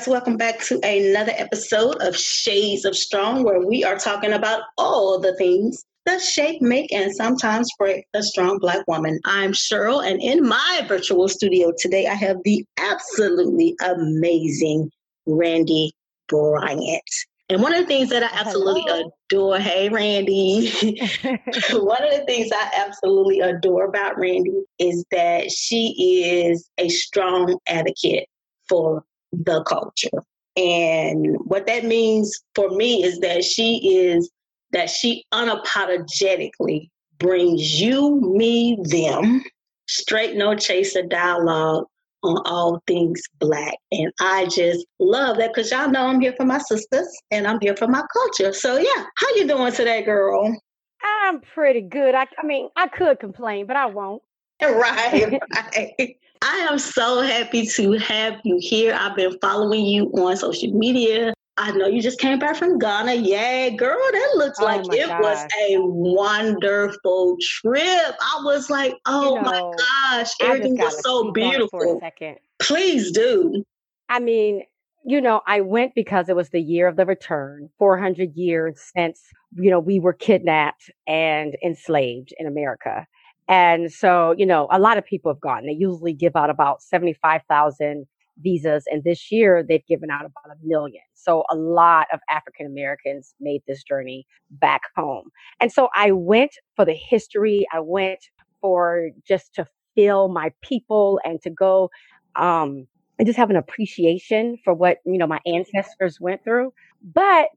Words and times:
guys, 0.00 0.08
welcome 0.08 0.36
back 0.36 0.60
to 0.60 0.80
another 0.82 1.32
episode 1.36 1.96
of 2.00 2.16
Shades 2.16 2.86
of 2.86 2.96
Strong, 2.96 3.44
where 3.44 3.60
we 3.60 3.84
are 3.84 3.98
talking 3.98 4.32
about 4.32 4.62
all 4.78 5.18
the 5.18 5.36
things 5.36 5.84
that 6.06 6.22
shape, 6.22 6.62
make, 6.62 6.90
and 6.90 7.14
sometimes 7.14 7.68
break 7.78 8.06
a 8.14 8.22
strong 8.22 8.58
Black 8.58 8.86
woman. 8.88 9.20
I'm 9.26 9.52
Cheryl, 9.52 10.02
and 10.02 10.22
in 10.22 10.46
my 10.46 10.84
virtual 10.88 11.28
studio 11.28 11.72
today, 11.76 12.06
I 12.06 12.14
have 12.14 12.38
the 12.44 12.64
absolutely 12.78 13.76
amazing 13.84 14.90
Randy 15.26 15.92
Bryant. 16.28 17.02
And 17.50 17.60
one 17.60 17.74
of 17.74 17.80
the 17.80 17.86
things 17.86 18.08
that 18.08 18.22
I 18.22 18.30
absolutely 18.32 18.84
Hello. 18.86 19.10
adore, 19.30 19.58
hey, 19.58 19.90
Randy, 19.90 20.70
one 21.72 22.04
of 22.04 22.10
the 22.10 22.24
things 22.26 22.50
I 22.54 22.70
absolutely 22.86 23.40
adore 23.40 23.84
about 23.84 24.18
Randy 24.18 24.62
is 24.78 25.04
that 25.10 25.50
she 25.50 26.22
is 26.24 26.70
a 26.78 26.88
strong 26.88 27.58
advocate 27.66 28.28
for 28.66 29.04
the 29.32 29.62
culture. 29.64 30.22
And 30.56 31.36
what 31.44 31.66
that 31.66 31.84
means 31.84 32.32
for 32.54 32.70
me 32.70 33.04
is 33.04 33.20
that 33.20 33.44
she 33.44 33.96
is, 33.96 34.30
that 34.72 34.90
she 34.90 35.24
unapologetically 35.32 36.88
brings 37.18 37.80
you, 37.80 38.20
me, 38.20 38.78
them, 38.82 39.42
straight, 39.86 40.36
no 40.36 40.54
chaser 40.56 41.02
dialogue 41.02 41.84
on 42.22 42.42
all 42.44 42.82
things 42.86 43.22
black. 43.38 43.74
And 43.92 44.12
I 44.20 44.46
just 44.46 44.84
love 44.98 45.38
that 45.38 45.54
because 45.54 45.70
y'all 45.70 45.90
know 45.90 46.06
I'm 46.06 46.20
here 46.20 46.34
for 46.36 46.44
my 46.44 46.58
sisters 46.58 47.08
and 47.30 47.46
I'm 47.46 47.60
here 47.60 47.76
for 47.76 47.88
my 47.88 48.02
culture. 48.12 48.52
So 48.52 48.76
yeah, 48.76 49.04
how 49.16 49.28
you 49.36 49.46
doing 49.46 49.72
today, 49.72 50.02
girl? 50.02 50.58
I'm 51.02 51.40
pretty 51.40 51.80
good. 51.80 52.14
I, 52.14 52.26
I 52.38 52.46
mean, 52.46 52.68
I 52.76 52.88
could 52.88 53.20
complain, 53.20 53.66
but 53.66 53.76
I 53.76 53.86
won't. 53.86 54.22
Right, 54.62 55.40
right. 55.76 56.16
I 56.42 56.66
am 56.70 56.78
so 56.78 57.20
happy 57.20 57.66
to 57.66 57.92
have 57.92 58.40
you 58.44 58.58
here. 58.60 58.96
I've 58.98 59.16
been 59.16 59.38
following 59.40 59.84
you 59.84 60.06
on 60.12 60.36
social 60.36 60.72
media. 60.72 61.34
I 61.58 61.72
know 61.72 61.86
you 61.86 62.00
just 62.00 62.18
came 62.18 62.38
back 62.38 62.56
from 62.56 62.78
Ghana. 62.78 63.14
Yay, 63.14 63.76
girl, 63.76 63.98
that 64.12 64.32
looks 64.36 64.58
oh 64.60 64.64
like 64.64 64.80
it 64.94 65.08
gosh. 65.08 65.20
was 65.20 65.38
a 65.68 65.76
wonderful 65.78 67.36
trip. 67.40 68.14
I 68.20 68.40
was 68.42 68.70
like, 68.70 68.94
oh 69.04 69.36
you 69.36 69.42
know, 69.42 69.50
my 69.50 69.72
gosh, 70.16 70.30
everything 70.40 70.78
was 70.78 71.02
so 71.02 71.30
beautiful. 71.32 71.78
For 71.78 71.96
a 71.96 72.00
second. 72.00 72.36
Please 72.60 73.12
do. 73.12 73.62
I 74.08 74.20
mean, 74.20 74.62
you 75.04 75.20
know, 75.20 75.42
I 75.46 75.60
went 75.60 75.94
because 75.94 76.30
it 76.30 76.36
was 76.36 76.48
the 76.48 76.62
year 76.62 76.86
of 76.86 76.96
the 76.96 77.04
return, 77.04 77.68
400 77.78 78.34
years 78.34 78.80
since, 78.96 79.20
you 79.52 79.70
know, 79.70 79.80
we 79.80 80.00
were 80.00 80.12
kidnapped 80.14 80.90
and 81.06 81.56
enslaved 81.62 82.32
in 82.38 82.46
America. 82.46 83.06
And 83.50 83.92
so, 83.92 84.32
you 84.38 84.46
know, 84.46 84.68
a 84.70 84.78
lot 84.78 84.96
of 84.96 85.04
people 85.04 85.30
have 85.32 85.40
gone. 85.40 85.66
They 85.66 85.72
usually 85.72 86.12
give 86.14 86.36
out 86.36 86.50
about 86.50 86.82
75,000 86.82 88.06
visas. 88.38 88.84
And 88.86 89.02
this 89.02 89.32
year 89.32 89.64
they've 89.68 89.84
given 89.86 90.08
out 90.08 90.24
about 90.24 90.54
a 90.54 90.66
million. 90.66 91.02
So 91.14 91.42
a 91.50 91.56
lot 91.56 92.06
of 92.12 92.20
African 92.30 92.64
Americans 92.66 93.34
made 93.40 93.62
this 93.66 93.82
journey 93.82 94.24
back 94.52 94.82
home. 94.96 95.30
And 95.60 95.72
so 95.72 95.88
I 95.96 96.12
went 96.12 96.52
for 96.76 96.84
the 96.84 96.94
history. 96.94 97.66
I 97.72 97.80
went 97.80 98.20
for 98.60 99.10
just 99.26 99.52
to 99.56 99.66
feel 99.96 100.28
my 100.28 100.52
people 100.62 101.20
and 101.24 101.42
to 101.42 101.50
go, 101.50 101.90
um, 102.36 102.86
and 103.18 103.26
just 103.26 103.36
have 103.36 103.50
an 103.50 103.56
appreciation 103.56 104.58
for 104.64 104.72
what, 104.72 104.98
you 105.04 105.18
know, 105.18 105.26
my 105.26 105.40
ancestors 105.44 106.20
went 106.20 106.44
through. 106.44 106.72
But 107.02 107.48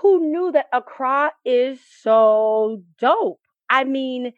who 0.00 0.30
knew 0.30 0.52
that 0.52 0.66
Accra 0.72 1.32
is 1.46 1.80
so 2.02 2.82
dope? 3.00 3.40
I 3.70 3.84
mean, 3.84 4.32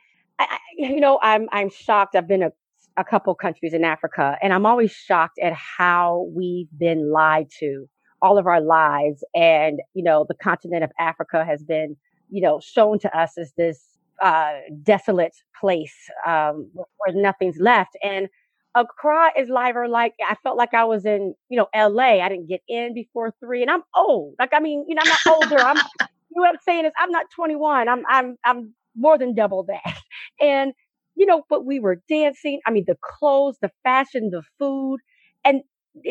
I, 0.48 0.58
you 0.78 1.00
know, 1.00 1.18
I'm 1.22 1.48
I'm 1.52 1.70
shocked. 1.70 2.16
I've 2.16 2.28
been 2.28 2.42
a 2.42 2.52
a 2.96 3.04
couple 3.04 3.34
countries 3.34 3.74
in 3.74 3.84
Africa, 3.84 4.36
and 4.42 4.52
I'm 4.52 4.66
always 4.66 4.92
shocked 4.92 5.38
at 5.42 5.52
how 5.54 6.28
we've 6.34 6.68
been 6.78 7.10
lied 7.12 7.48
to 7.60 7.88
all 8.22 8.38
of 8.38 8.46
our 8.46 8.60
lives. 8.60 9.24
And, 9.34 9.80
you 9.94 10.02
know, 10.02 10.26
the 10.28 10.34
continent 10.34 10.84
of 10.84 10.90
Africa 10.98 11.44
has 11.44 11.62
been, 11.62 11.96
you 12.30 12.42
know, 12.42 12.60
shown 12.60 12.98
to 13.00 13.18
us 13.18 13.38
as 13.38 13.52
this 13.56 13.82
uh, 14.22 14.54
desolate 14.82 15.34
place 15.58 15.94
um, 16.26 16.70
where 16.74 17.14
nothing's 17.14 17.58
left. 17.58 17.96
And 18.02 18.28
Accra 18.74 19.32
is 19.38 19.48
liver 19.48 19.88
like 19.88 20.14
I 20.26 20.34
felt 20.42 20.56
like 20.56 20.74
I 20.74 20.84
was 20.84 21.04
in, 21.04 21.34
you 21.48 21.56
know, 21.56 21.68
LA. 21.74 22.22
I 22.22 22.28
didn't 22.28 22.48
get 22.48 22.60
in 22.68 22.94
before 22.94 23.32
three, 23.40 23.62
and 23.62 23.70
I'm 23.70 23.82
old. 23.96 24.34
Like 24.38 24.50
I 24.52 24.60
mean, 24.60 24.84
you 24.88 24.94
know, 24.94 25.02
I'm 25.04 25.08
not 25.08 25.42
older. 25.42 25.58
I'm 25.58 25.76
you 25.78 26.36
know 26.36 26.42
what 26.42 26.50
I'm 26.50 26.60
saying 26.64 26.84
is 26.84 26.92
I'm 26.98 27.10
not 27.10 27.26
21. 27.34 27.88
I'm 27.88 28.04
I'm 28.08 28.36
I'm 28.44 28.74
more 29.00 29.18
than 29.18 29.34
double 29.34 29.64
that. 29.64 29.98
And 30.40 30.72
you 31.16 31.26
know, 31.26 31.42
but 31.50 31.66
we 31.66 31.80
were 31.80 32.02
dancing. 32.08 32.60
I 32.66 32.70
mean, 32.70 32.84
the 32.86 32.96
clothes, 33.02 33.58
the 33.60 33.70
fashion, 33.84 34.30
the 34.30 34.42
food, 34.58 35.00
and 35.44 35.62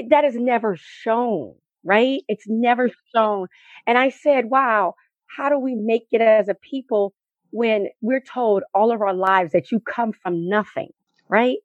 that 0.10 0.26
is 0.26 0.36
never 0.36 0.78
shown, 0.78 1.56
right? 1.84 2.22
It's 2.28 2.46
never 2.48 2.92
shown. 3.16 3.48
And 3.88 3.98
I 3.98 4.10
said, 4.10 4.46
wow, 4.52 4.96
how 5.28 5.50
do 5.50 5.58
we 5.58 5.76
make 5.76 6.08
it 6.12 6.22
as 6.22 6.50
a 6.50 6.56
people 6.56 7.14
when 7.52 7.88
we're 8.02 8.22
told 8.22 8.64
all 8.76 8.92
of 8.92 9.02
our 9.02 9.14
lives 9.14 9.54
that 9.54 9.72
you 9.72 9.80
come 9.80 10.12
from 10.12 10.48
nothing, 10.48 10.90
right? 11.30 11.58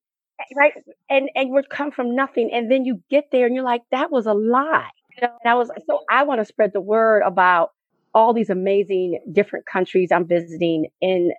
Right. 0.57 0.73
And, 1.11 1.31
and 1.35 1.51
we 1.51 1.63
come 1.71 1.91
from 1.91 2.15
nothing. 2.17 2.51
And 2.53 2.71
then 2.71 2.85
you 2.85 3.03
get 3.11 3.27
there 3.33 3.47
and 3.47 3.55
you're 3.55 3.65
like, 3.65 3.83
that 3.93 4.11
was 4.11 4.27
a 4.27 4.33
lie. 4.35 4.91
You 5.17 5.29
know, 5.29 5.35
and 5.45 5.51
I 5.51 5.55
was, 5.55 5.71
so 5.87 6.01
I 6.11 6.25
want 6.25 6.41
to 6.41 6.45
spread 6.45 6.73
the 6.73 6.81
word 6.81 7.23
about 7.25 7.71
all 8.15 8.33
these 8.33 8.51
amazing 8.51 9.21
different 9.33 9.67
countries 9.67 10.13
I'm 10.13 10.27
visiting 10.27 10.87
in 11.01 11.33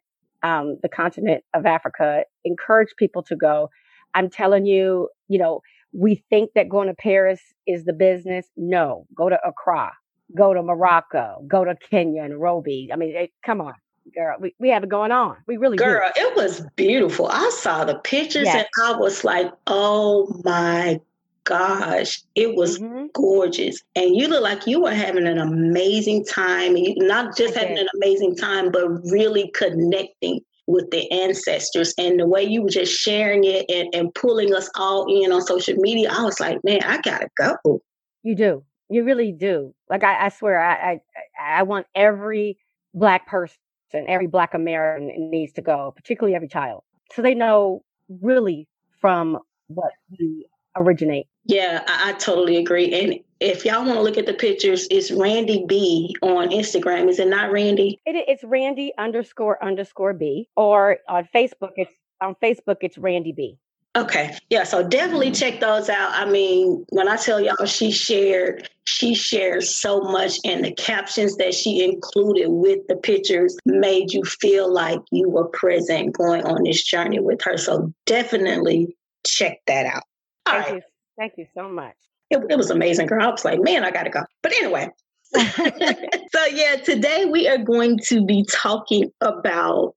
um, 0.44 0.78
the 0.82 0.90
continent 0.90 1.44
of 1.54 1.66
Africa, 1.66 2.24
encourage 2.44 2.90
people 2.98 3.24
to 3.24 3.36
go. 3.36 3.70
I'm 4.14 4.30
telling 4.30 4.66
you, 4.66 5.10
you 5.28 5.40
know, 5.40 5.62
we 5.92 6.24
think 6.30 6.52
that 6.56 6.70
going 6.70 6.88
to 6.88 6.94
Paris 6.94 7.42
is 7.66 7.86
the 7.86 7.94
business. 7.94 8.46
No, 8.58 9.08
go 9.16 9.30
to 9.30 9.40
Accra, 9.46 9.92
go 10.36 10.54
to 10.54 10.62
Morocco, 10.62 11.44
go 11.48 11.64
to 11.64 11.76
Kenya 11.90 12.24
and 12.24 12.34
Nairobi. 12.34 12.90
I 12.92 12.98
mean, 12.98 13.16
it, 13.16 13.32
come 13.44 13.62
on, 13.62 13.74
girl, 14.14 14.36
we, 14.40 14.54
we 14.60 14.70
have 14.70 14.84
it 14.84 14.90
going 14.90 15.12
on. 15.12 15.38
We 15.48 15.58
really 15.58 15.78
girl, 15.78 16.10
do. 16.16 16.22
it 16.22 16.36
was 16.36 16.62
beautiful. 16.76 17.28
I 17.28 17.50
saw 17.58 17.86
the 17.86 17.96
pictures 17.96 18.46
yes. 18.46 18.56
and 18.56 18.68
I 18.86 18.98
was 18.98 19.24
like, 19.24 19.52
oh 19.68 20.42
my 20.44 21.00
gosh, 21.46 22.22
it 22.36 22.56
was 22.56 22.80
mm-hmm. 22.80 23.06
gorgeous. 23.14 23.82
And 23.96 24.16
you 24.16 24.28
look 24.28 24.44
like 24.44 24.68
you 24.68 24.82
were 24.82 24.94
having 24.94 25.28
an 25.28 25.38
amazing 25.38 26.26
time. 26.26 26.76
You 26.76 26.96
not 26.98 27.38
just 27.38 27.56
I 27.56 27.62
having 27.62 27.78
an 27.78 27.88
amazing 27.96 28.36
time, 28.36 28.72
but 28.72 28.88
really 29.06 29.52
connecting 29.56 30.42
with 30.68 30.90
the 30.92 31.10
ancestors 31.12 31.94
and 31.98 32.20
the 32.20 32.28
way 32.28 32.44
you 32.44 32.64
were 32.64 32.70
just 32.70 32.92
sharing 32.92 33.44
it 33.44 33.66
and, 33.70 33.88
and 33.94 34.14
pulling 34.16 34.54
us 34.54 34.70
all 34.76 35.06
in 35.08 35.32
on 35.32 35.42
social 35.42 35.76
media. 35.78 36.10
I 36.12 36.24
was 36.24 36.40
like, 36.40 36.58
man, 36.64 36.82
I 36.84 37.00
gotta 37.02 37.30
go. 37.38 37.82
You 38.24 38.36
do. 38.36 38.64
You 38.90 39.04
really 39.04 39.32
do. 39.32 39.74
Like 39.90 40.04
I, 40.04 40.26
I 40.26 40.30
swear, 40.30 40.60
I, 40.60 40.74
I 40.74 41.00
I 41.60 41.64
want 41.64 41.88
every 41.96 42.58
black 42.94 43.28
person, 43.28 43.58
every 43.94 44.28
black 44.28 44.54
American 44.54 45.30
needs 45.30 45.54
to 45.54 45.62
go, 45.62 45.94
particularly 45.96 46.36
every 46.36 46.48
child, 46.48 46.84
so 47.14 47.22
they 47.22 47.36
know 47.36 47.84
really 48.22 48.68
from 49.00 49.38
what 49.68 49.92
we 50.18 50.48
originate. 50.76 51.28
Yeah, 51.46 51.84
I, 51.88 52.10
I, 52.10 52.14
totally 52.14 52.58
agree. 52.58 52.92
And 52.94 53.20
if 53.40 53.66
y'all 53.66 53.86
want 53.86 53.98
to 53.98 54.02
look 54.02 54.18
at 54.18 54.26
the 54.26 54.34
pictures, 54.34 54.88
it's 54.90 55.12
Randy 55.12 55.64
B 55.68 56.16
on 56.22 56.50
Instagram. 56.50 57.08
Is 57.08 57.20
it 57.20 57.28
not 57.28 57.52
Randy? 57.52 58.00
It, 58.06 58.16
it's 58.28 58.44
Randy 58.44 58.94
underscore 58.98 59.64
underscore 59.64 60.14
B. 60.14 60.50
Or 60.56 60.98
on 61.08 61.28
Facebook, 61.34 61.74
it's 61.76 61.92
on 62.20 62.36
Facebook, 62.42 62.78
it's 62.82 62.98
Randy 62.98 63.32
B. 63.32 63.60
Okay. 63.96 64.36
Yeah. 64.50 64.64
So 64.64 64.86
definitely 64.86 65.32
check 65.32 65.62
those 65.62 65.88
out. 65.88 66.12
I 66.14 66.30
mean, 66.30 66.86
when 66.90 67.08
I 67.08 67.16
tell 67.16 67.40
y'all 67.40 67.66
she 67.66 67.92
shared, 67.92 68.70
she 68.84 69.16
shares 69.16 69.74
so 69.74 70.02
much 70.02 70.38
and 70.44 70.66
the 70.66 70.74
captions 70.74 71.38
that 71.38 71.54
she 71.54 71.82
included 71.82 72.50
with 72.50 72.86
the 72.88 72.98
pictures 72.98 73.56
made 73.66 74.12
you 74.12 74.24
feel 74.24 74.72
like 74.72 75.00
you 75.12 75.30
were 75.30 75.48
present 75.48 76.14
going 76.14 76.44
on 76.44 76.64
this 76.64 76.84
journey 76.84 77.20
with 77.20 77.42
her. 77.44 77.58
So 77.58 77.94
definitely 78.06 78.98
check 79.26 79.60
that 79.68 79.86
out. 79.86 80.04
All 80.46 80.54
Thank 80.54 80.66
right. 80.66 80.76
you. 80.76 80.82
Thank 81.18 81.34
you 81.38 81.46
so 81.54 81.70
much. 81.70 81.96
It, 82.30 82.42
it 82.50 82.58
was 82.58 82.72
amazing, 82.72 83.08
girl. 83.08 83.24
I 83.24 83.30
was 83.30 83.46
like, 83.46 83.62
man, 83.62 83.84
I 83.84 83.92
gotta 83.92 84.10
go. 84.10 84.24
But 84.42 84.54
anyway. 84.54 84.90
so 85.34 86.46
yeah, 86.52 86.76
today 86.78 87.26
we 87.26 87.48
are 87.48 87.58
going 87.58 88.00
to 88.08 88.24
be 88.26 88.46
talking 88.52 89.12
about 89.22 89.96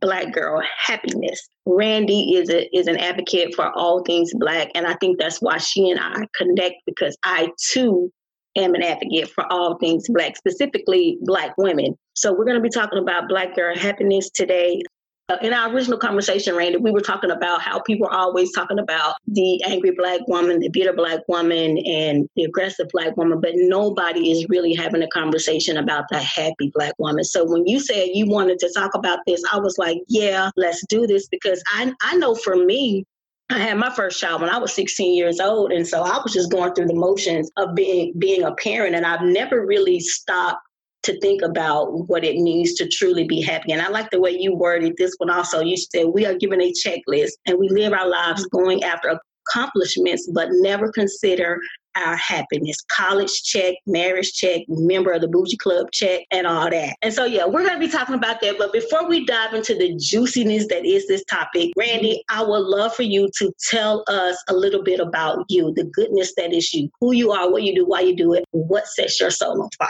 black 0.00 0.32
girl 0.32 0.62
happiness. 0.78 1.48
Randy 1.66 2.34
is 2.34 2.50
a 2.50 2.68
is 2.76 2.86
an 2.86 2.96
advocate 2.96 3.54
for 3.54 3.70
all 3.76 4.02
things 4.02 4.32
black, 4.34 4.70
and 4.74 4.86
I 4.86 4.94
think 4.94 5.18
that's 5.18 5.40
why 5.40 5.58
she 5.58 5.90
and 5.90 6.00
I 6.00 6.26
connect 6.34 6.76
because 6.86 7.16
I 7.24 7.50
too 7.70 8.10
am 8.56 8.74
an 8.74 8.82
advocate 8.82 9.30
for 9.30 9.50
all 9.52 9.78
things 9.78 10.06
black, 10.08 10.36
specifically 10.36 11.18
black 11.22 11.56
women. 11.56 11.96
So 12.14 12.32
we're 12.32 12.44
going 12.44 12.56
to 12.56 12.62
be 12.62 12.70
talking 12.70 12.98
about 12.98 13.28
black 13.28 13.54
girl 13.54 13.76
happiness 13.76 14.30
today. 14.30 14.82
Uh, 15.30 15.36
in 15.42 15.52
our 15.52 15.72
original 15.72 15.96
conversation, 15.96 16.56
Randy, 16.56 16.78
we 16.78 16.90
were 16.90 17.00
talking 17.00 17.30
about 17.30 17.62
how 17.62 17.78
people 17.80 18.08
are 18.08 18.18
always 18.18 18.50
talking 18.52 18.80
about 18.80 19.14
the 19.28 19.62
angry 19.64 19.92
black 19.92 20.26
woman, 20.26 20.58
the 20.58 20.68
bitter 20.68 20.92
black 20.92 21.20
woman, 21.28 21.78
and 21.78 22.28
the 22.34 22.42
aggressive 22.42 22.88
black 22.92 23.16
woman, 23.16 23.40
but 23.40 23.52
nobody 23.54 24.32
is 24.32 24.48
really 24.48 24.74
having 24.74 25.04
a 25.04 25.08
conversation 25.08 25.76
about 25.76 26.06
the 26.10 26.18
happy 26.18 26.72
black 26.74 26.94
woman. 26.98 27.22
So 27.22 27.44
when 27.44 27.64
you 27.64 27.78
said 27.78 28.08
you 28.12 28.26
wanted 28.26 28.58
to 28.58 28.72
talk 28.74 28.92
about 28.96 29.20
this, 29.24 29.40
I 29.52 29.60
was 29.60 29.78
like, 29.78 29.98
yeah, 30.08 30.50
let's 30.56 30.84
do 30.86 31.06
this 31.06 31.28
because 31.28 31.62
I 31.68 31.92
I 32.00 32.16
know 32.16 32.34
for 32.34 32.56
me, 32.56 33.04
I 33.50 33.58
had 33.58 33.78
my 33.78 33.90
first 33.94 34.20
child 34.20 34.40
when 34.40 34.50
I 34.50 34.58
was 34.58 34.72
16 34.72 35.16
years 35.16 35.38
old. 35.38 35.70
And 35.70 35.86
so 35.86 36.02
I 36.02 36.20
was 36.22 36.32
just 36.32 36.50
going 36.50 36.74
through 36.74 36.86
the 36.86 36.94
motions 36.94 37.50
of 37.56 37.76
being 37.76 38.14
being 38.18 38.42
a 38.42 38.54
parent. 38.54 38.96
And 38.96 39.06
I've 39.06 39.22
never 39.22 39.64
really 39.64 40.00
stopped 40.00 40.60
to 41.02 41.18
think 41.20 41.42
about 41.42 42.08
what 42.08 42.24
it 42.24 42.36
means 42.36 42.74
to 42.74 42.88
truly 42.88 43.24
be 43.24 43.40
happy. 43.40 43.72
And 43.72 43.82
I 43.82 43.88
like 43.88 44.10
the 44.10 44.20
way 44.20 44.30
you 44.30 44.54
worded 44.54 44.96
this 44.96 45.14
one 45.18 45.30
also. 45.30 45.60
You 45.60 45.76
said 45.76 46.06
we 46.06 46.26
are 46.26 46.34
given 46.34 46.60
a 46.60 46.72
checklist 46.72 47.32
and 47.46 47.58
we 47.58 47.68
live 47.68 47.92
our 47.92 48.08
lives 48.08 48.46
going 48.46 48.82
after 48.84 49.18
accomplishments, 49.48 50.30
but 50.32 50.48
never 50.52 50.90
consider 50.92 51.58
our 51.96 52.16
happiness. 52.16 52.76
College 52.88 53.42
check, 53.42 53.74
marriage 53.86 54.32
check, 54.32 54.62
member 54.68 55.12
of 55.12 55.20
the 55.22 55.28
bougie 55.28 55.56
club 55.56 55.88
check, 55.92 56.20
and 56.30 56.46
all 56.46 56.70
that. 56.70 56.94
And 57.02 57.12
so, 57.12 57.24
yeah, 57.24 57.46
we're 57.46 57.66
going 57.66 57.80
to 57.80 57.86
be 57.86 57.90
talking 57.90 58.14
about 58.14 58.40
that. 58.42 58.58
But 58.58 58.72
before 58.72 59.08
we 59.08 59.24
dive 59.24 59.54
into 59.54 59.74
the 59.74 59.96
juiciness 59.96 60.68
that 60.68 60.86
is 60.86 61.08
this 61.08 61.24
topic, 61.24 61.72
Randy, 61.76 62.22
I 62.28 62.42
would 62.42 62.62
love 62.62 62.94
for 62.94 63.02
you 63.02 63.28
to 63.38 63.52
tell 63.68 64.04
us 64.06 64.42
a 64.48 64.54
little 64.54 64.82
bit 64.82 65.00
about 65.00 65.44
you, 65.48 65.72
the 65.74 65.84
goodness 65.84 66.32
that 66.36 66.52
is 66.52 66.72
you, 66.72 66.88
who 67.00 67.12
you 67.12 67.32
are, 67.32 67.50
what 67.50 67.64
you 67.64 67.74
do, 67.74 67.86
why 67.86 68.00
you 68.00 68.14
do 68.14 68.34
it, 68.34 68.44
what 68.52 68.86
sets 68.86 69.18
your 69.18 69.30
soul 69.30 69.60
on 69.60 69.68
fire. 69.78 69.88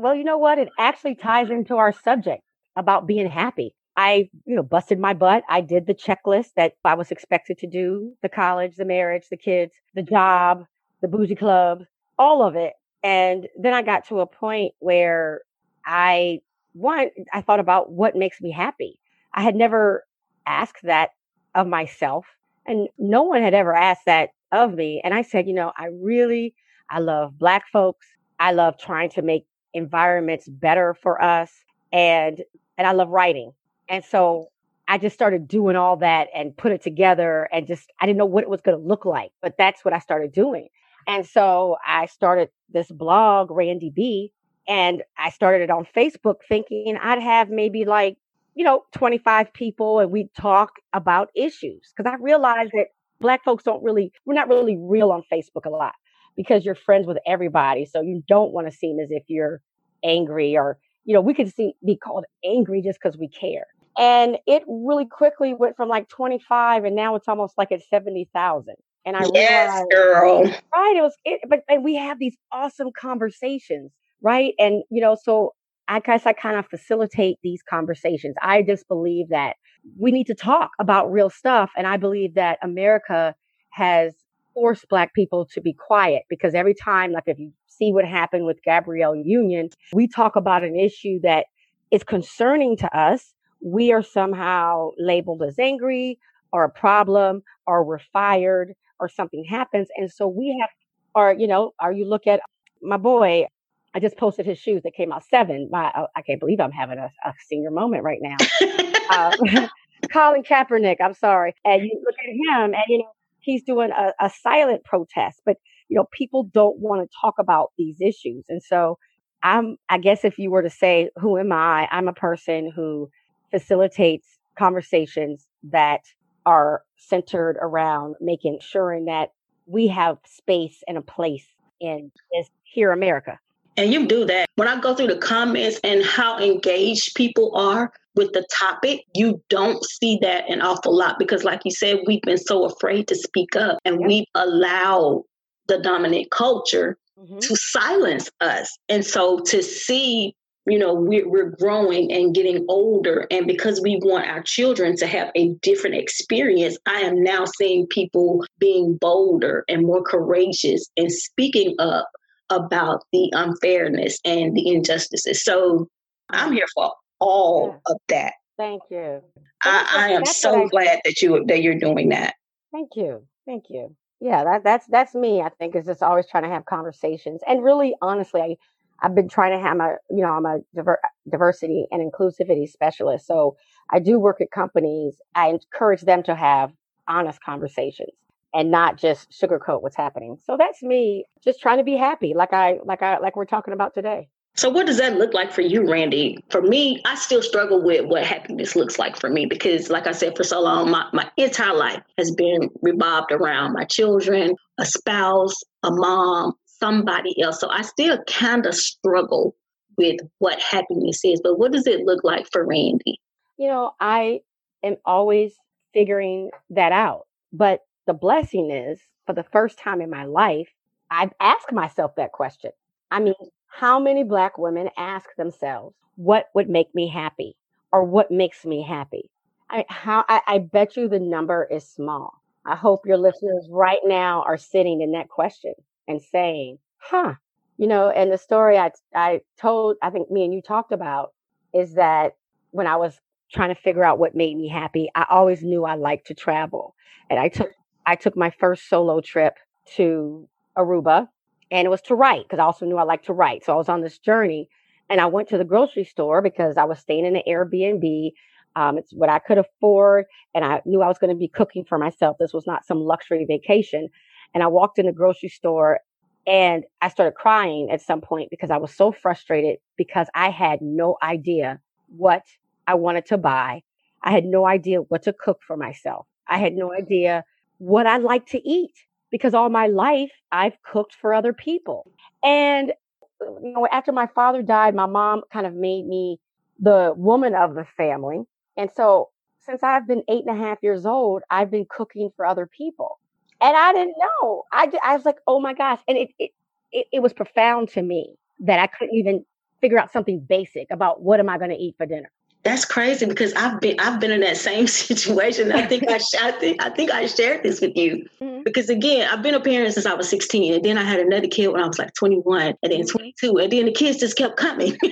Well, 0.00 0.14
you 0.14 0.24
know 0.24 0.38
what? 0.38 0.58
It 0.58 0.70
actually 0.78 1.14
ties 1.14 1.50
into 1.50 1.76
our 1.76 1.92
subject 1.92 2.42
about 2.74 3.06
being 3.06 3.28
happy. 3.28 3.74
I, 3.98 4.30
you 4.46 4.56
know, 4.56 4.62
busted 4.62 4.98
my 4.98 5.12
butt. 5.12 5.44
I 5.46 5.60
did 5.60 5.86
the 5.86 5.94
checklist 5.94 6.54
that 6.56 6.72
I 6.86 6.94
was 6.94 7.10
expected 7.10 7.58
to 7.58 7.66
do 7.66 8.14
the 8.22 8.30
college, 8.30 8.76
the 8.76 8.86
marriage, 8.86 9.24
the 9.30 9.36
kids, 9.36 9.74
the 9.94 10.02
job, 10.02 10.64
the 11.02 11.08
bougie 11.08 11.34
club, 11.34 11.82
all 12.18 12.42
of 12.42 12.56
it. 12.56 12.72
And 13.02 13.46
then 13.58 13.74
I 13.74 13.82
got 13.82 14.06
to 14.08 14.20
a 14.20 14.26
point 14.26 14.72
where 14.78 15.42
I, 15.84 16.40
one, 16.72 17.10
I 17.34 17.42
thought 17.42 17.60
about 17.60 17.92
what 17.92 18.16
makes 18.16 18.40
me 18.40 18.50
happy. 18.50 18.98
I 19.34 19.42
had 19.42 19.54
never 19.54 20.06
asked 20.46 20.84
that 20.84 21.10
of 21.54 21.66
myself, 21.66 22.24
and 22.66 22.88
no 22.96 23.22
one 23.22 23.42
had 23.42 23.52
ever 23.52 23.74
asked 23.74 24.06
that 24.06 24.30
of 24.50 24.72
me. 24.72 25.02
And 25.04 25.12
I 25.12 25.20
said, 25.20 25.46
you 25.46 25.52
know, 25.52 25.72
I 25.76 25.88
really, 25.92 26.54
I 26.88 27.00
love 27.00 27.38
Black 27.38 27.64
folks. 27.70 28.06
I 28.38 28.52
love 28.52 28.78
trying 28.78 29.10
to 29.10 29.22
make 29.22 29.44
environments 29.74 30.48
better 30.48 30.94
for 30.94 31.22
us. 31.22 31.50
And, 31.92 32.42
and 32.78 32.86
I 32.86 32.92
love 32.92 33.08
writing. 33.08 33.52
And 33.88 34.04
so 34.04 34.50
I 34.88 34.98
just 34.98 35.14
started 35.14 35.48
doing 35.48 35.76
all 35.76 35.96
that 35.98 36.28
and 36.34 36.56
put 36.56 36.72
it 36.72 36.82
together 36.82 37.48
and 37.52 37.66
just, 37.66 37.92
I 38.00 38.06
didn't 38.06 38.18
know 38.18 38.26
what 38.26 38.44
it 38.44 38.50
was 38.50 38.60
going 38.60 38.78
to 38.78 38.84
look 38.84 39.04
like, 39.04 39.30
but 39.40 39.56
that's 39.56 39.84
what 39.84 39.94
I 39.94 39.98
started 39.98 40.32
doing. 40.32 40.68
And 41.06 41.26
so 41.26 41.76
I 41.86 42.06
started 42.06 42.50
this 42.72 42.90
blog, 42.90 43.50
Randy 43.50 43.90
B, 43.90 44.32
and 44.68 45.02
I 45.18 45.30
started 45.30 45.62
it 45.62 45.70
on 45.70 45.86
Facebook 45.96 46.36
thinking 46.48 46.96
I'd 47.00 47.22
have 47.22 47.50
maybe 47.50 47.84
like, 47.84 48.16
you 48.54 48.64
know, 48.64 48.84
25 48.92 49.52
people 49.52 50.00
and 50.00 50.10
we'd 50.10 50.32
talk 50.34 50.72
about 50.92 51.30
issues. 51.34 51.92
Cause 51.96 52.06
I 52.06 52.16
realized 52.20 52.72
that 52.74 52.88
Black 53.20 53.44
folks 53.44 53.64
don't 53.64 53.82
really, 53.82 54.12
we're 54.24 54.34
not 54.34 54.48
really 54.48 54.76
real 54.76 55.10
on 55.10 55.22
Facebook 55.32 55.66
a 55.66 55.70
lot 55.70 55.94
because 56.36 56.64
you're 56.64 56.74
friends 56.74 57.06
with 57.06 57.18
everybody. 57.26 57.84
So 57.84 58.00
you 58.00 58.22
don't 58.28 58.52
want 58.52 58.66
to 58.70 58.72
seem 58.76 58.98
as 59.00 59.10
if 59.10 59.24
you're 59.28 59.60
angry 60.04 60.56
or, 60.56 60.78
you 61.04 61.14
know, 61.14 61.20
we 61.20 61.34
could 61.34 61.52
see, 61.54 61.74
be 61.84 61.96
called 61.96 62.24
angry 62.44 62.82
just 62.82 62.98
because 63.02 63.18
we 63.18 63.28
care. 63.28 63.66
And 63.98 64.38
it 64.46 64.62
really 64.66 65.06
quickly 65.06 65.54
went 65.54 65.76
from 65.76 65.88
like 65.88 66.08
25 66.08 66.84
and 66.84 66.96
now 66.96 67.14
it's 67.16 67.28
almost 67.28 67.58
like 67.58 67.72
at 67.72 67.82
70,000. 67.90 68.74
And 69.04 69.16
I 69.16 69.24
yes, 69.34 69.70
realized, 69.70 69.90
girl. 69.90 70.42
right? 70.72 70.96
It 70.96 71.02
was, 71.02 71.16
it, 71.24 71.40
but 71.48 71.60
and 71.68 71.82
we 71.82 71.96
have 71.96 72.18
these 72.18 72.36
awesome 72.52 72.90
conversations, 72.98 73.92
right? 74.22 74.54
And 74.58 74.82
you 74.90 75.00
know, 75.00 75.16
so 75.22 75.54
I 75.88 76.00
guess 76.00 76.26
I 76.26 76.32
kind 76.32 76.56
of 76.56 76.66
facilitate 76.68 77.38
these 77.42 77.62
conversations. 77.68 78.36
I 78.42 78.62
just 78.62 78.86
believe 78.88 79.28
that 79.30 79.56
we 79.98 80.12
need 80.12 80.28
to 80.28 80.34
talk 80.34 80.70
about 80.78 81.10
real 81.10 81.30
stuff, 81.30 81.70
and 81.76 81.86
I 81.86 81.96
believe 81.96 82.34
that 82.34 82.58
America 82.62 83.34
has 83.70 84.14
forced 84.54 84.88
Black 84.88 85.14
people 85.14 85.46
to 85.52 85.60
be 85.60 85.72
quiet 85.72 86.22
because 86.28 86.54
every 86.54 86.74
time, 86.74 87.12
like 87.12 87.24
if 87.26 87.38
you 87.38 87.52
see 87.66 87.92
what 87.92 88.04
happened 88.04 88.46
with 88.46 88.62
Gabrielle 88.64 89.16
Union, 89.16 89.70
we 89.92 90.06
talk 90.06 90.36
about 90.36 90.64
an 90.64 90.76
issue 90.76 91.20
that 91.22 91.46
is 91.90 92.02
concerning 92.04 92.76
to 92.78 92.96
us. 92.96 93.32
We 93.62 93.92
are 93.92 94.02
somehow 94.02 94.90
labeled 94.98 95.42
as 95.42 95.58
angry 95.58 96.18
or 96.52 96.64
a 96.64 96.70
problem 96.70 97.42
or 97.66 97.84
we're 97.84 98.00
fired 98.12 98.74
or 98.98 99.08
something 99.08 99.44
happens. 99.44 99.88
And 99.96 100.10
so 100.10 100.28
we 100.28 100.56
have, 100.60 100.70
or, 101.14 101.34
you 101.38 101.46
know, 101.46 101.72
or 101.82 101.92
you 101.92 102.04
look 102.04 102.26
at 102.26 102.40
my 102.82 102.96
boy, 102.96 103.46
I 103.94 104.00
just 104.00 104.16
posted 104.16 104.46
his 104.46 104.58
shoes 104.58 104.82
that 104.84 104.94
came 104.94 105.12
out 105.12 105.24
seven. 105.24 105.68
My, 105.70 105.90
oh, 105.96 106.06
I 106.16 106.22
can't 106.22 106.38
believe 106.38 106.60
I'm 106.60 106.70
having 106.70 106.98
a, 106.98 107.10
a 107.24 107.34
senior 107.48 107.70
moment 107.70 108.04
right 108.04 108.20
now. 108.22 108.36
uh, 109.10 109.68
Colin 110.12 110.42
Kaepernick, 110.42 110.96
I'm 111.00 111.14
sorry. 111.14 111.54
And 111.64 111.82
you 111.82 112.02
look 112.04 112.14
at 112.22 112.28
him 112.28 112.74
and, 112.74 112.84
you 112.88 112.98
know, 112.98 113.12
he's 113.40 113.62
doing 113.62 113.90
a, 113.90 114.12
a 114.20 114.30
silent 114.30 114.84
protest, 114.84 115.40
but, 115.44 115.56
you 115.88 115.96
know, 115.96 116.06
people 116.12 116.44
don't 116.44 116.78
want 116.78 117.02
to 117.02 117.16
talk 117.20 117.34
about 117.38 117.72
these 117.76 118.00
issues. 118.00 118.44
And 118.48 118.62
so 118.62 118.98
I'm, 119.42 119.76
I 119.88 119.98
guess 119.98 120.24
if 120.24 120.38
you 120.38 120.50
were 120.50 120.62
to 120.62 120.70
say, 120.70 121.10
who 121.16 121.38
am 121.38 121.52
I? 121.52 121.88
I'm 121.90 122.08
a 122.08 122.12
person 122.12 122.70
who 122.74 123.10
facilitates 123.50 124.26
conversations 124.58 125.46
that 125.64 126.00
are 126.46 126.82
centered 126.96 127.56
around 127.60 128.16
making 128.20 128.58
sure 128.60 128.98
that 129.06 129.30
we 129.66 129.86
have 129.88 130.18
space 130.26 130.82
and 130.86 130.98
a 130.98 131.02
place 131.02 131.46
in 131.80 132.10
this 132.32 132.48
here 132.64 132.92
America. 132.92 133.38
And 133.76 133.92
you 133.92 134.06
do 134.06 134.24
that. 134.26 134.46
When 134.56 134.68
I 134.68 134.78
go 134.80 134.94
through 134.94 135.06
the 135.06 135.18
comments 135.18 135.80
and 135.82 136.04
how 136.04 136.38
engaged 136.38 137.14
people 137.14 137.54
are 137.54 137.92
with 138.14 138.32
the 138.32 138.46
topic, 138.58 139.04
you 139.14 139.42
don't 139.48 139.84
see 139.84 140.18
that 140.22 140.50
an 140.50 140.60
awful 140.62 140.96
lot 140.96 141.18
because, 141.18 141.44
like 141.44 141.60
you 141.64 141.70
said, 141.70 142.00
we've 142.06 142.22
been 142.22 142.38
so 142.38 142.64
afraid 142.64 143.08
to 143.08 143.14
speak 143.14 143.56
up 143.56 143.78
and 143.84 144.04
we've 144.04 144.26
allowed 144.34 145.22
the 145.68 145.78
dominant 145.78 146.30
culture 146.30 146.98
mm-hmm. 147.18 147.38
to 147.38 147.56
silence 147.56 148.28
us. 148.40 148.76
And 148.88 149.04
so 149.04 149.40
to 149.46 149.62
see 149.62 150.34
you 150.66 150.78
know 150.78 150.92
we're, 150.92 151.28
we're 151.28 151.56
growing 151.58 152.12
and 152.12 152.34
getting 152.34 152.64
older 152.68 153.26
and 153.30 153.46
because 153.46 153.80
we 153.80 153.98
want 154.02 154.28
our 154.28 154.42
children 154.42 154.94
to 154.96 155.06
have 155.06 155.30
a 155.34 155.54
different 155.62 155.96
experience 155.96 156.76
i 156.86 157.00
am 157.00 157.22
now 157.22 157.44
seeing 157.58 157.86
people 157.86 158.44
being 158.58 158.96
bolder 159.00 159.64
and 159.68 159.86
more 159.86 160.02
courageous 160.02 160.90
and 160.98 161.10
speaking 161.10 161.74
up 161.78 162.08
about 162.50 163.02
the 163.12 163.30
unfairness 163.32 164.18
and 164.24 164.54
the 164.54 164.68
injustices 164.68 165.42
so 165.42 165.88
i'm 166.30 166.52
here 166.52 166.66
for 166.74 166.92
all 167.20 167.68
yeah. 167.68 167.92
of 167.92 167.96
that 168.08 168.32
thank 168.56 168.82
you 168.90 169.22
i, 169.64 170.08
I 170.08 170.08
am 170.10 170.24
so 170.24 170.66
glad 170.68 171.00
that 171.04 171.22
you 171.22 171.44
that 171.46 171.62
you're 171.62 171.78
doing 171.78 172.08
that 172.10 172.34
thank 172.72 172.90
you 172.96 173.26
thank 173.46 173.64
you 173.68 173.94
yeah 174.20 174.44
that, 174.44 174.64
that's 174.64 174.86
that's 174.86 175.14
me 175.14 175.40
i 175.40 175.48
think 175.48 175.76
is 175.76 175.86
just 175.86 176.02
always 176.02 176.26
trying 176.26 176.44
to 176.44 176.50
have 176.50 176.64
conversations 176.66 177.40
and 177.46 177.62
really 177.62 177.94
honestly 178.02 178.40
i 178.40 178.56
I've 179.02 179.14
been 179.14 179.28
trying 179.28 179.52
to 179.52 179.62
have 179.62 179.76
my, 179.76 179.94
you 180.10 180.22
know, 180.22 180.30
I'm 180.30 180.46
a 180.46 180.58
diver- 180.74 181.00
diversity 181.30 181.86
and 181.90 182.02
inclusivity 182.02 182.68
specialist. 182.68 183.26
So 183.26 183.56
I 183.90 183.98
do 183.98 184.18
work 184.18 184.40
at 184.40 184.50
companies. 184.50 185.16
I 185.34 185.48
encourage 185.48 186.02
them 186.02 186.22
to 186.24 186.34
have 186.34 186.72
honest 187.08 187.42
conversations 187.42 188.12
and 188.52 188.70
not 188.70 188.98
just 188.98 189.30
sugarcoat 189.30 189.82
what's 189.82 189.96
happening. 189.96 190.36
So 190.44 190.56
that's 190.58 190.82
me 190.82 191.24
just 191.42 191.60
trying 191.60 191.78
to 191.78 191.84
be 191.84 191.96
happy, 191.96 192.34
like 192.34 192.52
I, 192.52 192.78
like 192.84 193.02
I, 193.02 193.18
like 193.18 193.36
we're 193.36 193.44
talking 193.44 193.74
about 193.74 193.94
today. 193.94 194.28
So, 194.60 194.68
what 194.68 194.84
does 194.84 194.98
that 194.98 195.16
look 195.16 195.32
like 195.32 195.52
for 195.52 195.62
you, 195.62 195.90
Randy? 195.90 196.36
For 196.50 196.60
me, 196.60 197.00
I 197.06 197.14
still 197.14 197.40
struggle 197.40 197.82
with 197.82 198.04
what 198.04 198.24
happiness 198.24 198.76
looks 198.76 198.98
like 198.98 199.18
for 199.18 199.30
me 199.30 199.46
because, 199.46 199.88
like 199.88 200.06
I 200.06 200.12
said, 200.12 200.36
for 200.36 200.44
so 200.44 200.60
long, 200.60 200.90
my, 200.90 201.06
my 201.14 201.30
entire 201.38 201.74
life 201.74 202.02
has 202.18 202.30
been 202.30 202.68
revolved 202.82 203.32
around 203.32 203.72
my 203.72 203.84
children, 203.84 204.54
a 204.76 204.84
spouse, 204.84 205.54
a 205.82 205.90
mom, 205.90 206.52
somebody 206.66 207.40
else. 207.40 207.58
So 207.58 207.70
I 207.70 207.80
still 207.80 208.22
kind 208.24 208.66
of 208.66 208.74
struggle 208.74 209.56
with 209.96 210.16
what 210.40 210.60
happiness 210.60 211.24
is. 211.24 211.40
But 211.42 211.58
what 211.58 211.72
does 211.72 211.86
it 211.86 212.04
look 212.04 212.22
like 212.22 212.46
for 212.52 212.66
Randy? 212.66 213.18
You 213.56 213.68
know, 213.68 213.92
I 213.98 214.40
am 214.82 214.96
always 215.06 215.54
figuring 215.94 216.50
that 216.68 216.92
out. 216.92 217.22
But 217.50 217.80
the 218.06 218.12
blessing 218.12 218.70
is, 218.70 219.00
for 219.24 219.32
the 219.32 219.42
first 219.42 219.78
time 219.78 220.02
in 220.02 220.10
my 220.10 220.26
life, 220.26 220.68
I've 221.10 221.32
asked 221.40 221.72
myself 221.72 222.16
that 222.16 222.32
question. 222.32 222.72
I 223.10 223.20
mean, 223.20 223.34
how 223.70 223.98
many 223.98 224.24
Black 224.24 224.58
women 224.58 224.90
ask 224.96 225.34
themselves, 225.36 225.94
what 226.16 226.50
would 226.54 226.68
make 226.68 226.94
me 226.94 227.08
happy? 227.08 227.56
Or 227.92 228.04
what 228.04 228.30
makes 228.30 228.64
me 228.64 228.82
happy? 228.82 229.30
I, 229.70 229.84
how, 229.88 230.24
I, 230.28 230.40
I 230.46 230.58
bet 230.58 230.96
you 230.96 231.08
the 231.08 231.18
number 231.18 231.66
is 231.70 231.88
small. 231.88 232.42
I 232.66 232.76
hope 232.76 233.06
your 233.06 233.16
listeners 233.16 233.66
right 233.70 234.00
now 234.04 234.42
are 234.42 234.58
sitting 234.58 235.00
in 235.00 235.12
that 235.12 235.28
question 235.28 235.74
and 236.06 236.20
saying, 236.20 236.78
huh, 236.98 237.34
you 237.78 237.86
know, 237.86 238.10
and 238.10 238.30
the 238.30 238.38
story 238.38 238.76
I, 238.76 238.90
I 239.14 239.40
told, 239.58 239.96
I 240.02 240.10
think 240.10 240.30
me 240.30 240.44
and 240.44 240.52
you 240.52 240.60
talked 240.60 240.92
about 240.92 241.32
is 241.72 241.94
that 241.94 242.36
when 242.72 242.86
I 242.86 242.96
was 242.96 243.18
trying 243.52 243.74
to 243.74 243.80
figure 243.80 244.04
out 244.04 244.18
what 244.18 244.34
made 244.34 244.56
me 244.56 244.68
happy, 244.68 245.08
I 245.14 245.26
always 245.30 245.62
knew 245.62 245.84
I 245.84 245.94
liked 245.94 246.26
to 246.26 246.34
travel. 246.34 246.94
And 247.30 247.38
I 247.38 247.48
took, 247.48 247.70
I 248.06 248.16
took 248.16 248.36
my 248.36 248.50
first 248.50 248.88
solo 248.88 249.20
trip 249.20 249.54
to 249.96 250.48
Aruba 250.76 251.28
and 251.70 251.86
it 251.86 251.90
was 251.90 252.02
to 252.02 252.14
write 252.14 252.44
because 252.44 252.58
I 252.58 252.64
also 252.64 252.86
knew 252.86 252.96
I 252.96 253.04
liked 253.04 253.26
to 253.26 253.32
write. 253.32 253.64
So 253.64 253.72
I 253.72 253.76
was 253.76 253.88
on 253.88 254.02
this 254.02 254.18
journey 254.18 254.68
and 255.08 255.20
I 255.20 255.26
went 255.26 255.48
to 255.48 255.58
the 255.58 255.64
grocery 255.64 256.04
store 256.04 256.42
because 256.42 256.76
I 256.76 256.84
was 256.84 256.98
staying 256.98 257.26
in 257.26 257.36
an 257.36 257.42
Airbnb. 257.48 258.32
Um, 258.76 258.98
it's 258.98 259.12
what 259.12 259.28
I 259.28 259.40
could 259.40 259.58
afford, 259.58 260.26
and 260.54 260.64
I 260.64 260.80
knew 260.84 261.02
I 261.02 261.08
was 261.08 261.18
going 261.18 261.30
to 261.30 261.36
be 261.36 261.48
cooking 261.48 261.84
for 261.84 261.98
myself. 261.98 262.36
This 262.38 262.52
was 262.52 262.68
not 262.68 262.86
some 262.86 263.00
luxury 263.00 263.44
vacation. 263.44 264.08
And 264.54 264.62
I 264.62 264.68
walked 264.68 264.98
in 264.98 265.06
the 265.06 265.12
grocery 265.12 265.48
store 265.48 266.00
and 266.46 266.84
I 267.02 267.08
started 267.08 267.34
crying 267.34 267.90
at 267.90 268.00
some 268.00 268.20
point 268.20 268.50
because 268.50 268.70
I 268.70 268.78
was 268.78 268.94
so 268.94 269.12
frustrated 269.12 269.78
because 269.96 270.28
I 270.34 270.50
had 270.50 270.80
no 270.80 271.16
idea 271.22 271.80
what 272.16 272.42
I 272.86 272.94
wanted 272.94 273.26
to 273.26 273.38
buy. 273.38 273.82
I 274.22 274.30
had 274.32 274.44
no 274.44 274.66
idea 274.66 274.98
what 275.00 275.22
to 275.24 275.32
cook 275.32 275.60
for 275.66 275.76
myself. 275.76 276.26
I 276.48 276.58
had 276.58 276.74
no 276.74 276.92
idea 276.92 277.44
what 277.78 278.06
I 278.06 278.16
like 278.18 278.46
to 278.46 278.68
eat 278.68 278.94
because 279.30 279.54
all 279.54 279.68
my 279.68 279.86
life 279.86 280.30
I've 280.52 280.80
cooked 280.82 281.14
for 281.14 281.32
other 281.32 281.52
people. 281.52 282.10
And 282.42 282.92
uh, 283.40 283.60
you 283.62 283.72
know, 283.72 283.86
after 283.90 284.12
my 284.12 284.26
father 284.34 284.62
died, 284.62 284.94
my 284.94 285.06
mom 285.06 285.42
kind 285.52 285.66
of 285.66 285.74
made 285.74 286.06
me 286.06 286.38
the 286.78 287.14
woman 287.16 287.54
of 287.54 287.74
the 287.74 287.86
family. 287.96 288.42
And 288.76 288.90
so 288.94 289.30
since 289.60 289.82
I've 289.82 290.06
been 290.06 290.22
eight 290.28 290.44
and 290.46 290.58
a 290.58 290.62
half 290.62 290.78
years 290.82 291.06
old, 291.06 291.42
I've 291.50 291.70
been 291.70 291.86
cooking 291.88 292.30
for 292.36 292.46
other 292.46 292.66
people. 292.66 293.18
And 293.60 293.76
I 293.76 293.92
didn't 293.92 294.14
know. 294.18 294.64
I, 294.72 294.90
I 295.04 295.16
was 295.16 295.24
like, 295.24 295.36
oh 295.46 295.60
my 295.60 295.74
gosh. 295.74 296.00
And 296.08 296.16
it, 296.16 296.30
it, 296.38 296.50
it, 296.92 297.06
it 297.12 297.20
was 297.20 297.32
profound 297.32 297.90
to 297.90 298.02
me 298.02 298.34
that 298.60 298.78
I 298.78 298.86
couldn't 298.86 299.14
even 299.14 299.44
figure 299.80 299.98
out 299.98 300.12
something 300.12 300.40
basic 300.40 300.90
about 300.90 301.22
what 301.22 301.40
am 301.40 301.48
I 301.48 301.58
going 301.58 301.70
to 301.70 301.76
eat 301.76 301.94
for 301.96 302.06
dinner. 302.06 302.30
That's 302.62 302.84
crazy 302.84 303.24
because 303.24 303.54
I've 303.54 303.80
been 303.80 303.98
I've 303.98 304.20
been 304.20 304.30
in 304.30 304.40
that 304.40 304.58
same 304.58 304.86
situation. 305.08 305.72
I 305.72 305.86
think 305.86 306.04
I, 306.08 306.20
I 306.40 306.52
think 306.52 306.84
I 306.84 306.90
think 306.90 307.10
I 307.10 307.26
shared 307.26 307.62
this 307.62 307.80
with 307.80 307.96
you 307.96 308.28
mm-hmm. 308.40 308.62
because 308.64 308.90
again 308.90 309.28
I've 309.30 309.42
been 309.42 309.54
a 309.54 309.60
parent 309.60 309.94
since 309.94 310.04
I 310.04 310.12
was 310.12 310.28
16, 310.28 310.74
and 310.74 310.84
then 310.84 310.98
I 310.98 311.02
had 311.02 311.20
another 311.20 311.48
kid 311.48 311.68
when 311.68 311.80
I 311.82 311.86
was 311.86 311.98
like 311.98 312.12
21, 312.14 312.74
and 312.82 312.92
then 312.92 313.00
mm-hmm. 313.00 313.18
22, 313.18 313.56
and 313.56 313.72
then 313.72 313.86
the 313.86 313.92
kids 313.92 314.18
just 314.18 314.36
kept 314.36 314.58
coming. 314.58 314.92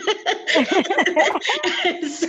so 2.09 2.29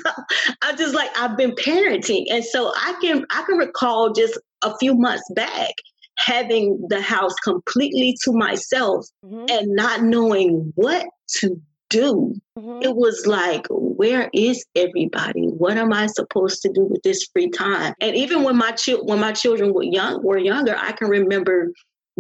I 0.62 0.74
just 0.78 0.96
like 0.96 1.10
I've 1.18 1.36
been 1.36 1.52
parenting, 1.52 2.26
and 2.32 2.44
so 2.44 2.72
I 2.76 2.98
can 3.02 3.26
I 3.30 3.44
can 3.44 3.58
recall 3.58 4.14
just 4.14 4.40
a 4.62 4.78
few 4.78 4.96
months 4.96 5.30
back 5.36 5.74
having 6.18 6.86
the 6.90 7.02
house 7.02 7.34
completely 7.44 8.16
to 8.24 8.32
myself 8.34 9.06
mm-hmm. 9.26 9.46
and 9.50 9.76
not 9.76 10.02
knowing 10.04 10.72
what 10.76 11.06
to 11.28 11.62
do. 11.90 12.36
Mm-hmm. 12.58 12.82
It 12.82 12.96
was 12.96 13.26
like, 13.26 13.66
where 13.70 14.30
is 14.34 14.66
everybody? 14.76 15.48
What 15.48 15.78
am 15.78 15.94
I 15.94 16.08
supposed 16.08 16.62
to 16.62 16.72
do 16.72 16.86
with 16.86 17.02
this 17.04 17.28
free 17.34 17.50
time? 17.50 17.94
And 18.00 18.16
even 18.16 18.44
when 18.44 18.56
my 18.56 18.72
chi- 18.72 18.94
when 18.94 19.20
my 19.20 19.32
children 19.32 19.74
were 19.74 19.84
young 19.84 20.24
were 20.24 20.38
younger, 20.38 20.76
I 20.78 20.92
can 20.94 21.10
remember 21.10 21.72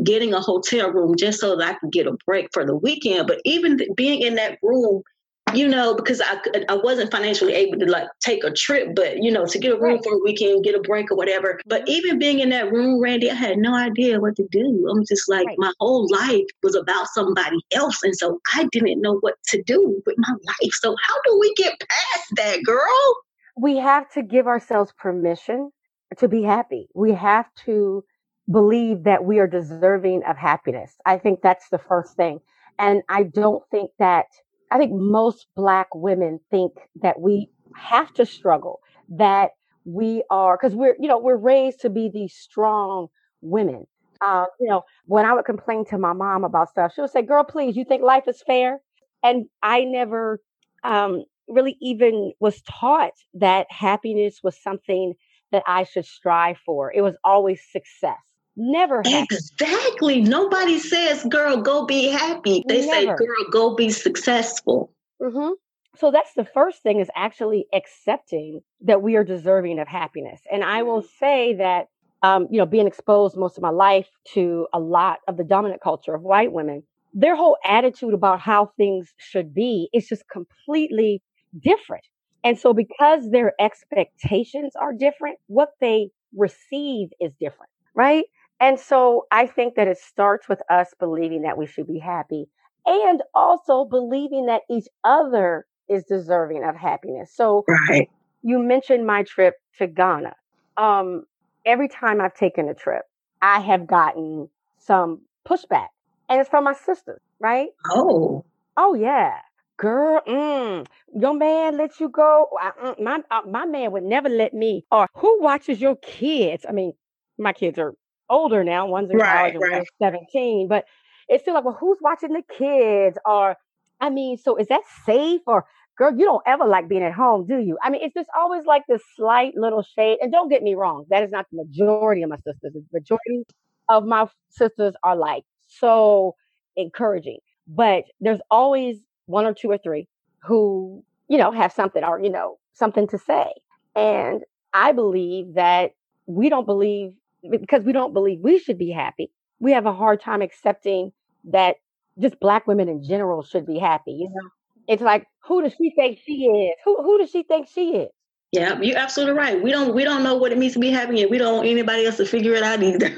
getting 0.03 0.33
a 0.33 0.39
hotel 0.39 0.91
room 0.91 1.15
just 1.17 1.39
so 1.39 1.55
that 1.55 1.75
I 1.75 1.77
could 1.79 1.91
get 1.91 2.07
a 2.07 2.17
break 2.25 2.49
for 2.53 2.65
the 2.65 2.75
weekend. 2.75 3.27
But 3.27 3.41
even 3.45 3.77
th- 3.77 3.89
being 3.95 4.21
in 4.21 4.35
that 4.35 4.57
room 4.61 5.03
you 5.53 5.67
know, 5.67 5.95
because 5.95 6.21
I 6.21 6.39
I 6.67 6.75
wasn't 6.75 7.11
financially 7.11 7.53
able 7.53 7.79
to 7.79 7.85
like 7.85 8.07
take 8.19 8.43
a 8.43 8.51
trip, 8.51 8.95
but 8.95 9.21
you 9.21 9.31
know, 9.31 9.45
to 9.45 9.59
get 9.59 9.73
a 9.73 9.79
room 9.79 10.01
for 10.03 10.13
a 10.13 10.19
weekend, 10.23 10.63
get 10.63 10.75
a 10.75 10.81
break 10.81 11.11
or 11.11 11.15
whatever. 11.15 11.59
But 11.65 11.81
mm-hmm. 11.81 11.91
even 11.91 12.19
being 12.19 12.39
in 12.39 12.49
that 12.49 12.71
room, 12.71 13.01
Randy, 13.01 13.29
I 13.29 13.35
had 13.35 13.57
no 13.57 13.75
idea 13.75 14.19
what 14.19 14.35
to 14.37 14.47
do. 14.51 14.87
I'm 14.89 15.03
just 15.05 15.29
like 15.29 15.47
right. 15.47 15.57
my 15.57 15.73
whole 15.79 16.07
life 16.11 16.45
was 16.63 16.75
about 16.75 17.07
somebody 17.09 17.59
else, 17.71 18.01
and 18.03 18.15
so 18.15 18.39
I 18.53 18.67
didn't 18.71 19.01
know 19.01 19.17
what 19.19 19.35
to 19.47 19.61
do 19.63 20.01
with 20.05 20.15
my 20.17 20.31
life. 20.31 20.73
So 20.73 20.95
how 21.07 21.15
do 21.25 21.37
we 21.39 21.53
get 21.55 21.79
past 21.79 22.35
that, 22.35 22.63
girl? 22.63 23.17
We 23.57 23.77
have 23.77 24.09
to 24.11 24.23
give 24.23 24.47
ourselves 24.47 24.93
permission 24.97 25.71
to 26.17 26.27
be 26.27 26.43
happy. 26.43 26.87
We 26.95 27.13
have 27.13 27.45
to 27.65 28.03
believe 28.49 29.03
that 29.03 29.25
we 29.25 29.39
are 29.39 29.47
deserving 29.47 30.23
of 30.23 30.37
happiness. 30.37 30.95
I 31.05 31.17
think 31.17 31.41
that's 31.41 31.69
the 31.69 31.77
first 31.77 32.15
thing. 32.15 32.39
And 32.79 33.03
I 33.09 33.23
don't 33.23 33.63
think 33.69 33.91
that 33.99 34.25
I 34.71 34.77
think 34.77 34.91
most 34.93 35.47
Black 35.55 35.87
women 35.93 36.39
think 36.51 36.73
that 37.01 37.19
we 37.19 37.49
have 37.75 38.13
to 38.15 38.25
struggle, 38.25 38.79
that 39.09 39.51
we 39.85 40.23
are, 40.29 40.57
because 40.57 40.75
we're, 40.75 40.95
you 40.99 41.07
know, 41.07 41.17
we're 41.17 41.37
raised 41.37 41.81
to 41.81 41.89
be 41.89 42.09
these 42.09 42.33
strong 42.33 43.07
women. 43.41 43.87
Uh, 44.21 44.45
you 44.59 44.67
know, 44.67 44.83
when 45.05 45.25
I 45.25 45.33
would 45.33 45.45
complain 45.45 45.85
to 45.85 45.97
my 45.97 46.13
mom 46.13 46.43
about 46.43 46.69
stuff, 46.69 46.93
she 46.93 47.01
would 47.01 47.09
say, 47.09 47.21
Girl, 47.21 47.43
please, 47.43 47.75
you 47.77 47.85
think 47.85 48.03
life 48.03 48.27
is 48.27 48.43
fair? 48.45 48.79
And 49.23 49.45
I 49.63 49.85
never 49.85 50.41
um, 50.83 51.23
really 51.47 51.77
even 51.81 52.33
was 52.39 52.61
taught 52.61 53.13
that 53.35 53.67
happiness 53.71 54.41
was 54.43 54.61
something 54.61 55.13
that 55.51 55.63
I 55.65 55.83
should 55.83 56.05
strive 56.05 56.57
for. 56.65 56.91
It 56.93 57.01
was 57.01 57.15
always 57.23 57.61
success. 57.71 58.17
Never 58.61 59.01
happy. 59.05 59.35
Exactly. 59.35 60.19
Nobody 60.19 60.79
says, 60.79 61.23
girl, 61.29 61.61
go 61.61 61.85
be 61.85 62.09
happy. 62.09 62.61
They 62.67 62.85
Never. 62.85 63.17
say, 63.17 63.25
girl, 63.25 63.45
go 63.49 63.73
be 63.73 63.89
successful. 63.89 64.91
Mm-hmm. 65.21 65.51
So 65.95 66.11
that's 66.11 66.33
the 66.33 66.43
first 66.43 66.83
thing 66.83 66.99
is 66.99 67.09
actually 67.15 67.67
accepting 67.73 68.59
that 68.81 69.01
we 69.01 69.15
are 69.15 69.23
deserving 69.23 69.79
of 69.79 69.87
happiness. 69.87 70.41
And 70.51 70.65
I 70.65 70.83
will 70.83 71.01
say 71.21 71.53
that, 71.53 71.87
um, 72.21 72.47
you 72.51 72.57
know, 72.57 72.65
being 72.65 72.85
exposed 72.85 73.37
most 73.37 73.55
of 73.55 73.63
my 73.63 73.69
life 73.69 74.09
to 74.33 74.67
a 74.73 74.79
lot 74.79 75.19
of 75.29 75.37
the 75.37 75.45
dominant 75.45 75.81
culture 75.81 76.13
of 76.13 76.21
white 76.21 76.51
women, 76.51 76.83
their 77.13 77.37
whole 77.37 77.55
attitude 77.63 78.13
about 78.13 78.41
how 78.41 78.73
things 78.75 79.13
should 79.17 79.53
be 79.53 79.87
is 79.93 80.05
just 80.05 80.23
completely 80.29 81.21
different. 81.57 82.03
And 82.43 82.59
so 82.59 82.73
because 82.73 83.31
their 83.31 83.53
expectations 83.57 84.73
are 84.75 84.91
different, 84.91 85.39
what 85.47 85.69
they 85.79 86.09
receive 86.35 87.07
is 87.21 87.31
different, 87.39 87.71
right? 87.95 88.25
And 88.59 88.79
so 88.79 89.25
I 89.31 89.47
think 89.47 89.75
that 89.75 89.87
it 89.87 89.97
starts 89.97 90.49
with 90.49 90.61
us 90.69 90.93
believing 90.99 91.43
that 91.43 91.57
we 91.57 91.65
should 91.65 91.87
be 91.87 91.99
happy 91.99 92.47
and 92.85 93.21
also 93.33 93.85
believing 93.85 94.47
that 94.47 94.61
each 94.69 94.87
other 95.03 95.65
is 95.87 96.03
deserving 96.03 96.63
of 96.63 96.75
happiness. 96.75 97.31
So 97.33 97.65
right. 97.89 98.09
you 98.43 98.59
mentioned 98.59 99.05
my 99.05 99.23
trip 99.23 99.55
to 99.77 99.87
Ghana. 99.87 100.35
Um, 100.77 101.23
every 101.65 101.87
time 101.87 102.21
I've 102.21 102.35
taken 102.35 102.69
a 102.69 102.73
trip, 102.73 103.03
I 103.41 103.59
have 103.59 103.87
gotten 103.87 104.49
some 104.77 105.21
pushback, 105.47 105.87
and 106.27 106.39
it's 106.39 106.49
from 106.49 106.63
my 106.65 106.73
sisters, 106.73 107.21
right? 107.39 107.69
Oh, 107.91 108.45
oh 108.77 108.93
yeah, 108.93 109.35
girl, 109.77 110.21
mm, 110.27 110.85
your 111.15 111.33
man 111.33 111.77
lets 111.77 111.99
you 111.99 112.09
go. 112.09 112.47
I, 112.61 112.71
mm, 112.83 113.01
my 113.01 113.19
uh, 113.31 113.41
my 113.47 113.65
man 113.65 113.91
would 113.91 114.03
never 114.03 114.29
let 114.29 114.53
me. 114.53 114.85
Or 114.91 115.07
who 115.15 115.41
watches 115.41 115.81
your 115.81 115.95
kids? 115.97 116.65
I 116.67 116.71
mean, 116.71 116.93
my 117.37 117.53
kids 117.53 117.79
are 117.79 117.93
older 118.29 118.63
now. 118.63 118.87
One's 118.87 119.11
in 119.11 119.17
right, 119.17 119.37
college 119.37 119.53
and 119.55 119.63
right. 119.63 119.71
one's 119.77 119.87
17. 120.01 120.67
But 120.67 120.85
it's 121.27 121.43
still 121.43 121.53
like, 121.53 121.65
well, 121.65 121.77
who's 121.79 121.97
watching 122.01 122.33
the 122.33 122.43
kids? 122.57 123.17
Or, 123.25 123.55
I 124.01 124.09
mean, 124.09 124.37
so 124.37 124.55
is 124.55 124.67
that 124.67 124.81
safe? 125.05 125.41
Or, 125.47 125.65
girl, 125.97 126.11
you 126.17 126.25
don't 126.25 126.43
ever 126.47 126.65
like 126.65 126.87
being 126.87 127.03
at 127.03 127.13
home, 127.13 127.45
do 127.45 127.59
you? 127.59 127.77
I 127.83 127.89
mean, 127.89 128.01
it's 128.03 128.13
just 128.13 128.29
always 128.37 128.65
like 128.65 128.83
this 128.87 129.01
slight 129.15 129.55
little 129.55 129.83
shade. 129.83 130.17
And 130.21 130.31
don't 130.31 130.49
get 130.49 130.63
me 130.63 130.75
wrong, 130.75 131.05
that 131.09 131.23
is 131.23 131.31
not 131.31 131.45
the 131.51 131.63
majority 131.63 132.23
of 132.23 132.29
my 132.29 132.37
sisters. 132.37 132.73
The 132.73 132.83
majority 132.91 133.45
of 133.89 134.05
my 134.05 134.27
sisters 134.49 134.93
are 135.03 135.15
like 135.15 135.43
so 135.67 136.35
encouraging. 136.75 137.39
But 137.67 138.05
there's 138.19 138.41
always 138.49 138.97
one 139.25 139.45
or 139.45 139.53
two 139.53 139.69
or 139.69 139.77
three 139.77 140.07
who, 140.41 141.03
you 141.27 141.37
know, 141.37 141.51
have 141.51 141.71
something 141.71 142.03
or, 142.03 142.19
you 142.19 142.29
know, 142.29 142.57
something 142.73 143.07
to 143.07 143.17
say. 143.19 143.51
And 143.95 144.41
I 144.73 144.91
believe 144.91 145.55
that 145.55 145.91
we 146.25 146.49
don't 146.49 146.65
believe 146.65 147.13
because 147.49 147.83
we 147.83 147.93
don't 147.93 148.13
believe 148.13 148.39
we 148.41 148.59
should 148.59 148.77
be 148.77 148.91
happy. 148.91 149.31
We 149.59 149.71
have 149.73 149.85
a 149.85 149.93
hard 149.93 150.21
time 150.21 150.41
accepting 150.41 151.11
that 151.45 151.77
just 152.19 152.39
black 152.39 152.67
women 152.67 152.89
in 152.89 153.03
general 153.03 153.43
should 153.43 153.65
be 153.65 153.79
happy. 153.79 154.11
You 154.11 154.29
know, 154.29 154.49
it's 154.87 155.01
like 155.01 155.25
who 155.43 155.61
does 155.61 155.73
she 155.73 155.91
think 155.95 156.19
she 156.25 156.45
is? 156.45 156.75
Who 156.85 157.01
who 157.01 157.17
does 157.19 157.29
she 157.29 157.43
think 157.43 157.67
she 157.67 157.91
is? 157.91 158.09
Yeah, 158.51 158.79
you're 158.81 158.97
absolutely 158.97 159.37
right. 159.37 159.61
We 159.61 159.71
don't 159.71 159.93
we 159.93 160.03
don't 160.03 160.23
know 160.23 160.35
what 160.35 160.51
it 160.51 160.57
means 160.57 160.73
to 160.73 160.79
be 160.79 160.89
happy, 160.89 161.21
and 161.21 161.29
we 161.29 161.37
don't 161.37 161.57
want 161.57 161.67
anybody 161.67 162.05
else 162.05 162.17
to 162.17 162.25
figure 162.25 162.53
it 162.53 162.63
out 162.63 162.81
either. 162.81 163.15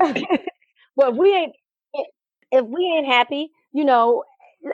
well, 0.96 1.12
we 1.12 1.34
ain't 1.34 1.54
if 2.52 2.66
we 2.66 2.84
ain't 2.84 3.06
happy, 3.06 3.50
you 3.72 3.84
know. 3.84 4.24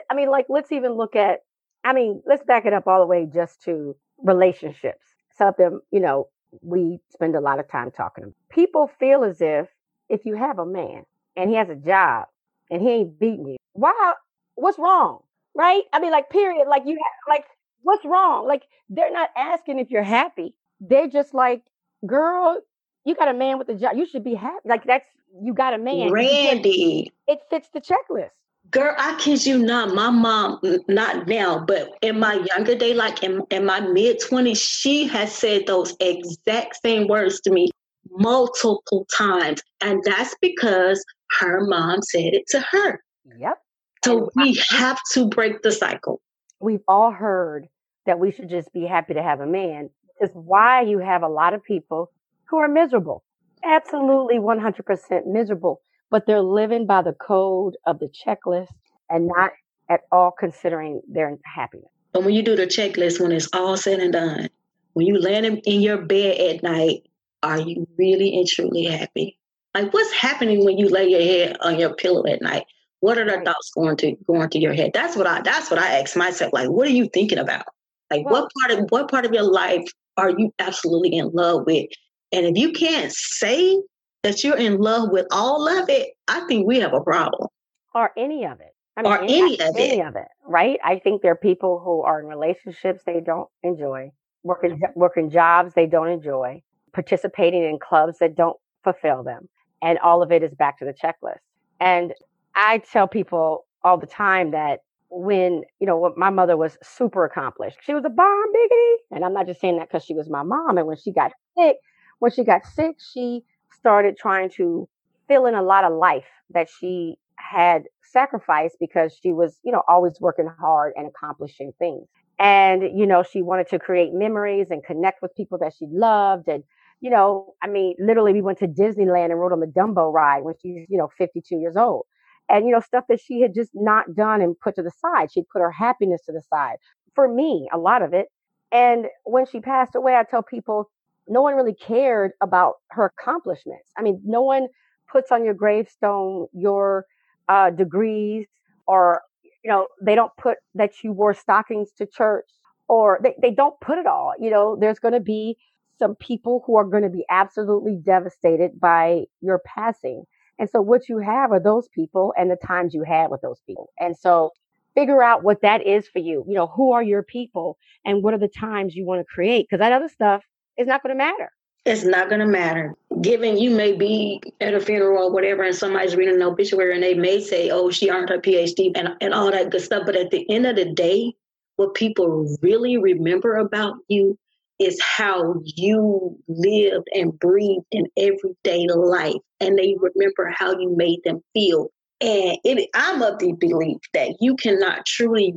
I 0.09 0.13
mean, 0.13 0.29
like 0.29 0.45
let's 0.49 0.71
even 0.71 0.93
look 0.93 1.15
at. 1.15 1.39
I 1.83 1.93
mean, 1.93 2.21
let's 2.27 2.43
back 2.43 2.65
it 2.65 2.73
up 2.73 2.87
all 2.87 2.99
the 2.99 3.07
way 3.07 3.25
just 3.25 3.63
to 3.63 3.95
relationships. 4.23 5.05
Something 5.37 5.79
you 5.91 5.99
know 5.99 6.27
we 6.61 6.99
spend 7.09 7.35
a 7.35 7.41
lot 7.41 7.59
of 7.59 7.69
time 7.69 7.91
talking. 7.91 8.33
People 8.49 8.89
feel 8.99 9.23
as 9.23 9.41
if 9.41 9.67
if 10.09 10.25
you 10.25 10.35
have 10.35 10.59
a 10.59 10.65
man 10.65 11.03
and 11.35 11.49
he 11.49 11.55
has 11.55 11.69
a 11.69 11.75
job 11.75 12.27
and 12.69 12.81
he 12.81 12.89
ain't 12.89 13.19
beating 13.19 13.47
you, 13.47 13.57
why? 13.73 14.13
What's 14.55 14.79
wrong? 14.79 15.19
Right? 15.55 15.83
I 15.93 15.99
mean, 15.99 16.11
like, 16.11 16.29
period. 16.29 16.67
Like, 16.67 16.83
you 16.85 16.93
have, 16.93 17.13
like, 17.27 17.45
what's 17.81 18.05
wrong? 18.05 18.47
Like, 18.47 18.63
they're 18.89 19.11
not 19.11 19.29
asking 19.35 19.79
if 19.79 19.89
you're 19.89 20.03
happy. 20.03 20.55
They're 20.79 21.07
just 21.07 21.33
like, 21.33 21.63
girl, 22.05 22.59
you 23.05 23.15
got 23.15 23.27
a 23.27 23.33
man 23.33 23.57
with 23.57 23.69
a 23.69 23.75
job. 23.75 23.95
You 23.95 24.05
should 24.05 24.23
be 24.23 24.35
happy. 24.35 24.67
Like, 24.67 24.85
that's, 24.85 25.05
you 25.41 25.53
got 25.53 25.73
a 25.73 25.77
man. 25.77 26.11
Randy. 26.11 27.11
It 27.27 27.39
fits 27.49 27.69
the 27.73 27.81
checklist. 27.81 28.29
Girl, 28.71 28.93
I 28.97 29.15
kid 29.19 29.45
you 29.45 29.57
not. 29.57 29.95
My 29.95 30.09
mom, 30.09 30.59
not 30.87 31.27
now, 31.27 31.63
but 31.65 31.97
in 32.01 32.19
my 32.19 32.35
younger 32.35 32.75
day, 32.75 32.93
like 32.93 33.23
in, 33.23 33.41
in 33.49 33.65
my 33.65 33.79
mid 33.79 34.21
20s, 34.21 34.57
she 34.57 35.07
has 35.07 35.33
said 35.33 35.65
those 35.65 35.95
exact 35.99 36.77
same 36.83 37.07
words 37.07 37.39
to 37.41 37.51
me 37.51 37.71
multiple 38.11 39.07
times. 39.15 39.61
And 39.81 40.03
that's 40.03 40.35
because 40.41 41.03
her 41.39 41.65
mom 41.65 42.01
said 42.01 42.33
it 42.33 42.47
to 42.49 42.59
her. 42.71 43.01
Yep. 43.37 43.57
So 44.05 44.29
we 44.35 44.61
have 44.69 44.99
to 45.13 45.27
break 45.27 45.61
the 45.61 45.71
cycle. 45.71 46.21
We've 46.59 46.83
all 46.87 47.11
heard 47.11 47.67
that 48.05 48.19
we 48.19 48.31
should 48.31 48.49
just 48.49 48.71
be 48.73 48.85
happy 48.85 49.13
to 49.13 49.23
have 49.23 49.39
a 49.39 49.45
man. 49.45 49.89
is 50.21 50.29
why 50.33 50.81
you 50.81 50.99
have 50.99 51.23
a 51.23 51.27
lot 51.27 51.53
of 51.53 51.63
people 51.63 52.11
who 52.45 52.57
are 52.57 52.67
miserable, 52.67 53.23
absolutely 53.63 54.37
100% 54.37 55.27
miserable, 55.27 55.81
but 56.11 56.25
they're 56.25 56.41
living 56.41 56.85
by 56.85 57.01
the 57.01 57.13
code 57.13 57.75
of 57.85 57.99
the 57.99 58.09
checklist 58.09 58.73
and 59.09 59.27
not 59.27 59.51
at 59.89 60.01
all 60.11 60.31
considering 60.31 61.01
their 61.07 61.37
happiness. 61.45 61.89
But 62.13 62.23
when 62.23 62.33
you 62.33 62.43
do 62.43 62.55
the 62.55 62.67
checklist, 62.67 63.19
when 63.19 63.31
it's 63.31 63.49
all 63.53 63.77
said 63.77 63.99
and 63.99 64.13
done, 64.13 64.49
when 64.93 65.05
you 65.05 65.19
land 65.19 65.45
in 65.45 65.81
your 65.81 65.97
bed 65.97 66.39
at 66.39 66.63
night, 66.63 67.03
are 67.43 67.59
you 67.59 67.87
really 67.97 68.37
and 68.37 68.47
truly 68.47 68.85
happy? 68.85 69.37
Like 69.73 69.93
what's 69.93 70.11
happening 70.11 70.65
when 70.65 70.77
you 70.77 70.89
lay 70.89 71.07
your 71.07 71.21
head 71.21 71.57
on 71.61 71.79
your 71.79 71.93
pillow 71.93 72.25
at 72.25 72.41
night? 72.41 72.65
What 73.01 73.17
are 73.17 73.25
the 73.25 73.37
right. 73.37 73.45
thoughts 73.45 73.71
going 73.75 73.95
to 73.97 74.15
going 74.27 74.49
to 74.49 74.59
your 74.59 74.73
head? 74.73 74.91
That's 74.93 75.15
what 75.15 75.27
I 75.27 75.41
that's 75.41 75.69
what 75.69 75.79
I 75.79 75.99
ask 75.99 76.17
myself. 76.17 76.51
Like, 76.51 76.69
what 76.69 76.87
are 76.87 76.91
you 76.91 77.07
thinking 77.13 77.37
about? 77.37 77.65
Like 78.11 78.25
well, 78.25 78.43
what 78.43 78.51
part 78.59 78.77
of 78.77 78.85
what 78.89 79.09
part 79.09 79.25
of 79.25 79.33
your 79.33 79.43
life 79.43 79.87
are 80.17 80.31
you 80.31 80.53
absolutely 80.59 81.15
in 81.15 81.29
love 81.31 81.65
with? 81.65 81.87
And 82.31 82.45
if 82.45 82.57
you 82.57 82.73
can't 82.73 83.11
say 83.11 83.77
that 84.23 84.43
you're 84.43 84.57
in 84.57 84.77
love 84.77 85.09
with 85.11 85.27
all 85.31 85.67
of 85.67 85.89
it, 85.89 86.09
I 86.27 86.41
think 86.41 86.67
we 86.67 86.79
have 86.79 86.93
a 86.93 87.01
problem. 87.01 87.47
Or 87.95 88.11
any 88.17 88.45
of 88.45 88.59
it. 88.59 88.75
I 88.97 89.01
mean, 89.01 89.11
or 89.11 89.21
any, 89.21 89.39
any 89.41 89.59
of 89.61 89.75
any 89.77 89.99
it. 89.99 90.05
of 90.07 90.15
it, 90.15 90.27
right? 90.45 90.79
I 90.83 90.99
think 90.99 91.21
there 91.21 91.31
are 91.31 91.37
people 91.37 91.79
who 91.79 92.01
are 92.01 92.19
in 92.19 92.25
relationships 92.25 93.03
they 93.05 93.21
don't 93.21 93.47
enjoy, 93.63 94.11
working 94.43 94.71
mm-hmm. 94.71 94.99
working 94.99 95.29
jobs 95.29 95.73
they 95.73 95.85
don't 95.85 96.09
enjoy, 96.09 96.61
participating 96.91 97.63
in 97.63 97.79
clubs 97.79 98.19
that 98.19 98.35
don't 98.35 98.57
fulfill 98.83 99.23
them, 99.23 99.47
and 99.81 99.97
all 99.99 100.21
of 100.21 100.33
it 100.33 100.43
is 100.43 100.53
back 100.53 100.79
to 100.79 100.85
the 100.85 100.93
checklist. 100.93 101.39
And 101.79 102.13
I 102.55 102.79
tell 102.79 103.07
people 103.07 103.65
all 103.83 103.97
the 103.97 104.07
time 104.07 104.51
that 104.51 104.81
when 105.09 105.63
you 105.79 105.87
know 105.87 106.13
my 106.17 106.29
mother 106.29 106.57
was 106.57 106.77
super 106.83 107.23
accomplished, 107.23 107.77
she 107.81 107.93
was 107.93 108.03
a 108.03 108.09
bomb 108.09 108.53
biggity, 108.53 108.95
and 109.11 109.23
I'm 109.23 109.33
not 109.33 109.47
just 109.47 109.61
saying 109.61 109.77
that 109.77 109.87
because 109.87 110.03
she 110.03 110.13
was 110.13 110.29
my 110.29 110.43
mom. 110.43 110.77
And 110.77 110.87
when 110.87 110.97
she 110.97 111.13
got 111.13 111.31
sick, 111.57 111.77
when 112.19 112.31
she 112.31 112.43
got 112.43 112.65
sick, 112.65 112.97
she 113.13 113.45
started 113.79 114.17
trying 114.17 114.49
to 114.57 114.87
fill 115.27 115.45
in 115.45 115.55
a 115.55 115.63
lot 115.63 115.83
of 115.83 115.93
life 115.93 116.27
that 116.51 116.67
she 116.79 117.15
had 117.35 117.83
sacrificed 118.01 118.77
because 118.79 119.17
she 119.21 119.31
was, 119.31 119.59
you 119.63 119.71
know, 119.71 119.83
always 119.87 120.19
working 120.19 120.49
hard 120.59 120.93
and 120.95 121.07
accomplishing 121.07 121.71
things. 121.79 122.07
And, 122.39 122.83
you 122.97 123.05
know, 123.05 123.23
she 123.23 123.41
wanted 123.41 123.67
to 123.69 123.79
create 123.79 124.13
memories 124.13 124.67
and 124.69 124.83
connect 124.83 125.21
with 125.21 125.35
people 125.35 125.57
that 125.59 125.73
she 125.77 125.85
loved. 125.91 126.47
And, 126.47 126.63
you 127.01 127.09
know, 127.09 127.53
I 127.61 127.67
mean, 127.67 127.95
literally, 127.99 128.33
we 128.33 128.41
went 128.41 128.59
to 128.59 128.67
Disneyland 128.67 129.25
and 129.25 129.39
rode 129.39 129.51
on 129.51 129.59
the 129.59 129.67
Dumbo 129.67 130.11
ride 130.11 130.43
when 130.43 130.55
she's, 130.61 130.85
you 130.89 130.97
know, 130.97 131.09
52 131.17 131.55
years 131.57 131.75
old. 131.75 132.05
And, 132.49 132.65
you 132.65 132.71
know, 132.71 132.79
stuff 132.79 133.05
that 133.09 133.19
she 133.21 133.41
had 133.41 133.53
just 133.53 133.71
not 133.75 134.15
done 134.15 134.41
and 134.41 134.59
put 134.59 134.75
to 134.75 134.81
the 134.81 134.91
side. 134.91 135.31
She'd 135.31 135.49
put 135.51 135.61
her 135.61 135.71
happiness 135.71 136.21
to 136.25 136.31
the 136.31 136.41
side. 136.49 136.77
For 137.13 137.27
me, 137.27 137.67
a 137.71 137.77
lot 137.77 138.01
of 138.01 138.13
it. 138.13 138.27
And 138.71 139.07
when 139.23 139.45
she 139.45 139.59
passed 139.59 139.95
away, 139.95 140.15
I 140.15 140.23
tell 140.23 140.43
people, 140.43 140.89
no 141.29 141.41
one 141.41 141.55
really 141.55 141.75
cared 141.75 142.31
about 142.41 142.75
her 142.89 143.05
accomplishments. 143.05 143.89
I 143.97 144.01
mean, 144.01 144.21
no 144.25 144.41
one 144.41 144.67
puts 145.11 145.31
on 145.31 145.43
your 145.43 145.53
gravestone 145.53 146.47
your 146.53 147.05
uh, 147.47 147.69
degrees 147.71 148.47
or 148.87 149.21
you 149.63 149.71
know 149.71 149.87
they 150.01 150.15
don't 150.15 150.31
put 150.37 150.57
that 150.75 150.91
you 151.03 151.11
wore 151.11 151.33
stockings 151.33 151.91
to 151.97 152.05
church 152.05 152.49
or 152.87 153.19
they, 153.23 153.35
they 153.41 153.51
don't 153.51 153.79
put 153.81 153.97
it 153.97 154.05
all. 154.05 154.33
You 154.39 154.49
know 154.49 154.77
there's 154.79 154.99
going 154.99 155.13
to 155.13 155.19
be 155.19 155.57
some 155.97 156.15
people 156.15 156.63
who 156.65 156.77
are 156.77 156.85
going 156.85 157.03
to 157.03 157.09
be 157.09 157.25
absolutely 157.29 157.97
devastated 157.97 158.79
by 158.79 159.25
your 159.41 159.59
passing. 159.65 160.23
And 160.57 160.69
so 160.69 160.81
what 160.81 161.09
you 161.09 161.19
have 161.19 161.51
are 161.51 161.59
those 161.59 161.87
people 161.89 162.33
and 162.37 162.49
the 162.49 162.55
times 162.55 162.93
you 162.93 163.03
had 163.03 163.29
with 163.29 163.41
those 163.41 163.59
people. 163.65 163.89
And 163.99 164.17
so 164.17 164.51
figure 164.95 165.23
out 165.23 165.43
what 165.43 165.61
that 165.61 165.85
is 165.85 166.07
for 166.07 166.19
you. 166.19 166.43
You 166.47 166.55
know 166.55 166.67
who 166.67 166.91
are 166.91 167.03
your 167.03 167.23
people 167.23 167.77
and 168.05 168.23
what 168.23 168.33
are 168.33 168.39
the 168.39 168.47
times 168.47 168.95
you 168.95 169.05
want 169.05 169.21
to 169.21 169.33
create? 169.33 169.67
Because 169.69 169.79
that 169.79 169.91
other 169.91 170.09
stuff 170.09 170.43
is 170.79 170.87
not 170.87 171.03
going 171.03 171.15
to 171.15 171.17
matter 171.17 171.51
it's 171.85 172.03
not 172.03 172.29
going 172.29 172.39
to 172.39 172.47
matter. 172.47 172.95
Given 173.21 173.57
you 173.57 173.71
may 173.71 173.93
be 173.93 174.41
at 174.61 174.73
a 174.73 174.79
funeral 174.79 175.25
or 175.25 175.31
whatever, 175.31 175.63
and 175.63 175.75
somebody's 175.75 176.15
reading 176.15 176.35
an 176.35 176.43
obituary 176.43 176.93
and 176.93 177.03
they 177.03 177.13
may 177.13 177.41
say, 177.41 177.69
oh, 177.69 177.89
she 177.89 178.09
earned 178.09 178.29
her 178.29 178.39
PhD 178.39 178.91
and, 178.95 179.09
and 179.21 179.33
all 179.33 179.51
that 179.51 179.71
good 179.71 179.81
stuff. 179.81 180.03
But 180.05 180.15
at 180.15 180.31
the 180.31 180.49
end 180.49 180.65
of 180.65 180.75
the 180.75 180.93
day, 180.93 181.33
what 181.77 181.95
people 181.95 182.55
really 182.61 182.97
remember 182.97 183.55
about 183.55 183.95
you 184.07 184.37
is 184.77 185.01
how 185.01 185.55
you 185.63 186.37
lived 186.47 187.07
and 187.13 187.37
breathed 187.39 187.85
in 187.91 188.05
everyday 188.17 188.87
life. 188.87 189.35
And 189.59 189.77
they 189.77 189.95
remember 189.99 190.53
how 190.55 190.71
you 190.77 190.95
made 190.95 191.19
them 191.23 191.41
feel. 191.53 191.87
And 192.21 192.57
it, 192.63 192.89
I'm 192.93 193.21
of 193.21 193.39
the 193.39 193.53
belief 193.53 193.97
that 194.13 194.35
you 194.39 194.55
cannot 194.55 195.05
truly 195.05 195.53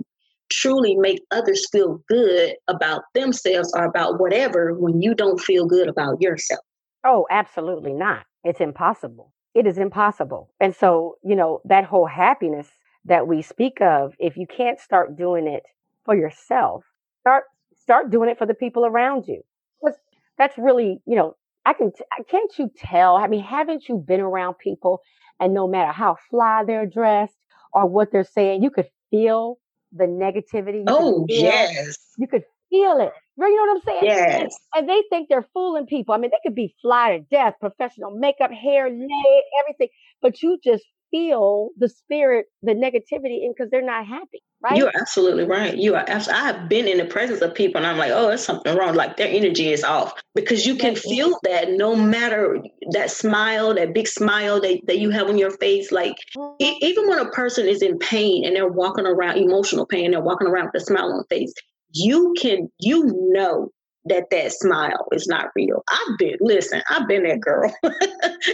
truly 0.52 0.94
make 0.96 1.22
others 1.30 1.66
feel 1.70 2.00
good 2.08 2.54
about 2.68 3.02
themselves 3.14 3.72
or 3.74 3.84
about 3.84 4.20
whatever 4.20 4.74
when 4.74 5.00
you 5.00 5.14
don't 5.14 5.40
feel 5.40 5.66
good 5.66 5.88
about 5.88 6.20
yourself. 6.20 6.60
Oh, 7.04 7.26
absolutely 7.30 7.92
not. 7.92 8.24
It's 8.44 8.60
impossible. 8.60 9.32
It 9.54 9.66
is 9.66 9.78
impossible. 9.78 10.52
And 10.60 10.74
so, 10.74 11.16
you 11.22 11.36
know, 11.36 11.60
that 11.64 11.84
whole 11.84 12.06
happiness 12.06 12.68
that 13.04 13.26
we 13.26 13.42
speak 13.42 13.80
of, 13.80 14.14
if 14.18 14.36
you 14.36 14.46
can't 14.46 14.80
start 14.80 15.16
doing 15.16 15.46
it 15.46 15.64
for 16.04 16.14
yourself, 16.14 16.84
start 17.20 17.44
start 17.76 18.10
doing 18.10 18.28
it 18.28 18.38
for 18.38 18.46
the 18.46 18.54
people 18.54 18.86
around 18.86 19.26
you. 19.26 19.42
That's, 19.82 19.98
that's 20.38 20.56
really, 20.56 21.00
you 21.06 21.16
know, 21.16 21.34
I 21.66 21.72
can 21.72 21.92
can't 22.28 22.52
you 22.58 22.70
tell? 22.76 23.16
I 23.16 23.26
mean, 23.26 23.42
haven't 23.42 23.88
you 23.88 23.96
been 23.96 24.20
around 24.20 24.54
people 24.58 25.00
and 25.40 25.52
no 25.52 25.66
matter 25.66 25.92
how 25.92 26.16
fly 26.30 26.62
they're 26.64 26.86
dressed 26.86 27.36
or 27.72 27.86
what 27.86 28.12
they're 28.12 28.24
saying, 28.24 28.62
you 28.62 28.70
could 28.70 28.88
feel 29.10 29.58
the 29.92 30.05
negativity. 30.05 30.78
You 30.78 30.85
oh, 30.88 31.26
yes. 31.28 31.98
You 32.18 32.26
could 32.26 32.44
feel 32.70 33.00
it. 33.00 33.12
You 33.38 33.57
know 33.57 33.72
what 33.72 33.76
I'm 33.76 33.83
saying? 33.87 34.05
Yes. 34.05 34.57
And, 34.74 34.81
and, 34.81 34.88
they 34.88 35.02
think 35.11 35.28
they're 35.28 35.48
fooling 35.55 35.87
people. 35.87 36.14
I 36.14 36.18
mean, 36.18 36.31
they 36.31 36.48
could 36.48 36.55
be 36.55 36.74
fly 36.83 37.18
to 37.18 37.24
death, 37.31 37.55
professional 37.61 38.11
makeup, 38.11 38.50
hair, 38.50 38.90
nail, 38.90 39.42
everything, 39.62 39.88
but 40.20 40.42
you 40.42 40.59
just 40.62 40.85
feel 41.11 41.70
the 41.76 41.88
spirit, 41.88 42.46
the 42.62 42.72
negativity, 42.72 43.44
and 43.44 43.55
because 43.55 43.70
they're 43.70 43.85
not 43.85 44.07
happy, 44.07 44.42
right? 44.62 44.77
You're 44.77 44.92
absolutely 44.94 45.44
right. 45.44 45.77
You 45.77 45.94
are. 45.94 46.05
Absolutely, 46.07 46.42
I 46.42 46.53
have 46.53 46.68
been 46.68 46.88
in 46.88 46.98
the 46.98 47.05
presence 47.05 47.40
of 47.40 47.55
people, 47.55 47.79
and 47.79 47.87
I'm 47.87 47.98
like, 47.98 48.12
oh, 48.12 48.29
there's 48.29 48.44
something 48.44 48.77
wrong. 48.77 48.94
Like 48.94 49.16
their 49.16 49.29
energy 49.29 49.72
is 49.72 49.85
off 49.85 50.14
because 50.35 50.66
you 50.66 50.77
can 50.77 50.94
feel 50.94 51.38
that 51.44 51.72
no 51.72 51.94
matter 51.94 52.62
that 52.92 53.11
smile, 53.11 53.75
that 53.75 53.94
big 53.94 54.09
smile 54.09 54.61
that, 54.61 54.81
that 54.87 54.98
you 54.98 55.11
have 55.11 55.29
on 55.29 55.38
your 55.38 55.51
face. 55.51 55.92
Like 55.92 56.14
e- 56.61 56.79
even 56.81 57.09
when 57.09 57.18
a 57.18 57.31
person 57.31 57.66
is 57.66 57.83
in 57.83 57.98
pain 57.98 58.44
and 58.44 58.55
they're 58.55 58.68
walking 58.68 59.07
around, 59.07 59.38
emotional 59.38 59.87
pain, 59.87 60.11
they're 60.11 60.20
walking 60.20 60.48
around 60.48 60.70
with 60.72 60.83
a 60.83 60.85
smile 60.85 61.12
on 61.12 61.25
face. 61.29 61.53
You 61.94 62.35
can, 62.38 62.70
you 62.79 63.31
know 63.33 63.70
that 64.07 64.25
that 64.31 64.53
smile 64.53 65.07
is 65.12 65.27
not 65.27 65.46
real. 65.55 65.85
I've 65.88 66.18
been 66.18 66.37
listen, 66.40 66.83
I've 66.90 67.07
been 67.07 67.22
that 67.25 67.40
girl. 67.40 67.72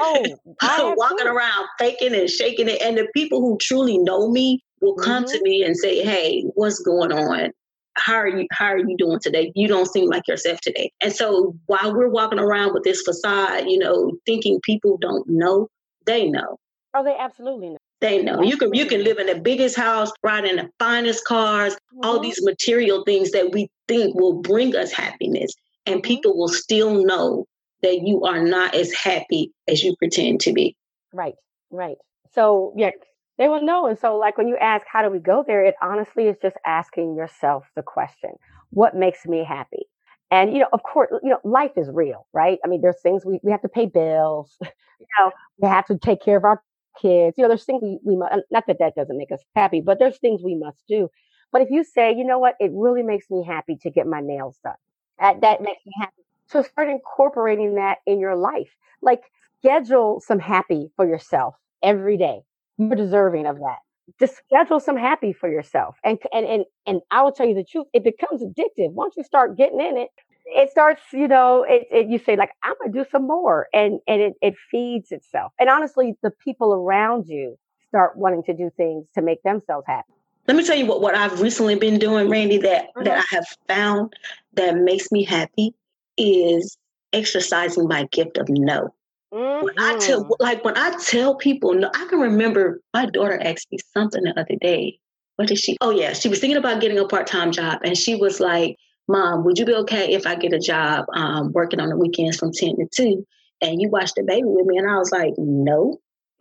oh, 0.00 0.36
I'm 0.60 0.94
walking 0.96 1.26
too. 1.26 1.32
around 1.32 1.66
faking 1.78 2.14
and 2.14 2.28
shaking 2.28 2.68
it, 2.68 2.82
and 2.82 2.98
the 2.98 3.08
people 3.14 3.40
who 3.40 3.56
truly 3.60 3.98
know 3.98 4.30
me 4.30 4.62
will 4.80 4.94
come 4.96 5.24
mm-hmm. 5.24 5.36
to 5.36 5.42
me 5.42 5.62
and 5.64 5.76
say, 5.76 6.02
"Hey, 6.02 6.42
what's 6.54 6.80
going 6.80 7.12
on? 7.12 7.50
How 7.94 8.16
are 8.16 8.28
you? 8.28 8.46
How 8.52 8.66
are 8.66 8.78
you 8.78 8.96
doing 8.96 9.18
today? 9.20 9.52
You 9.54 9.68
don't 9.68 9.90
seem 9.90 10.08
like 10.08 10.26
yourself 10.28 10.60
today." 10.60 10.92
And 11.00 11.12
so 11.12 11.56
while 11.66 11.94
we're 11.94 12.10
walking 12.10 12.38
around 12.38 12.74
with 12.74 12.84
this 12.84 13.02
facade, 13.02 13.64
you 13.66 13.78
know, 13.78 14.12
thinking 14.26 14.60
people 14.62 14.98
don't 14.98 15.28
know, 15.28 15.68
they 16.06 16.28
know. 16.28 16.58
Oh, 16.94 17.04
they 17.04 17.16
absolutely 17.18 17.70
know. 17.70 17.78
They 18.00 18.22
know 18.22 18.42
you 18.42 18.56
can 18.56 18.72
you 18.74 18.86
can 18.86 19.02
live 19.02 19.18
in 19.18 19.26
the 19.26 19.40
biggest 19.40 19.76
house, 19.76 20.12
ride 20.22 20.44
in 20.44 20.56
the 20.56 20.70
finest 20.78 21.24
cars, 21.24 21.74
mm-hmm. 21.74 22.00
all 22.04 22.20
these 22.20 22.40
material 22.42 23.02
things 23.04 23.32
that 23.32 23.50
we 23.52 23.68
think 23.88 24.14
will 24.14 24.40
bring 24.40 24.76
us 24.76 24.92
happiness, 24.92 25.52
and 25.84 25.96
mm-hmm. 25.96 26.06
people 26.06 26.36
will 26.36 26.48
still 26.48 27.04
know 27.04 27.44
that 27.82 28.02
you 28.02 28.22
are 28.22 28.42
not 28.42 28.74
as 28.74 28.92
happy 28.92 29.52
as 29.66 29.82
you 29.82 29.94
pretend 29.96 30.40
to 30.40 30.52
be. 30.52 30.76
Right, 31.12 31.34
right. 31.70 31.96
So 32.32 32.72
yeah, 32.76 32.90
they 33.38 33.48
will 33.48 33.62
know. 33.62 33.86
And 33.86 33.98
so, 33.98 34.16
like 34.16 34.36
when 34.38 34.48
you 34.48 34.56
ask, 34.56 34.86
how 34.90 35.02
do 35.02 35.10
we 35.10 35.18
go 35.18 35.44
there? 35.46 35.64
It 35.64 35.74
honestly 35.82 36.24
is 36.26 36.36
just 36.42 36.56
asking 36.66 37.16
yourself 37.16 37.64
the 37.76 37.82
question: 37.82 38.30
What 38.70 38.94
makes 38.96 39.26
me 39.26 39.44
happy? 39.44 39.84
And 40.30 40.52
you 40.52 40.60
know, 40.60 40.68
of 40.72 40.82
course, 40.82 41.10
you 41.22 41.30
know, 41.30 41.40
life 41.44 41.72
is 41.76 41.88
real, 41.92 42.26
right? 42.32 42.58
I 42.64 42.68
mean, 42.68 42.80
there's 42.82 43.00
things 43.02 43.24
we, 43.24 43.40
we 43.42 43.50
have 43.52 43.62
to 43.62 43.68
pay 43.68 43.86
bills. 43.86 44.56
you 45.00 45.06
know, 45.18 45.30
we 45.58 45.68
have 45.68 45.86
to 45.86 45.98
take 45.98 46.22
care 46.22 46.36
of 46.36 46.44
our 46.44 46.62
kids. 47.00 47.36
You 47.38 47.42
know, 47.44 47.48
there's 47.48 47.64
things 47.64 47.82
we, 47.82 47.98
we 48.04 48.16
must, 48.16 48.34
not 48.50 48.64
that 48.66 48.78
that 48.80 48.94
doesn't 48.94 49.16
make 49.16 49.32
us 49.32 49.40
happy, 49.56 49.80
but 49.80 49.98
there's 49.98 50.18
things 50.18 50.42
we 50.42 50.54
must 50.54 50.82
do. 50.88 51.08
But 51.52 51.62
if 51.62 51.70
you 51.70 51.82
say, 51.84 52.14
you 52.14 52.24
know 52.24 52.38
what, 52.38 52.56
it 52.60 52.70
really 52.74 53.02
makes 53.02 53.30
me 53.30 53.44
happy 53.46 53.76
to 53.82 53.90
get 53.90 54.06
my 54.06 54.20
nails 54.20 54.58
done, 54.62 54.74
that, 55.18 55.40
that 55.40 55.62
makes 55.62 55.80
me 55.86 55.92
happy. 56.00 56.22
So 56.48 56.62
start 56.62 56.88
incorporating 56.88 57.76
that 57.76 57.98
in 58.06 58.20
your 58.20 58.36
life. 58.36 58.68
Like 59.00 59.22
schedule 59.60 60.20
some 60.20 60.38
happy 60.38 60.90
for 60.96 61.06
yourself 61.06 61.54
every 61.82 62.16
day. 62.16 62.40
You're 62.78 62.96
deserving 62.96 63.46
of 63.46 63.58
that. 63.58 63.78
Just 64.18 64.36
schedule 64.36 64.80
some 64.80 64.96
happy 64.96 65.32
for 65.32 65.50
yourself. 65.50 65.96
And, 66.04 66.18
and, 66.32 66.46
and, 66.46 66.64
and 66.86 67.00
I 67.10 67.22
will 67.22 67.32
tell 67.32 67.46
you 67.46 67.54
the 67.54 67.64
truth, 67.64 67.86
it 67.92 68.04
becomes 68.04 68.42
addictive. 68.42 68.92
Once 68.92 69.14
you 69.16 69.24
start 69.24 69.56
getting 69.56 69.80
in 69.80 69.96
it, 69.98 70.08
it 70.46 70.70
starts, 70.70 71.02
you 71.12 71.28
know, 71.28 71.64
it, 71.68 71.86
it, 71.90 72.08
you 72.08 72.18
say 72.18 72.36
like, 72.36 72.50
I'm 72.62 72.74
gonna 72.80 72.92
do 72.92 73.04
some 73.10 73.26
more, 73.26 73.68
and 73.74 74.00
and 74.08 74.22
it, 74.22 74.34
it 74.40 74.54
feeds 74.70 75.12
itself. 75.12 75.52
And 75.60 75.68
honestly, 75.68 76.16
the 76.22 76.30
people 76.30 76.72
around 76.72 77.26
you 77.26 77.58
start 77.88 78.16
wanting 78.16 78.42
to 78.44 78.54
do 78.54 78.70
things 78.76 79.06
to 79.14 79.22
make 79.22 79.42
themselves 79.42 79.84
happy. 79.86 80.12
Let 80.46 80.56
me 80.56 80.64
tell 80.64 80.76
you 80.76 80.86
what, 80.86 81.02
what 81.02 81.14
I've 81.14 81.42
recently 81.42 81.74
been 81.74 81.98
doing, 81.98 82.30
Randy, 82.30 82.56
that 82.58 82.86
mm-hmm. 82.86 83.04
that 83.04 83.18
I 83.18 83.34
have 83.34 83.46
found 83.66 84.14
that 84.54 84.76
makes 84.76 85.12
me 85.12 85.22
happy 85.22 85.74
is 86.16 86.78
exercising 87.12 87.86
my 87.86 88.08
gift 88.10 88.38
of 88.38 88.48
no. 88.48 88.94
Mm-hmm. 89.32 89.64
When 89.64 89.74
I 89.78 89.98
tell, 89.98 90.24
mm-hmm. 90.24 90.32
like 90.42 90.64
when 90.64 90.76
I 90.76 90.96
tell 91.04 91.36
people, 91.36 91.74
no, 91.74 91.90
I 91.94 92.06
can 92.08 92.18
remember 92.18 92.80
my 92.94 93.06
daughter 93.06 93.38
asked 93.42 93.70
me 93.70 93.78
something 93.92 94.22
the 94.22 94.38
other 94.38 94.56
day. 94.60 94.98
What 95.36 95.48
did 95.48 95.58
she? 95.58 95.76
Oh 95.80 95.90
yeah, 95.90 96.14
she 96.14 96.28
was 96.28 96.40
thinking 96.40 96.56
about 96.56 96.80
getting 96.80 96.98
a 96.98 97.06
part 97.06 97.26
time 97.26 97.52
job, 97.52 97.80
and 97.84 97.96
she 97.96 98.16
was 98.16 98.40
like, 98.40 98.76
"Mom, 99.06 99.44
would 99.44 99.58
you 99.58 99.66
be 99.66 99.74
okay 99.74 100.12
if 100.12 100.26
I 100.26 100.34
get 100.34 100.52
a 100.52 100.58
job 100.58 101.04
um, 101.14 101.52
working 101.52 101.80
on 101.80 101.90
the 101.90 101.96
weekends 101.96 102.38
from 102.38 102.52
ten 102.52 102.76
to 102.76 102.86
2 102.90 103.26
and 103.60 103.80
you 103.80 103.88
watch 103.88 104.12
the 104.14 104.22
baby 104.22 104.44
with 104.46 104.66
me?" 104.66 104.78
And 104.78 104.90
I 104.90 104.96
was 104.96 105.12
like, 105.12 105.34
"No." 105.36 106.00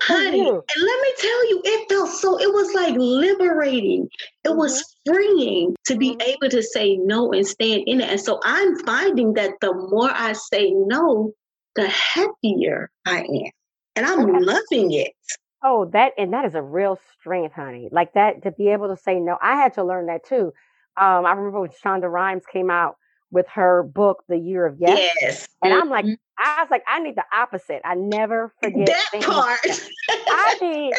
Honey, 0.00 0.40
and 0.40 0.48
let 0.48 1.02
me 1.02 1.12
tell 1.18 1.50
you, 1.50 1.60
it 1.62 1.88
felt 1.90 2.08
so, 2.08 2.40
it 2.40 2.50
was 2.50 2.72
like 2.74 2.94
liberating. 2.96 4.08
It 4.42 4.48
mm-hmm. 4.48 4.58
was 4.58 4.96
freeing 5.06 5.76
to 5.84 5.96
be 5.96 6.12
mm-hmm. 6.12 6.22
able 6.22 6.48
to 6.48 6.62
say 6.62 6.96
no 6.96 7.32
and 7.32 7.46
stand 7.46 7.82
in 7.86 8.00
it. 8.00 8.08
And 8.08 8.20
so 8.20 8.40
I'm 8.44 8.78
finding 8.86 9.34
that 9.34 9.52
the 9.60 9.74
more 9.74 10.10
I 10.10 10.32
say 10.32 10.70
no, 10.70 11.34
the 11.76 11.88
happier 11.88 12.90
I 13.06 13.20
am. 13.20 13.50
And 13.96 14.06
I'm 14.06 14.20
okay. 14.20 14.44
loving 14.44 14.92
it. 14.92 15.12
Oh, 15.62 15.86
that 15.92 16.12
and 16.18 16.32
that 16.32 16.44
is 16.44 16.54
a 16.54 16.62
real 16.62 16.98
strength, 17.18 17.54
honey. 17.54 17.88
Like 17.90 18.12
that 18.14 18.42
to 18.42 18.50
be 18.50 18.68
able 18.68 18.88
to 18.88 19.00
say 19.00 19.18
no. 19.18 19.38
I 19.40 19.56
had 19.56 19.74
to 19.74 19.84
learn 19.84 20.06
that 20.06 20.24
too. 20.26 20.52
Um, 20.96 21.26
I 21.26 21.32
remember 21.32 21.60
when 21.60 21.70
Shonda 21.70 22.10
Rhimes 22.10 22.44
came 22.46 22.70
out 22.70 22.96
with 23.30 23.46
her 23.48 23.82
book, 23.82 24.22
The 24.28 24.36
Year 24.36 24.66
of 24.66 24.76
Yes. 24.78 25.10
Yes. 25.20 25.48
And 25.62 25.72
I'm 25.74 25.88
like, 25.88 26.04
mm-hmm. 26.04 26.14
I 26.38 26.62
was 26.62 26.70
like, 26.70 26.84
I 26.86 27.00
need 27.00 27.16
the 27.16 27.24
opposite. 27.32 27.80
I 27.84 27.94
never 27.94 28.52
forget 28.62 28.86
that 28.86 29.22
part. 29.22 29.60
I 30.08 30.58
need 30.60 30.92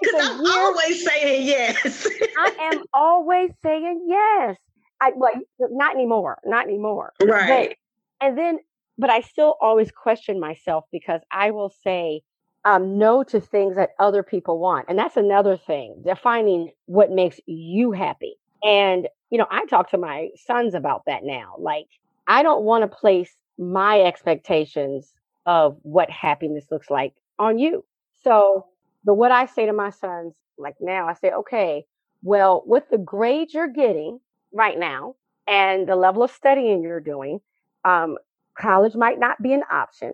because 0.00 0.28
I'm 0.28 0.40
year, 0.42 0.52
always 0.52 1.04
saying 1.04 1.46
yes. 1.46 2.06
I 2.38 2.70
am 2.72 2.84
always 2.92 3.50
saying 3.62 4.06
yes. 4.08 4.56
I 5.00 5.12
like 5.16 5.36
not 5.60 5.94
anymore, 5.94 6.38
not 6.44 6.66
anymore. 6.66 7.12
Right. 7.22 7.76
But, 8.20 8.26
and 8.26 8.38
then, 8.38 8.58
but 8.98 9.10
I 9.10 9.20
still 9.20 9.56
always 9.60 9.90
question 9.90 10.40
myself 10.40 10.84
because 10.92 11.20
I 11.30 11.50
will 11.50 11.72
say 11.82 12.22
um, 12.64 12.98
no 12.98 13.22
to 13.24 13.40
things 13.40 13.76
that 13.76 13.90
other 13.98 14.22
people 14.22 14.58
want, 14.58 14.86
and 14.88 14.98
that's 14.98 15.16
another 15.16 15.56
thing. 15.56 16.02
Defining 16.04 16.70
what 16.86 17.10
makes 17.10 17.40
you 17.46 17.92
happy. 17.92 18.36
And 18.62 19.08
you 19.30 19.38
know, 19.38 19.46
I 19.50 19.66
talk 19.66 19.90
to 19.90 19.98
my 19.98 20.28
sons 20.46 20.74
about 20.74 21.02
that 21.06 21.24
now. 21.24 21.56
Like, 21.58 21.86
I 22.26 22.42
don't 22.42 22.64
want 22.64 22.82
to 22.82 22.96
place 22.96 23.34
my 23.58 24.00
expectations 24.00 25.12
of 25.46 25.76
what 25.82 26.10
happiness 26.10 26.64
looks 26.70 26.90
like 26.90 27.14
on 27.38 27.58
you. 27.58 27.84
So, 28.22 28.66
but 29.04 29.14
what 29.14 29.30
I 29.30 29.46
say 29.46 29.66
to 29.66 29.72
my 29.72 29.90
sons, 29.90 30.34
like 30.56 30.76
now, 30.80 31.08
I 31.08 31.14
say, 31.14 31.30
okay, 31.30 31.84
well, 32.22 32.62
with 32.66 32.84
the 32.90 32.98
grades 32.98 33.54
you're 33.54 33.68
getting 33.68 34.20
right 34.52 34.78
now 34.78 35.16
and 35.46 35.86
the 35.86 35.96
level 35.96 36.22
of 36.22 36.30
studying 36.30 36.82
you're 36.82 37.00
doing, 37.00 37.40
um, 37.84 38.16
college 38.58 38.94
might 38.94 39.18
not 39.18 39.40
be 39.42 39.52
an 39.52 39.62
option. 39.70 40.12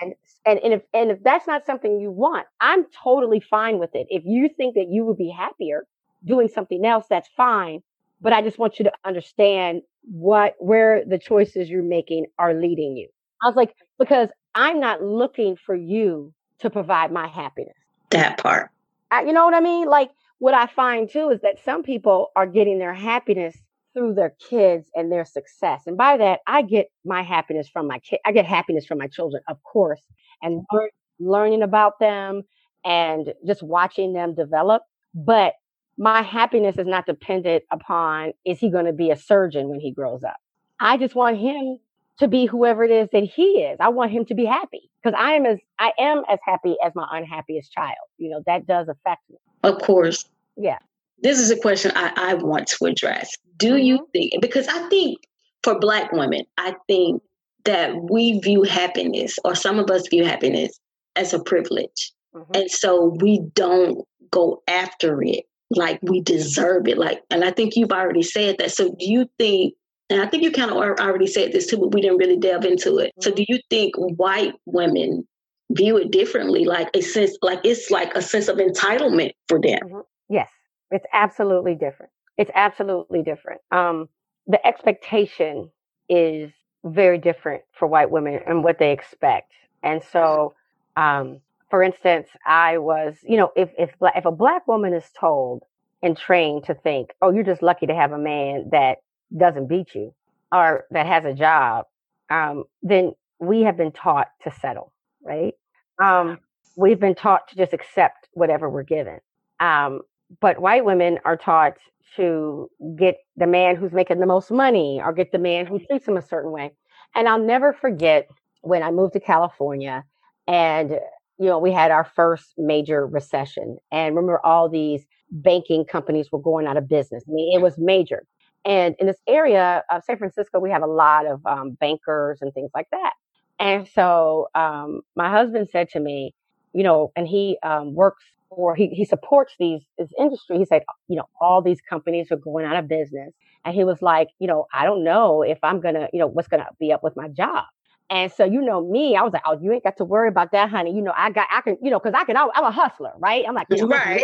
And 0.00 0.14
and 0.44 0.60
and 0.60 0.72
if 0.74 0.82
and 0.92 1.10
if 1.10 1.22
that's 1.22 1.46
not 1.46 1.66
something 1.66 2.00
you 2.00 2.10
want, 2.10 2.46
I'm 2.60 2.84
totally 3.02 3.40
fine 3.40 3.78
with 3.78 3.94
it. 3.94 4.06
If 4.10 4.22
you 4.24 4.48
think 4.48 4.74
that 4.74 4.88
you 4.90 5.04
would 5.04 5.16
be 5.16 5.30
happier 5.30 5.86
doing 6.24 6.48
something 6.48 6.84
else, 6.84 7.06
that's 7.08 7.28
fine. 7.36 7.82
But 8.20 8.32
I 8.32 8.42
just 8.42 8.58
want 8.58 8.78
you 8.78 8.84
to 8.84 8.92
understand 9.04 9.82
what 10.02 10.54
where 10.58 11.04
the 11.04 11.18
choices 11.18 11.68
you're 11.68 11.82
making 11.82 12.26
are 12.38 12.54
leading 12.54 12.96
you. 12.96 13.08
I 13.42 13.46
was 13.46 13.56
like, 13.56 13.74
because 13.98 14.28
I'm 14.54 14.78
not 14.78 15.02
looking 15.02 15.56
for 15.56 15.74
you 15.74 16.32
to 16.60 16.70
provide 16.70 17.10
my 17.10 17.26
happiness. 17.26 17.74
That 18.10 18.38
part. 18.38 18.70
I, 19.10 19.22
you 19.22 19.32
know 19.32 19.44
what 19.44 19.54
I 19.54 19.60
mean? 19.60 19.88
Like 19.88 20.10
what 20.38 20.54
I 20.54 20.66
find 20.66 21.08
too 21.10 21.30
is 21.30 21.40
that 21.42 21.58
some 21.64 21.82
people 21.82 22.30
are 22.36 22.46
getting 22.46 22.78
their 22.78 22.94
happiness 22.94 23.56
through 23.94 24.14
their 24.14 24.34
kids 24.48 24.88
and 24.94 25.10
their 25.10 25.24
success. 25.24 25.82
And 25.86 25.96
by 25.96 26.16
that, 26.16 26.40
I 26.46 26.62
get 26.62 26.86
my 27.04 27.22
happiness 27.22 27.68
from 27.68 27.86
my 27.86 27.98
kid. 27.98 28.20
I 28.24 28.32
get 28.32 28.46
happiness 28.46 28.86
from 28.86 28.98
my 28.98 29.08
children, 29.08 29.42
of 29.48 29.62
course, 29.62 30.00
and 30.40 30.60
mm-hmm. 30.60 30.86
learning 31.26 31.62
about 31.62 31.98
them 32.00 32.42
and 32.84 33.32
just 33.46 33.62
watching 33.62 34.12
them 34.12 34.34
develop. 34.34 34.82
But 35.14 35.54
my 35.98 36.22
happiness 36.22 36.78
is 36.78 36.86
not 36.86 37.06
dependent 37.06 37.64
upon 37.70 38.32
is 38.44 38.58
he 38.58 38.70
going 38.70 38.86
to 38.86 38.92
be 38.92 39.10
a 39.10 39.16
surgeon 39.16 39.68
when 39.68 39.80
he 39.80 39.92
grows 39.92 40.24
up. 40.24 40.36
I 40.80 40.96
just 40.96 41.14
want 41.14 41.38
him 41.38 41.78
to 42.18 42.28
be 42.28 42.46
whoever 42.46 42.84
it 42.84 42.90
is 42.90 43.08
that 43.12 43.24
he 43.24 43.62
is. 43.62 43.76
I 43.80 43.88
want 43.88 44.10
him 44.10 44.24
to 44.26 44.34
be 44.34 44.44
happy 44.44 44.90
because 45.02 45.18
I 45.18 45.32
am 45.32 45.46
as 45.46 45.58
I 45.78 45.92
am 45.98 46.22
as 46.30 46.38
happy 46.44 46.76
as 46.84 46.92
my 46.94 47.06
unhappiest 47.10 47.72
child. 47.72 48.08
You 48.18 48.30
know, 48.30 48.42
that 48.46 48.66
does 48.66 48.88
affect 48.88 49.22
me. 49.30 49.36
Of 49.62 49.80
course. 49.80 50.24
Yeah. 50.56 50.78
This 51.22 51.38
is 51.38 51.50
a 51.50 51.56
question 51.56 51.92
I, 51.94 52.12
I 52.16 52.34
want 52.34 52.66
to 52.68 52.86
address. 52.86 53.30
Do 53.56 53.74
mm-hmm. 53.74 53.84
you 53.84 54.08
think 54.12 54.32
because 54.40 54.68
I 54.68 54.88
think 54.88 55.18
for 55.62 55.78
black 55.78 56.12
women, 56.12 56.42
I 56.58 56.74
think 56.88 57.22
that 57.64 57.94
we 58.10 58.40
view 58.40 58.62
happiness 58.64 59.38
or 59.44 59.54
some 59.54 59.78
of 59.78 59.90
us 59.90 60.08
view 60.08 60.24
happiness 60.24 60.78
as 61.16 61.32
a 61.32 61.42
privilege. 61.42 62.12
Mm-hmm. 62.34 62.52
And 62.54 62.70
so 62.70 63.16
we 63.20 63.40
don't 63.54 64.04
go 64.30 64.62
after 64.66 65.22
it 65.22 65.44
like 65.70 66.00
we 66.02 66.20
deserve 66.20 66.88
it. 66.88 66.98
Like, 66.98 67.22
and 67.30 67.44
I 67.44 67.50
think 67.50 67.76
you've 67.76 67.92
already 67.92 68.22
said 68.22 68.56
that. 68.58 68.72
So 68.72 68.94
do 68.98 69.10
you 69.10 69.28
think, 69.38 69.74
and 70.10 70.20
I 70.20 70.26
think 70.26 70.42
you 70.42 70.50
kind 70.50 70.70
of 70.70 70.76
already 70.76 71.26
said 71.26 71.52
this 71.52 71.66
too, 71.66 71.78
but 71.78 71.94
we 71.94 72.00
didn't 72.00 72.18
really 72.18 72.38
delve 72.38 72.64
into 72.64 72.98
it. 72.98 73.12
So 73.20 73.30
mm-hmm. 73.30 73.36
do 73.36 73.44
you 73.48 73.58
think 73.70 73.94
white 73.96 74.54
women 74.66 75.26
view 75.70 75.96
it 75.96 76.10
differently? 76.10 76.64
Like 76.64 76.88
a 76.94 77.00
sense, 77.00 77.36
like 77.42 77.60
it's 77.64 77.90
like 77.90 78.14
a 78.16 78.22
sense 78.22 78.48
of 78.48 78.56
entitlement 78.56 79.32
for 79.48 79.60
them. 79.60 79.78
Mm-hmm. 79.84 80.00
Yes, 80.28 80.48
it's 80.92 81.06
absolutely 81.12 81.74
different. 81.74 82.12
It's 82.38 82.50
absolutely 82.54 83.22
different. 83.22 83.60
Um, 83.70 84.08
the 84.46 84.64
expectation 84.66 85.70
is 86.08 86.50
very 86.84 87.18
different 87.18 87.62
for 87.72 87.86
white 87.88 88.10
women 88.10 88.40
and 88.46 88.64
what 88.64 88.78
they 88.78 88.92
expect. 88.92 89.52
And 89.82 90.02
so, 90.12 90.54
um, 90.96 91.40
for 91.70 91.82
instance, 91.82 92.28
I 92.46 92.78
was, 92.78 93.16
you 93.22 93.36
know, 93.36 93.52
if 93.56 93.70
if 93.78 93.90
if 94.02 94.24
a 94.24 94.32
black 94.32 94.66
woman 94.68 94.92
is 94.92 95.04
told 95.18 95.62
and 96.02 96.16
trained 96.16 96.64
to 96.64 96.74
think, 96.74 97.14
oh, 97.22 97.30
you're 97.30 97.44
just 97.44 97.62
lucky 97.62 97.86
to 97.86 97.94
have 97.94 98.12
a 98.12 98.18
man 98.18 98.68
that 98.72 98.98
doesn't 99.36 99.68
beat 99.68 99.94
you 99.94 100.12
or 100.52 100.84
that 100.90 101.06
has 101.06 101.24
a 101.24 101.32
job, 101.32 101.86
um, 102.30 102.64
then 102.82 103.12
we 103.38 103.62
have 103.62 103.76
been 103.76 103.92
taught 103.92 104.28
to 104.44 104.50
settle, 104.50 104.92
right? 105.22 105.54
Um, 106.02 106.38
we've 106.76 107.00
been 107.00 107.14
taught 107.14 107.48
to 107.48 107.56
just 107.56 107.72
accept 107.72 108.28
whatever 108.32 108.68
we're 108.68 108.82
given. 108.82 109.20
Um, 109.60 110.02
but 110.40 110.60
white 110.60 110.84
women 110.84 111.18
are 111.24 111.36
taught 111.36 111.74
to 112.16 112.70
get 112.96 113.16
the 113.36 113.46
man 113.46 113.76
who's 113.76 113.92
making 113.92 114.20
the 114.20 114.26
most 114.26 114.50
money 114.50 115.00
or 115.02 115.12
get 115.12 115.32
the 115.32 115.38
man 115.38 115.66
who 115.66 115.78
treats 115.78 116.06
them 116.06 116.16
a 116.16 116.22
certain 116.22 116.50
way. 116.50 116.70
And 117.14 117.28
I'll 117.28 117.38
never 117.38 117.72
forget 117.72 118.28
when 118.62 118.82
I 118.82 118.90
moved 118.90 119.14
to 119.14 119.20
California 119.20 120.04
and 120.46 120.98
you 121.38 121.48
know, 121.48 121.58
we 121.58 121.72
had 121.72 121.90
our 121.90 122.04
first 122.04 122.54
major 122.56 123.04
recession. 123.04 123.76
And 123.90 124.14
remember, 124.14 124.40
all 124.44 124.68
these 124.68 125.04
banking 125.30 125.84
companies 125.84 126.30
were 126.30 126.38
going 126.38 126.68
out 126.68 126.76
of 126.76 126.88
business. 126.88 127.24
I 127.28 127.32
mean, 127.32 127.58
it 127.58 127.62
was 127.62 127.78
major. 127.78 128.24
And 128.64 128.94
in 129.00 129.08
this 129.08 129.20
area 129.26 129.82
of 129.90 130.04
San 130.04 130.18
Francisco, 130.18 130.60
we 130.60 130.70
have 130.70 130.82
a 130.84 130.86
lot 130.86 131.26
of 131.26 131.44
um, 131.44 131.72
bankers 131.80 132.38
and 132.42 132.54
things 132.54 132.70
like 132.74 132.86
that. 132.92 133.14
And 133.58 133.88
so 133.88 134.48
um, 134.54 135.00
my 135.16 135.30
husband 135.30 135.68
said 135.70 135.88
to 135.90 136.00
me, 136.00 136.32
you 136.72 136.84
know, 136.84 137.10
and 137.16 137.26
he 137.26 137.58
um, 137.64 137.94
works 137.94 138.24
or 138.56 138.74
he, 138.74 138.88
he 138.88 139.04
supports 139.04 139.54
these 139.58 139.82
this 139.98 140.10
industry. 140.18 140.58
He 140.58 140.64
said, 140.64 140.82
you 141.08 141.16
know, 141.16 141.28
all 141.40 141.62
these 141.62 141.80
companies 141.80 142.30
are 142.30 142.36
going 142.36 142.64
out 142.64 142.76
of 142.76 142.88
business. 142.88 143.32
And 143.64 143.74
he 143.74 143.84
was 143.84 144.02
like, 144.02 144.28
you 144.38 144.46
know, 144.46 144.66
I 144.72 144.84
don't 144.84 145.04
know 145.04 145.42
if 145.42 145.58
I'm 145.62 145.80
gonna, 145.80 146.08
you 146.12 146.18
know, 146.18 146.26
what's 146.26 146.48
gonna 146.48 146.68
be 146.80 146.92
up 146.92 147.02
with 147.02 147.16
my 147.16 147.28
job. 147.28 147.64
And 148.10 148.30
so, 148.30 148.44
you 148.44 148.60
know, 148.60 148.86
me, 148.86 149.16
I 149.16 149.22
was 149.22 149.32
like, 149.32 149.42
oh, 149.46 149.58
you 149.62 149.72
ain't 149.72 149.84
got 149.84 149.96
to 149.96 150.04
worry 150.04 150.28
about 150.28 150.52
that, 150.52 150.68
honey. 150.68 150.94
You 150.94 151.00
know, 151.00 151.14
I 151.16 151.30
got, 151.30 151.48
I 151.50 151.62
can, 151.62 151.78
you 151.80 151.90
know, 151.90 151.98
cause 151.98 152.12
I 152.14 152.24
can, 152.24 152.36
I'm 152.36 152.50
a 152.64 152.70
hustler, 152.70 153.12
right? 153.18 153.42
I'm 153.48 153.54
like, 153.54 153.68
you 153.70 153.78
know, 153.78 153.86
right. 153.86 154.22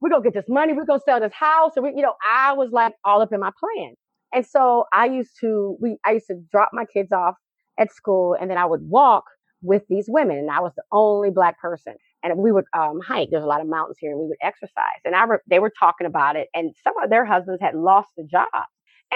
We're 0.00 0.10
going 0.10 0.22
to 0.22 0.30
get 0.30 0.34
this 0.34 0.48
money. 0.48 0.72
We're 0.72 0.84
going 0.84 1.00
to 1.00 1.04
sell 1.04 1.18
this 1.18 1.32
house. 1.32 1.72
And 1.74 1.84
we, 1.84 1.90
you 1.96 2.02
know, 2.02 2.14
I 2.24 2.52
was 2.52 2.70
like 2.70 2.94
all 3.04 3.22
up 3.22 3.32
in 3.32 3.40
my 3.40 3.50
plan. 3.58 3.94
And 4.32 4.46
so 4.46 4.84
I 4.92 5.06
used 5.06 5.32
to, 5.40 5.76
we, 5.80 5.98
I 6.04 6.12
used 6.12 6.28
to 6.28 6.36
drop 6.52 6.70
my 6.72 6.84
kids 6.84 7.10
off 7.10 7.34
at 7.78 7.92
school 7.92 8.36
and 8.40 8.48
then 8.48 8.56
I 8.56 8.66
would 8.66 8.82
walk 8.88 9.24
with 9.62 9.82
these 9.88 10.06
women. 10.08 10.38
And 10.38 10.50
I 10.50 10.60
was 10.60 10.72
the 10.76 10.84
only 10.92 11.30
black 11.30 11.60
person. 11.60 11.96
And 12.22 12.36
we 12.38 12.52
would 12.52 12.64
um, 12.76 13.00
hike. 13.00 13.30
There's 13.30 13.44
a 13.44 13.46
lot 13.46 13.60
of 13.60 13.66
mountains 13.68 13.96
here 13.98 14.10
and 14.12 14.20
we 14.20 14.26
would 14.28 14.36
exercise. 14.42 15.00
And 15.04 15.14
I, 15.14 15.24
re- 15.24 15.38
they 15.48 15.58
were 15.58 15.72
talking 15.78 16.06
about 16.06 16.36
it. 16.36 16.48
And 16.54 16.74
some 16.84 16.94
of 17.02 17.10
their 17.10 17.24
husbands 17.24 17.62
had 17.62 17.74
lost 17.74 18.08
the 18.16 18.24
job. 18.24 18.46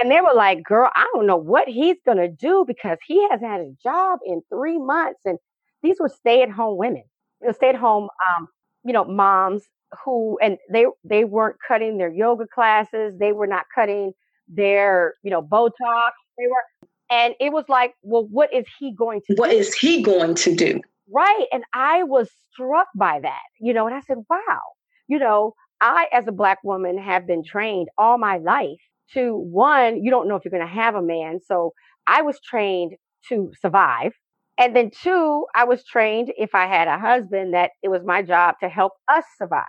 And 0.01 0.11
they 0.11 0.21
were 0.21 0.35
like, 0.35 0.63
girl, 0.65 0.91
I 0.95 1.07
don't 1.15 1.27
know 1.27 1.37
what 1.37 1.69
he's 1.69 1.99
going 2.05 2.19
to 2.19 2.29
do 2.29 2.65
because 2.67 2.99
he 3.07 3.23
hasn't 3.31 3.49
had 3.49 3.61
a 3.61 3.73
job 3.83 4.19
in 4.27 4.43
three 4.49 4.79
months. 4.79 5.21
And 5.25 5.39
these 5.83 5.97
were 6.01 6.09
stay 6.09 6.43
at 6.43 6.51
home 6.51 6.79
women, 6.79 7.05
you 7.41 7.47
know, 7.49 7.53
stay 7.53 7.69
at 7.69 7.77
home, 7.77 8.09
um, 8.37 8.49
you 8.85 8.93
know, 8.93 9.05
moms 9.05 9.63
who, 10.05 10.39
and 10.43 10.59
they, 10.73 10.87
they 11.05 11.25
weren't 11.25 11.57
cutting 11.67 11.99
their 11.99 12.11
yoga 12.11 12.47
classes. 12.53 13.15
They 13.19 13.33
were 13.33 13.47
not 13.47 13.67
cutting 13.75 14.13
their, 14.49 15.15
you 15.23 15.31
know, 15.31 15.43
Botox. 15.43 16.11
They 16.39 16.47
were, 16.47 16.89
and 17.11 17.35
it 17.39 17.53
was 17.53 17.67
like, 17.69 17.95
well, 18.03 18.27
what 18.31 18.53
is 18.53 18.65
he 18.79 18.93
going 18.95 19.21
to 19.29 19.35
What 19.35 19.51
do? 19.51 19.57
is 19.57 19.75
he 19.75 20.03
going 20.03 20.35
to 20.37 20.55
do? 20.57 20.81
Right. 21.13 21.47
And 21.53 21.65
I 21.75 22.03
was 22.05 22.31
struck 22.51 22.89
by 22.97 23.21
that, 23.21 23.43
you 23.61 23.75
know, 23.75 23.87
and 23.87 23.95
I 23.95 24.01
said, 24.01 24.19
wow, 24.31 24.61
you 25.07 25.19
know, 25.19 25.55
I, 25.81 26.07
as 26.13 26.27
a 26.27 26.33
Black 26.33 26.59
woman, 26.65 26.97
have 26.99 27.27
been 27.27 27.45
trained 27.45 27.89
all 27.99 28.17
my 28.17 28.39
life 28.39 28.81
to 29.13 29.37
one, 29.37 30.03
you 30.03 30.11
don't 30.11 30.29
know 30.29 30.37
if 30.37 30.45
you're 30.45 30.51
going 30.51 30.67
to 30.67 30.75
have 30.75 30.95
a 30.95 31.03
man. 31.03 31.41
So 31.45 31.73
I 32.07 32.23
was 32.23 32.41
trained 32.41 32.95
to 33.29 33.53
survive. 33.61 34.13
And 34.59 34.75
then 34.75 34.91
two, 34.91 35.47
I 35.55 35.65
was 35.65 35.85
trained 35.85 36.33
if 36.39 36.55
I 36.55 36.67
had 36.67 36.89
a 36.89 36.99
husband 36.99 37.53
that 37.55 37.73
it 37.83 37.89
was 37.89 38.03
my 38.05 38.23
job 38.23 38.55
to 38.61 38.69
help 38.69 38.93
us 39.09 39.25
survive. 39.37 39.65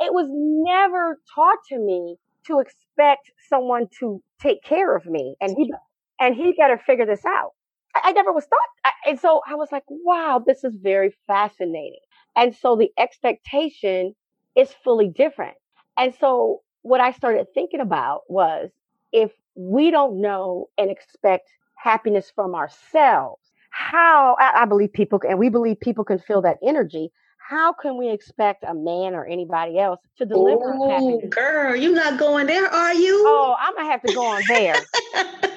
It 0.00 0.12
was 0.12 0.26
never 0.30 1.18
taught 1.34 1.58
to 1.68 1.78
me 1.78 2.16
to 2.46 2.58
expect 2.58 3.30
someone 3.48 3.86
to 4.00 4.22
take 4.40 4.62
care 4.64 4.96
of 4.96 5.06
me 5.06 5.36
and 5.40 5.54
he 5.56 5.72
and 6.18 6.34
he 6.34 6.54
got 6.56 6.68
to 6.68 6.78
figure 6.78 7.06
this 7.06 7.24
out. 7.26 7.50
I, 7.94 8.10
I 8.10 8.12
never 8.12 8.32
was 8.32 8.46
taught. 8.46 8.58
I, 8.84 9.10
and 9.10 9.20
so 9.20 9.40
I 9.46 9.54
was 9.54 9.70
like, 9.72 9.84
wow, 9.88 10.42
this 10.44 10.64
is 10.64 10.74
very 10.74 11.14
fascinating. 11.26 12.00
And 12.36 12.54
so 12.54 12.76
the 12.76 12.90
expectation 12.98 14.14
is 14.56 14.70
fully 14.84 15.08
different. 15.08 15.56
And 15.96 16.14
so 16.18 16.62
what 16.82 17.00
I 17.00 17.12
started 17.12 17.46
thinking 17.54 17.80
about 17.80 18.22
was 18.28 18.70
if 19.12 19.32
we 19.54 19.90
don't 19.90 20.20
know 20.20 20.68
and 20.78 20.90
expect 20.90 21.50
happiness 21.76 22.30
from 22.34 22.54
ourselves, 22.54 23.42
how 23.70 24.36
I, 24.38 24.62
I 24.62 24.64
believe 24.64 24.92
people 24.92 25.20
and 25.28 25.38
we 25.38 25.48
believe 25.48 25.80
people 25.80 26.04
can 26.04 26.18
feel 26.18 26.42
that 26.42 26.58
energy. 26.66 27.10
How 27.48 27.72
can 27.72 27.96
we 27.96 28.10
expect 28.10 28.62
a 28.66 28.74
man 28.74 29.14
or 29.14 29.26
anybody 29.26 29.78
else 29.78 29.98
to 30.18 30.24
deliver 30.24 30.72
oh, 30.72 30.88
happiness? 30.88 31.34
girl, 31.34 31.74
you're 31.74 31.94
not 31.94 32.18
going 32.18 32.46
there, 32.46 32.66
are 32.66 32.94
you? 32.94 33.24
Oh, 33.26 33.56
I'm 33.58 33.74
gonna 33.74 33.90
have 33.90 34.02
to 34.02 34.14
go 34.14 34.24
on 34.24 34.42
there. 34.46 34.76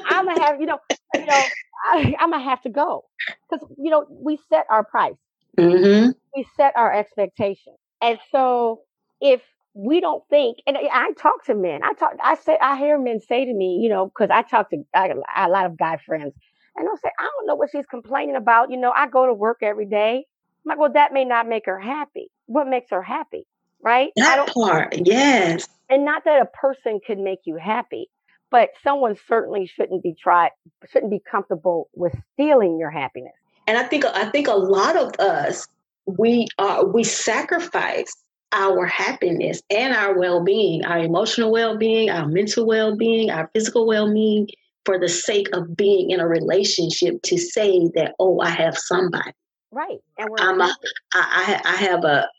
I'm 0.07 0.25
gonna 0.25 0.41
have, 0.41 0.59
you 0.59 0.65
know, 0.65 0.79
you 1.13 1.25
know, 1.25 1.43
I, 1.83 2.15
am 2.19 2.31
gonna 2.31 2.43
have 2.43 2.61
to 2.61 2.69
go 2.69 3.05
because 3.49 3.67
you 3.77 3.89
know 3.91 4.05
we 4.09 4.39
set 4.49 4.65
our 4.69 4.83
price, 4.83 5.15
mm-hmm. 5.57 6.11
we 6.35 6.47
set 6.55 6.73
our 6.75 6.93
expectation, 6.93 7.73
and 8.01 8.19
so 8.31 8.81
if 9.21 9.41
we 9.73 9.99
don't 9.99 10.23
think, 10.29 10.57
and 10.67 10.77
I 10.77 11.11
talk 11.13 11.45
to 11.45 11.55
men, 11.55 11.83
I 11.83 11.93
talk, 11.93 12.13
I 12.23 12.35
say, 12.35 12.57
I 12.61 12.77
hear 12.77 12.99
men 12.99 13.19
say 13.19 13.45
to 13.45 13.53
me, 13.53 13.79
you 13.81 13.89
know, 13.89 14.05
because 14.05 14.29
I 14.29 14.43
talk 14.43 14.69
to 14.69 14.85
I, 14.93 15.13
a 15.35 15.49
lot 15.49 15.65
of 15.65 15.77
guy 15.77 15.97
friends, 15.97 16.33
and 16.75 16.87
they'll 16.87 16.97
say, 16.97 17.09
I 17.19 17.23
don't 17.23 17.47
know 17.47 17.55
what 17.55 17.69
she's 17.71 17.85
complaining 17.85 18.35
about. 18.35 18.71
You 18.71 18.77
know, 18.77 18.91
I 18.91 19.07
go 19.07 19.25
to 19.25 19.33
work 19.33 19.59
every 19.61 19.85
day. 19.85 20.25
I'm 20.65 20.69
like, 20.69 20.77
well, 20.77 20.93
that 20.93 21.13
may 21.13 21.25
not 21.25 21.47
make 21.47 21.65
her 21.65 21.79
happy. 21.79 22.29
What 22.45 22.67
makes 22.67 22.91
her 22.91 23.01
happy, 23.01 23.45
right? 23.81 24.11
That 24.15 24.47
part, 24.53 24.95
yes. 25.05 25.67
And 25.89 26.05
not 26.05 26.23
that 26.25 26.41
a 26.41 26.45
person 26.45 26.99
could 27.05 27.19
make 27.19 27.41
you 27.45 27.55
happy, 27.55 28.09
but 28.53 28.69
someone 28.83 29.17
certainly 29.27 29.65
shouldn't 29.65 30.03
be 30.03 30.13
tried, 30.13 30.51
shouldn't 30.91 31.11
be 31.11 31.19
comfortable 31.19 31.89
with 31.95 32.13
stealing 32.33 32.77
your 32.77 32.91
happiness. 32.91 33.33
And 33.65 33.77
I 33.79 33.83
think 33.83 34.05
I 34.05 34.29
think 34.29 34.47
a 34.47 34.53
lot 34.53 34.95
of 34.95 35.11
us 35.19 35.67
we 36.05 36.47
are 36.59 36.85
we 36.85 37.03
sacrifice 37.03 38.13
our 38.51 38.85
happiness 38.85 39.63
and 39.71 39.95
our 39.95 40.17
well-being, 40.19 40.85
our 40.85 40.99
emotional 40.99 41.51
well-being, 41.51 42.11
our 42.11 42.27
mental 42.27 42.67
well-being, 42.67 43.31
our 43.31 43.49
physical 43.55 43.87
well-being 43.87 44.47
for 44.85 44.99
the 44.99 45.09
sake 45.09 45.47
of 45.53 45.75
being 45.75 46.11
in 46.11 46.19
a 46.19 46.27
relationship 46.27 47.19
to 47.23 47.37
say 47.39 47.89
that 47.95 48.13
oh 48.19 48.39
I 48.39 48.49
have 48.49 48.77
somebody. 48.77 49.31
Right. 49.71 49.97
And 50.19 50.29
we're 50.29 50.37
I'm 50.39 50.61
a, 50.61 50.75
I, 51.15 51.59
I 51.65 51.75
have 51.77 52.03
a, 52.03 52.29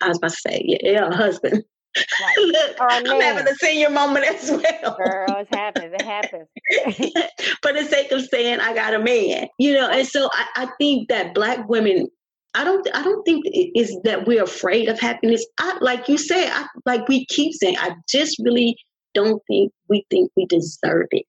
I 0.00 0.08
was 0.08 0.16
about 0.16 0.30
to 0.30 0.36
say 0.36 0.78
yeah, 0.82 1.08
a 1.08 1.14
husband 1.14 1.64
Right. 1.96 2.74
I'm 2.80 3.06
having 3.20 3.48
a 3.48 3.54
senior 3.56 3.90
moment 3.90 4.26
as 4.26 4.50
well. 4.50 4.96
Girl, 4.96 5.36
it 5.40 5.48
happens. 5.50 5.92
It 5.94 6.04
happens. 6.04 6.46
For 7.62 7.72
the 7.72 7.84
sake 7.84 8.12
of 8.12 8.22
saying 8.26 8.60
I 8.60 8.74
got 8.74 8.94
a 8.94 8.98
man, 8.98 9.48
you 9.58 9.74
know, 9.74 9.88
and 9.88 10.06
so 10.06 10.28
I, 10.32 10.46
I 10.56 10.68
think 10.78 11.08
that 11.08 11.34
black 11.34 11.68
women 11.68 12.08
I 12.54 12.64
don't 12.64 12.86
I 12.94 13.02
don't 13.02 13.22
think 13.24 13.44
it's 13.46 13.96
that 14.04 14.26
we're 14.26 14.42
afraid 14.42 14.88
of 14.88 14.98
happiness. 14.98 15.46
I 15.58 15.78
like 15.80 16.08
you 16.08 16.18
said, 16.18 16.50
I 16.50 16.66
like 16.86 17.06
we 17.08 17.26
keep 17.26 17.52
saying, 17.54 17.76
I 17.78 17.94
just 18.08 18.38
really 18.42 18.76
don't 19.14 19.42
think 19.46 19.72
we 19.88 20.04
think 20.10 20.30
we 20.36 20.46
deserve 20.46 21.06
it. 21.10 21.26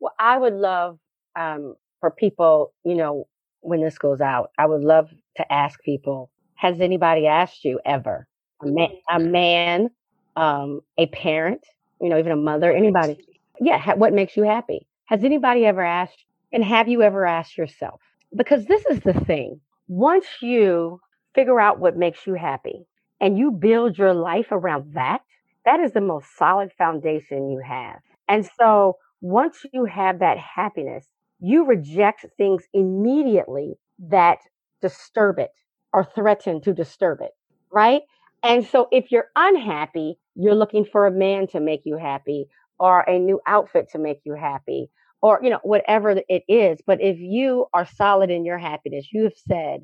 Well, 0.00 0.14
I 0.18 0.38
would 0.38 0.54
love 0.54 0.98
um, 1.38 1.74
for 2.00 2.10
people, 2.10 2.72
you 2.84 2.94
know, 2.94 3.26
when 3.60 3.82
this 3.82 3.98
goes 3.98 4.20
out, 4.20 4.50
I 4.58 4.66
would 4.66 4.82
love 4.82 5.10
to 5.36 5.52
ask 5.52 5.80
people, 5.82 6.30
has 6.54 6.80
anybody 6.80 7.26
asked 7.26 7.64
you 7.64 7.80
ever? 7.84 8.26
A 8.62 8.66
man, 8.66 8.88
a 9.10 9.18
man 9.18 9.90
um, 10.36 10.80
a 10.98 11.06
parent, 11.08 11.64
you 12.00 12.08
know, 12.08 12.18
even 12.18 12.32
a 12.32 12.36
mother, 12.36 12.72
anybody. 12.72 13.18
Yeah, 13.60 13.78
ha- 13.78 13.94
what 13.96 14.12
makes 14.12 14.36
you 14.36 14.44
happy? 14.44 14.86
Has 15.06 15.24
anybody 15.24 15.66
ever 15.66 15.82
asked, 15.82 16.24
and 16.52 16.64
have 16.64 16.88
you 16.88 17.02
ever 17.02 17.26
asked 17.26 17.58
yourself? 17.58 18.00
Because 18.34 18.66
this 18.66 18.84
is 18.86 19.00
the 19.00 19.12
thing. 19.14 19.60
Once 19.88 20.26
you 20.40 21.00
figure 21.34 21.60
out 21.60 21.78
what 21.80 21.96
makes 21.96 22.26
you 22.26 22.34
happy 22.34 22.86
and 23.20 23.36
you 23.36 23.50
build 23.50 23.98
your 23.98 24.14
life 24.14 24.46
around 24.50 24.94
that, 24.94 25.20
that 25.64 25.80
is 25.80 25.92
the 25.92 26.00
most 26.00 26.36
solid 26.36 26.72
foundation 26.78 27.50
you 27.50 27.58
have. 27.60 27.98
And 28.28 28.48
so 28.58 28.96
once 29.20 29.64
you 29.72 29.84
have 29.84 30.20
that 30.20 30.38
happiness, 30.38 31.06
you 31.40 31.64
reject 31.66 32.24
things 32.36 32.64
immediately 32.72 33.74
that 33.98 34.38
disturb 34.80 35.38
it 35.38 35.52
or 35.92 36.04
threaten 36.04 36.60
to 36.62 36.72
disturb 36.72 37.20
it, 37.20 37.32
right? 37.70 38.02
And 38.42 38.66
so 38.66 38.88
if 38.90 39.12
you're 39.12 39.28
unhappy, 39.36 40.18
you're 40.34 40.54
looking 40.54 40.84
for 40.84 41.06
a 41.06 41.10
man 41.10 41.46
to 41.48 41.60
make 41.60 41.82
you 41.84 41.96
happy 41.96 42.48
or 42.78 43.00
a 43.02 43.18
new 43.18 43.40
outfit 43.46 43.88
to 43.92 43.98
make 43.98 44.20
you 44.24 44.34
happy 44.34 44.90
or 45.22 45.38
you 45.42 45.48
know 45.48 45.60
whatever 45.62 46.20
it 46.28 46.42
is 46.48 46.80
but 46.86 47.00
if 47.00 47.16
you 47.18 47.66
are 47.72 47.86
solid 47.86 48.30
in 48.30 48.44
your 48.44 48.58
happiness 48.58 49.06
you 49.12 49.22
have 49.24 49.36
said 49.48 49.80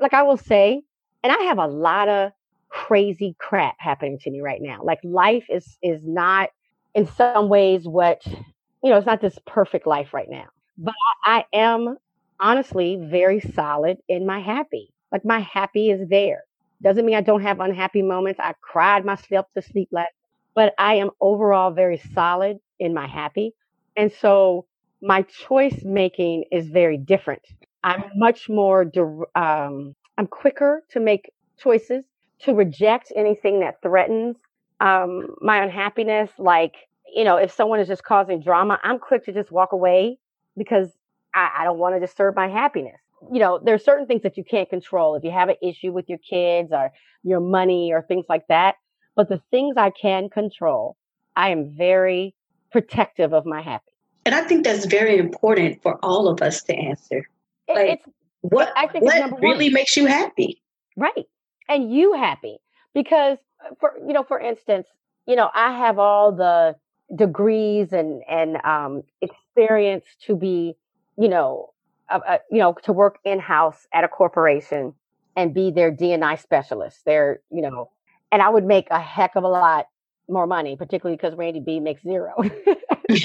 like 0.00 0.12
i 0.12 0.22
will 0.22 0.36
say 0.36 0.82
and 1.22 1.32
i 1.32 1.42
have 1.44 1.58
a 1.58 1.66
lot 1.66 2.08
of 2.08 2.32
crazy 2.68 3.34
crap 3.38 3.76
happening 3.78 4.18
to 4.18 4.30
me 4.30 4.40
right 4.40 4.60
now 4.60 4.80
like 4.82 4.98
life 5.02 5.44
is 5.48 5.78
is 5.82 6.00
not 6.04 6.50
in 6.94 7.06
some 7.06 7.48
ways 7.48 7.86
what 7.86 8.20
you 8.26 8.90
know 8.90 8.96
it's 8.96 9.06
not 9.06 9.20
this 9.20 9.38
perfect 9.46 9.86
life 9.86 10.12
right 10.12 10.28
now 10.28 10.46
but 10.76 10.94
i, 11.24 11.44
I 11.52 11.56
am 11.56 11.96
honestly 12.40 12.98
very 13.00 13.40
solid 13.40 13.98
in 14.08 14.26
my 14.26 14.40
happy 14.40 14.92
like 15.12 15.24
my 15.24 15.40
happy 15.40 15.90
is 15.90 16.08
there 16.08 16.44
doesn't 16.82 17.04
mean 17.04 17.16
I 17.16 17.20
don't 17.20 17.42
have 17.42 17.60
unhappy 17.60 18.02
moments. 18.02 18.40
I 18.40 18.54
cried 18.60 19.04
myself 19.04 19.46
to 19.54 19.62
sleep 19.62 19.88
last, 19.92 20.12
but 20.54 20.74
I 20.78 20.94
am 20.94 21.10
overall 21.20 21.70
very 21.70 21.98
solid 22.14 22.58
in 22.78 22.94
my 22.94 23.06
happy. 23.06 23.54
And 23.96 24.12
so 24.12 24.66
my 25.02 25.22
choice 25.22 25.82
making 25.84 26.44
is 26.52 26.68
very 26.68 26.96
different. 26.96 27.42
I'm 27.82 28.04
much 28.14 28.48
more, 28.48 28.90
um, 29.34 29.94
I'm 30.18 30.26
quicker 30.26 30.82
to 30.90 31.00
make 31.00 31.32
choices, 31.58 32.04
to 32.40 32.54
reject 32.54 33.12
anything 33.16 33.60
that 33.60 33.82
threatens 33.82 34.36
um, 34.80 35.34
my 35.40 35.62
unhappiness. 35.62 36.30
Like, 36.38 36.74
you 37.14 37.24
know, 37.24 37.36
if 37.36 37.52
someone 37.52 37.80
is 37.80 37.88
just 37.88 38.04
causing 38.04 38.40
drama, 38.42 38.78
I'm 38.82 38.98
quick 38.98 39.24
to 39.26 39.32
just 39.32 39.50
walk 39.50 39.72
away 39.72 40.18
because 40.56 40.88
I, 41.34 41.50
I 41.58 41.64
don't 41.64 41.78
want 41.78 41.96
to 41.96 42.00
disturb 42.00 42.36
my 42.36 42.48
happiness 42.48 43.00
you 43.32 43.38
know, 43.38 43.60
there's 43.62 43.84
certain 43.84 44.06
things 44.06 44.22
that 44.22 44.36
you 44.36 44.44
can't 44.44 44.68
control. 44.68 45.14
If 45.14 45.24
you 45.24 45.30
have 45.30 45.48
an 45.48 45.56
issue 45.62 45.92
with 45.92 46.08
your 46.08 46.18
kids 46.18 46.70
or 46.72 46.90
your 47.22 47.40
money 47.40 47.92
or 47.92 48.02
things 48.02 48.26
like 48.28 48.46
that. 48.48 48.76
But 49.16 49.28
the 49.28 49.42
things 49.50 49.76
I 49.76 49.90
can 49.90 50.28
control, 50.30 50.96
I 51.36 51.50
am 51.50 51.74
very 51.76 52.34
protective 52.72 53.32
of 53.34 53.44
my 53.44 53.60
happiness. 53.60 53.94
And 54.24 54.34
I 54.34 54.42
think 54.42 54.64
that's 54.64 54.86
very 54.86 55.18
important 55.18 55.82
for 55.82 55.98
all 56.04 56.28
of 56.28 56.40
us 56.42 56.62
to 56.64 56.74
answer. 56.74 57.26
Like, 57.68 58.00
it's, 58.00 58.02
what 58.42 58.72
I 58.76 58.86
think 58.86 59.04
what 59.04 59.40
really 59.40 59.66
one. 59.66 59.74
makes 59.74 59.96
you 59.96 60.06
happy? 60.06 60.62
Right. 60.96 61.26
And 61.68 61.92
you 61.92 62.14
happy. 62.14 62.58
Because 62.94 63.38
uh, 63.64 63.74
for 63.78 63.94
you 64.06 64.12
know, 64.12 64.22
for 64.22 64.40
instance, 64.40 64.86
you 65.26 65.36
know, 65.36 65.50
I 65.54 65.76
have 65.76 65.98
all 65.98 66.32
the 66.32 66.76
degrees 67.16 67.92
and 67.92 68.22
and 68.28 68.64
um 68.64 69.02
experience 69.20 70.04
to 70.26 70.36
be, 70.36 70.74
you 71.18 71.28
know, 71.28 71.70
uh, 72.10 72.38
you 72.50 72.58
know, 72.58 72.74
to 72.84 72.92
work 72.92 73.18
in 73.24 73.38
house 73.38 73.86
at 73.92 74.04
a 74.04 74.08
corporation 74.08 74.94
and 75.36 75.54
be 75.54 75.70
their 75.70 75.92
DNI 75.92 76.40
specialist. 76.40 77.00
They're, 77.04 77.40
you 77.50 77.62
know, 77.62 77.90
and 78.32 78.42
I 78.42 78.48
would 78.48 78.64
make 78.64 78.88
a 78.90 79.00
heck 79.00 79.36
of 79.36 79.44
a 79.44 79.48
lot 79.48 79.86
more 80.28 80.46
money, 80.46 80.76
particularly 80.76 81.16
because 81.16 81.34
Randy 81.34 81.60
B 81.60 81.80
makes 81.80 82.02
zero. 82.02 82.34
it's 83.08 83.24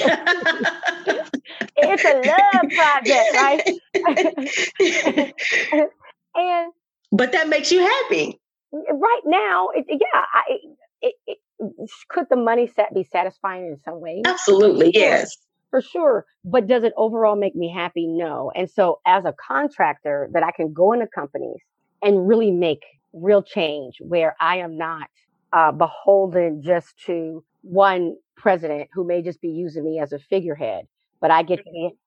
a 2.04 2.14
love 2.14 2.70
project, 2.72 3.34
right? 3.34 3.62
and 6.34 6.72
but 7.12 7.32
that 7.32 7.48
makes 7.48 7.70
you 7.70 7.80
happy. 7.80 8.40
Right 8.72 9.22
now, 9.24 9.68
it, 9.74 9.86
yeah, 9.88 10.24
I, 10.34 10.58
it, 11.00 11.14
it, 11.26 11.38
could 12.08 12.26
the 12.28 12.36
money 12.36 12.66
set 12.66 12.92
be 12.92 13.04
satisfying 13.04 13.66
in 13.66 13.78
some 13.84 14.00
way? 14.00 14.22
Absolutely, 14.26 14.90
yes 14.92 15.36
for 15.76 15.82
sure. 15.82 16.24
But 16.44 16.66
does 16.66 16.84
it 16.84 16.92
overall 16.96 17.36
make 17.36 17.54
me 17.54 17.70
happy? 17.72 18.06
No. 18.06 18.50
And 18.54 18.70
so 18.70 19.00
as 19.06 19.24
a 19.24 19.34
contractor 19.46 20.28
that 20.32 20.42
I 20.42 20.50
can 20.52 20.72
go 20.72 20.92
into 20.92 21.06
companies 21.06 21.60
and 22.02 22.26
really 22.26 22.50
make 22.50 22.82
real 23.12 23.42
change 23.42 23.96
where 24.00 24.34
I 24.40 24.58
am 24.58 24.78
not 24.78 25.08
uh, 25.52 25.72
beholden 25.72 26.62
just 26.62 26.98
to 27.06 27.44
one 27.62 28.16
president 28.36 28.88
who 28.92 29.06
may 29.06 29.22
just 29.22 29.40
be 29.40 29.48
using 29.48 29.84
me 29.84 29.98
as 30.00 30.12
a 30.12 30.18
figurehead, 30.18 30.86
but 31.20 31.30
I 31.30 31.42
get 31.42 31.60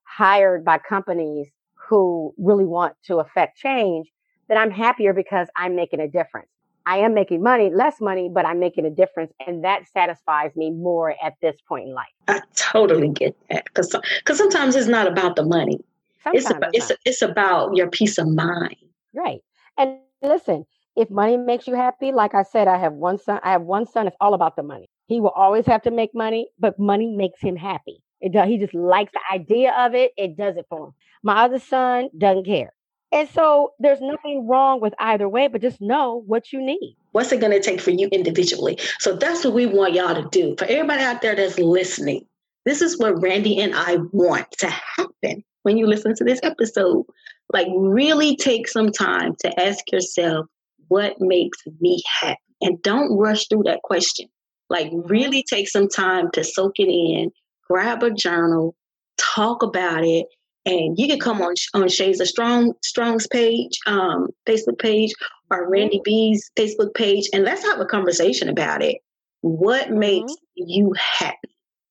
hired 0.04 0.64
by 0.64 0.78
companies 0.78 1.48
who 1.90 2.34
really 2.38 2.66
want 2.66 2.94
to 3.06 3.18
affect 3.18 3.58
change, 3.58 4.08
then 4.48 4.58
I'm 4.58 4.72
happier 4.72 5.14
because 5.14 5.48
I'm 5.56 5.76
making 5.76 6.00
a 6.00 6.08
difference. 6.08 6.50
I 6.90 6.98
am 6.98 7.14
making 7.14 7.44
money, 7.44 7.70
less 7.72 8.02
money, 8.02 8.32
but 8.34 8.48
I'm 8.48 8.60
making 8.60 8.86
a 8.86 8.90
difference. 8.90 9.32
And 9.46 9.64
that 9.64 9.84
satisfies 9.94 10.56
me 10.56 10.72
more 10.72 11.14
at 11.24 11.36
this 11.40 11.56
point 11.68 11.88
in 11.88 11.94
life. 11.94 12.08
I 12.28 12.42
totally 12.56 13.10
get 13.10 13.36
that. 13.52 13.66
Because 13.66 13.96
because 14.18 14.38
sometimes 14.40 14.76
it's 14.76 14.88
not 14.88 15.08
about 15.08 15.36
the 15.36 15.44
money. 15.44 15.80
Sometimes 16.24 16.46
It's 16.46 16.50
about 16.50 16.70
it's, 16.74 16.92
it's 17.06 17.22
about 17.22 17.76
your 17.76 17.90
peace 17.90 18.18
of 18.18 18.28
mind. 18.28 18.76
right. 19.14 19.42
And 19.78 19.98
listen, 20.24 20.66
if 20.96 21.12
money 21.12 21.38
makes 21.38 21.68
you 21.68 21.76
happy, 21.76 22.12
like 22.12 22.34
I 22.34 22.42
said, 22.42 22.68
I 22.68 22.78
have 22.78 22.94
one 22.94 23.20
son. 23.20 23.40
I 23.44 23.52
have 23.52 23.62
one 23.62 23.86
son. 23.86 24.08
It's 24.08 24.18
all 24.20 24.34
about 24.34 24.56
the 24.56 24.64
money. 24.64 24.90
He 25.08 25.22
will 25.22 25.30
always 25.30 25.68
have 25.68 25.84
to 25.84 25.92
make 25.92 26.16
money, 26.16 26.50
but 26.60 26.80
money 26.80 27.08
makes 27.08 27.40
him 27.40 27.56
happy. 27.56 28.02
It 28.20 28.34
does. 28.34 28.48
He 28.48 28.58
just 28.58 28.74
likes 28.74 29.12
the 29.14 29.22
idea 29.32 29.74
of 29.78 29.94
it. 29.94 30.12
It 30.18 30.36
does 30.36 30.58
it 30.58 30.66
for 30.70 30.88
him. 30.88 30.94
My 31.22 31.44
other 31.44 31.60
son 31.60 32.10
doesn't 32.18 32.46
care. 32.46 32.74
And 33.12 33.28
so 33.30 33.74
there's 33.80 34.02
nothing 34.02 34.48
wrong 34.48 34.82
with 34.82 34.94
either 35.00 35.28
way, 35.28 35.48
but 35.48 35.62
just 35.62 35.82
know 35.82 36.24
what 36.28 36.54
you 36.54 36.62
need. 36.62 36.96
What's 37.12 37.32
it 37.32 37.40
going 37.40 37.52
to 37.52 37.62
take 37.62 37.82
for 37.82 37.92
you 37.92 38.08
individually? 38.10 38.78
So 39.00 39.16
that's 39.16 39.44
what 39.44 39.56
we 39.56 39.66
want 39.66 39.94
y'all 39.94 40.14
to 40.14 40.30
do. 40.30 40.56
For 40.60 40.66
everybody 40.66 41.02
out 41.02 41.22
there 41.22 41.36
that's 41.36 41.58
listening, 41.58 42.26
this 42.66 42.82
is 42.82 43.00
what 43.00 43.22
Randi 43.22 43.60
and 43.60 43.74
I 43.74 43.98
want 44.12 44.52
to 44.60 44.68
happen 44.68 45.44
when 45.64 45.78
you 45.78 45.88
listen 45.88 46.14
to 46.16 46.24
this 46.24 46.40
episode. 46.44 47.06
Like, 47.52 47.68
really 47.76 48.36
take 48.36 48.68
some 48.68 48.92
time 48.92 49.36
to 49.40 49.60
ask 49.60 49.92
yourself, 49.92 50.46
what 50.88 51.20
makes 51.20 51.58
me 51.80 52.04
happy? 52.22 52.38
And 52.62 52.80
don't 52.84 53.18
rush 53.18 53.48
through 53.48 53.64
that 53.64 53.82
question. 53.84 54.28
Like, 54.70 54.92
really 54.94 55.44
take 55.50 55.68
some 55.68 55.88
time 55.88 56.30
to 56.34 56.44
soak 56.44 56.74
it 56.78 56.90
in, 56.90 57.32
grab 57.68 58.04
a 58.04 58.12
journal, 58.12 58.76
talk 59.18 59.64
about 59.64 60.04
it, 60.04 60.28
and 60.70 61.00
you 61.00 61.08
can 61.08 61.20
come 61.20 61.42
on 61.42 61.56
on 61.74 61.90
Shades 61.90 62.22
of 62.22 62.28
Strong 62.28 62.74
Strong's 62.84 63.28
page, 63.28 63.80
um, 63.88 64.28
Facebook 64.48 64.80
page, 64.80 65.14
or 65.52 65.70
Randi 65.70 66.02
B's 66.04 66.52
Facebook 66.58 66.94
page, 66.94 67.30
and 67.34 67.44
let's 67.44 67.64
have 67.64 67.80
a 67.80 67.86
conversation 67.86 68.50
about 68.50 68.84
it. 68.84 68.98
What 69.42 69.92
makes 69.92 70.36
you 70.56 70.94
happy? 70.98 71.38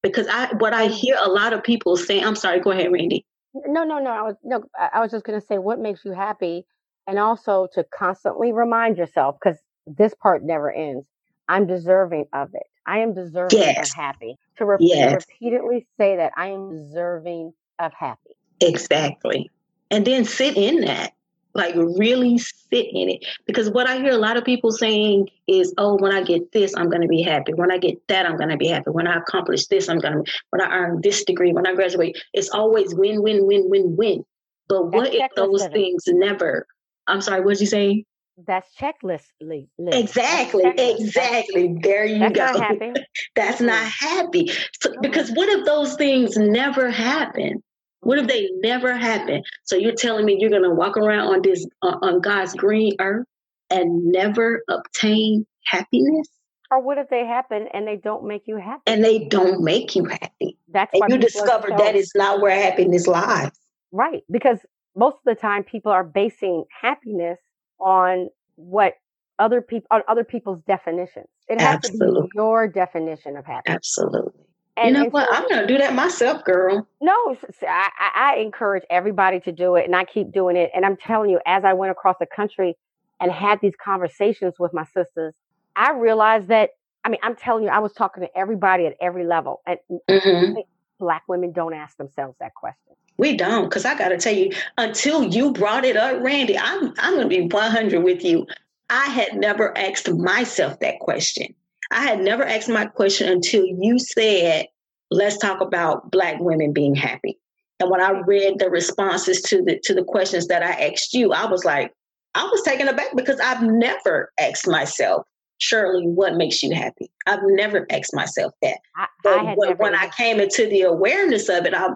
Because 0.01 0.27
I 0.27 0.53
what 0.57 0.73
I 0.73 0.87
hear 0.87 1.17
a 1.21 1.29
lot 1.29 1.53
of 1.53 1.63
people 1.63 1.97
saying, 1.97 2.23
I'm 2.25 2.35
sorry, 2.35 2.61
go 2.61 2.71
ahead, 2.71 2.91
Randi. 2.91 3.25
No, 3.53 3.83
no, 3.83 3.99
no. 3.99 4.11
I 4.11 4.21
was 4.23 4.35
no. 4.43 4.63
I 4.79 5.01
was 5.01 5.11
just 5.11 5.25
going 5.25 5.39
to 5.39 5.45
say 5.45 5.57
what 5.57 5.79
makes 5.79 6.05
you 6.05 6.13
happy, 6.13 6.65
and 7.07 7.19
also 7.19 7.67
to 7.73 7.83
constantly 7.83 8.53
remind 8.53 8.97
yourself 8.97 9.37
because 9.43 9.59
this 9.87 10.13
part 10.15 10.43
never 10.43 10.71
ends. 10.71 11.05
I'm 11.49 11.67
deserving 11.67 12.27
of 12.33 12.49
it. 12.53 12.63
I 12.87 12.99
am 12.99 13.13
deserving 13.13 13.59
Yes, 13.59 13.89
of 13.89 13.91
happy. 13.95 14.37
To, 14.57 14.65
re- 14.65 14.77
yes, 14.79 15.15
repeatedly 15.15 15.87
say 15.99 16.17
that 16.17 16.31
I 16.37 16.47
am 16.47 16.71
deserving 16.71 17.53
of 17.79 17.91
happy. 17.97 18.37
Exactly. 18.61 19.49
And 19.91 20.05
then 20.05 20.25
sit 20.25 20.57
in 20.57 20.81
that. 20.81 21.13
Like 21.55 21.73
really 21.75 22.37
sit 22.37 22.87
in 22.91 23.09
it. 23.09 23.25
Because 23.47 23.71
what 23.71 23.87
I 23.87 23.97
hear 23.97 24.11
a 24.11 24.17
lot 24.17 24.37
of 24.37 24.45
people 24.45 24.71
saying 24.71 25.29
is, 25.47 25.73
oh, 25.79 25.95
when 25.97 26.13
I 26.13 26.21
get 26.21 26.51
this, 26.51 26.75
I'm 26.77 26.89
gonna 26.89 27.07
be 27.07 27.23
happy. 27.23 27.53
When 27.53 27.71
I 27.71 27.79
get 27.79 28.07
that, 28.07 28.27
I'm 28.27 28.37
gonna 28.37 28.55
be 28.55 28.67
happy. 28.67 28.91
When 28.91 29.07
I 29.07 29.17
accomplish 29.17 29.65
this, 29.65 29.89
I'm 29.89 29.97
gonna 29.97 30.21
when 30.51 30.61
I 30.61 30.71
earn 30.71 31.01
this 31.01 31.23
degree, 31.23 31.51
when 31.51 31.65
I 31.65 31.73
graduate, 31.73 32.17
it's 32.33 32.49
always 32.49 32.93
win, 32.93 33.23
win, 33.23 33.47
win, 33.47 33.67
win, 33.67 33.95
win. 33.97 34.25
But 34.67 34.91
That's 34.91 34.93
what 34.93 35.13
if 35.13 35.31
those 35.35 35.61
living. 35.61 35.73
things 35.73 36.03
never 36.07 36.67
I'm 37.09 37.21
sorry, 37.21 37.41
what 37.41 37.53
did 37.53 37.61
you 37.61 37.67
say? 37.67 38.05
That's 38.47 38.69
checklist. 38.75 39.25
That's 39.39 39.97
Exactly, 39.99 40.63
checklist. 40.63 40.99
Exactly. 40.99 41.75
There 41.81 42.05
you 42.05 42.19
that's 42.19 42.53
go. 42.53 42.59
not 42.59 42.61
happy. 42.79 42.93
That's 43.35 43.59
not 43.61 43.83
happy. 43.83 44.51
So, 44.79 44.93
because 45.01 45.29
what 45.31 45.49
if 45.49 45.65
those 45.65 45.95
things 45.95 46.37
never 46.37 46.89
happen? 46.89 47.61
What 48.01 48.17
if 48.17 48.27
they 48.27 48.49
never 48.61 48.95
happen? 48.95 49.43
So 49.63 49.75
you're 49.75 49.93
telling 49.95 50.25
me 50.25 50.37
you're 50.39 50.49
gonna 50.49 50.73
walk 50.73 50.97
around 50.97 51.27
on 51.33 51.41
this 51.41 51.65
on 51.81 51.95
on 52.01 52.21
God's 52.21 52.53
green 52.55 52.93
earth 52.99 53.25
and 53.69 54.05
never 54.05 54.63
obtain 54.69 55.45
happiness, 55.65 56.27
Or 56.71 56.81
what 56.81 56.97
if 56.97 57.09
they 57.09 57.25
happen 57.25 57.67
and 57.73 57.87
they 57.87 57.97
don't 57.97 58.25
make 58.25 58.43
you 58.47 58.57
happy? 58.57 58.81
and 58.87 59.03
they 59.03 59.25
don't 59.27 59.61
make 59.63 59.95
you 59.95 60.05
happy, 60.05 60.57
That's 60.69 60.93
and 60.93 61.01
why 61.01 61.07
you 61.09 61.17
discover 61.17 61.69
that 61.69 61.95
so 62.05 62.19
not 62.19 62.41
where 62.41 62.59
happiness 62.59 63.05
lies. 63.07 63.51
right 63.91 64.23
because 64.31 64.59
most 64.95 65.15
of 65.15 65.21
the 65.25 65.35
time 65.35 65.63
people 65.63 65.91
are 65.91 66.03
basing 66.03 66.63
happiness 66.81 67.37
on 67.79 68.29
what 68.55 68.93
other 69.39 69.61
people 69.61 69.87
on 69.91 70.01
other 70.07 70.23
people's 70.23 70.61
definitions. 70.67 71.27
It 71.47 71.57
has 71.59 71.79
to 71.81 71.89
be 71.89 71.97
Absolutely, 71.97 72.29
your 72.33 72.67
definition 72.67 73.37
of 73.37 73.45
happiness. 73.45 73.77
absolutely. 73.77 74.45
You 74.87 74.93
know 74.93 75.05
what? 75.05 75.27
so 75.29 75.35
I'm 75.35 75.47
gonna 75.49 75.67
do 75.67 75.77
that 75.77 75.93
myself, 75.93 76.43
girl. 76.43 76.87
no, 77.01 77.37
I 77.67 78.37
encourage 78.39 78.83
everybody 78.89 79.39
to 79.41 79.51
do 79.51 79.75
it, 79.75 79.85
and 79.85 79.95
I 79.95 80.05
keep 80.05 80.31
doing 80.31 80.55
it. 80.55 80.71
And 80.73 80.85
I'm 80.85 80.97
telling 80.97 81.29
you, 81.29 81.39
as 81.45 81.63
I 81.65 81.73
went 81.73 81.91
across 81.91 82.17
the 82.19 82.25
country 82.25 82.77
and 83.19 83.31
had 83.31 83.59
these 83.61 83.75
conversations 83.83 84.55
with 84.59 84.73
my 84.73 84.85
sisters, 84.85 85.33
I 85.75 85.91
realized 85.91 86.47
that. 86.47 86.71
I 87.05 87.09
mean, 87.09 87.19
I'm 87.23 87.37
telling 87.37 87.63
you, 87.63 87.69
I 87.69 87.79
was 87.79 87.93
talking 87.93 88.23
to 88.23 88.37
everybody 88.37 88.85
at 88.85 88.95
every 89.01 89.25
level, 89.25 89.61
and 89.65 89.79
hmm 90.09 90.59
black 90.99 91.23
women 91.27 91.51
don't 91.51 91.73
ask 91.73 91.97
themselves 91.97 92.35
that 92.39 92.53
question. 92.53 92.93
We 93.17 93.35
don't, 93.35 93.63
because 93.63 93.85
I 93.85 93.97
got 93.97 94.09
to 94.09 94.17
tell 94.17 94.33
you, 94.33 94.51
until 94.77 95.23
you 95.23 95.51
brought 95.51 95.85
it 95.85 95.97
up, 95.97 96.21
Randi, 96.21 96.57
I'm 96.57 96.93
I'm 96.99 97.15
going 97.15 97.29
to 97.29 97.35
be 97.35 97.41
100 97.41 98.03
with 98.03 98.23
you. 98.23 98.45
I 98.89 99.05
had 99.05 99.35
never 99.35 99.77
asked 99.77 100.11
myself 100.11 100.79
that 100.79 100.99
question. 100.99 101.53
I 101.91 102.01
had 102.03 102.19
never 102.19 102.43
asked 102.43 102.69
my 102.69 102.85
question 102.85 103.29
until 103.29 103.65
you 103.65 103.99
said, 103.99 104.67
"Let's 105.11 105.37
talk 105.37 105.61
about 105.61 106.11
Black 106.11 106.39
women 106.39 106.73
being 106.73 106.95
happy." 106.95 107.39
And 107.79 107.89
when 107.89 108.01
I 108.01 108.11
read 108.11 108.59
the 108.59 108.69
responses 108.69 109.41
to 109.43 109.61
the 109.61 109.79
to 109.83 109.93
the 109.93 110.03
questions 110.03 110.47
that 110.47 110.63
I 110.63 110.91
asked 110.91 111.13
you, 111.13 111.31
I 111.31 111.45
was 111.45 111.63
like, 111.65 111.93
I 112.35 112.43
was 112.43 112.61
taken 112.63 112.87
aback 112.87 113.15
because 113.15 113.39
I've 113.39 113.63
never 113.63 114.31
asked 114.39 114.67
myself, 114.67 115.25
Shirley, 115.57 116.05
what 116.05 116.35
makes 116.35 116.61
you 116.61 116.73
happy? 116.73 117.09
I've 117.25 117.39
never 117.43 117.85
asked 117.89 118.13
myself 118.13 118.53
that. 118.61 118.79
I, 118.95 119.03
I 119.03 119.07
But 119.23 119.45
had 119.45 119.57
when, 119.57 119.77
when 119.77 119.95
I 119.95 120.09
came 120.09 120.39
into 120.39 120.67
the 120.67 120.81
awareness 120.81 121.49
of 121.49 121.65
it, 121.65 121.73
I 121.73 121.89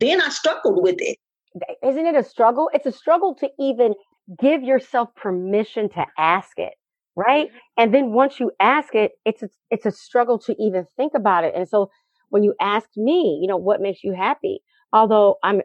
then 0.00 0.20
I 0.20 0.28
struggled 0.28 0.82
with 0.82 0.96
it. 0.98 1.18
Isn't 1.82 2.06
it 2.06 2.14
a 2.14 2.22
struggle? 2.22 2.70
It's 2.72 2.86
a 2.86 2.92
struggle 2.92 3.34
to 3.36 3.48
even 3.58 3.94
give 4.38 4.62
yourself 4.62 5.14
permission 5.14 5.88
to 5.90 6.06
ask 6.18 6.58
it, 6.58 6.74
right? 7.18 7.48
And 7.76 7.92
then 7.92 8.12
once 8.12 8.38
you 8.38 8.52
ask 8.60 8.94
it, 8.94 9.12
it's 9.24 9.42
a, 9.42 9.48
it's 9.72 9.84
a 9.84 9.90
struggle 9.90 10.38
to 10.38 10.54
even 10.62 10.86
think 10.96 11.14
about 11.16 11.42
it. 11.42 11.52
And 11.56 11.68
so 11.68 11.90
when 12.30 12.44
you 12.44 12.54
ask 12.60 12.88
me, 12.96 13.40
you 13.42 13.48
know, 13.48 13.56
what 13.56 13.80
makes 13.80 14.04
you 14.04 14.14
happy? 14.14 14.60
Although 14.92 15.36
I'm 15.42 15.60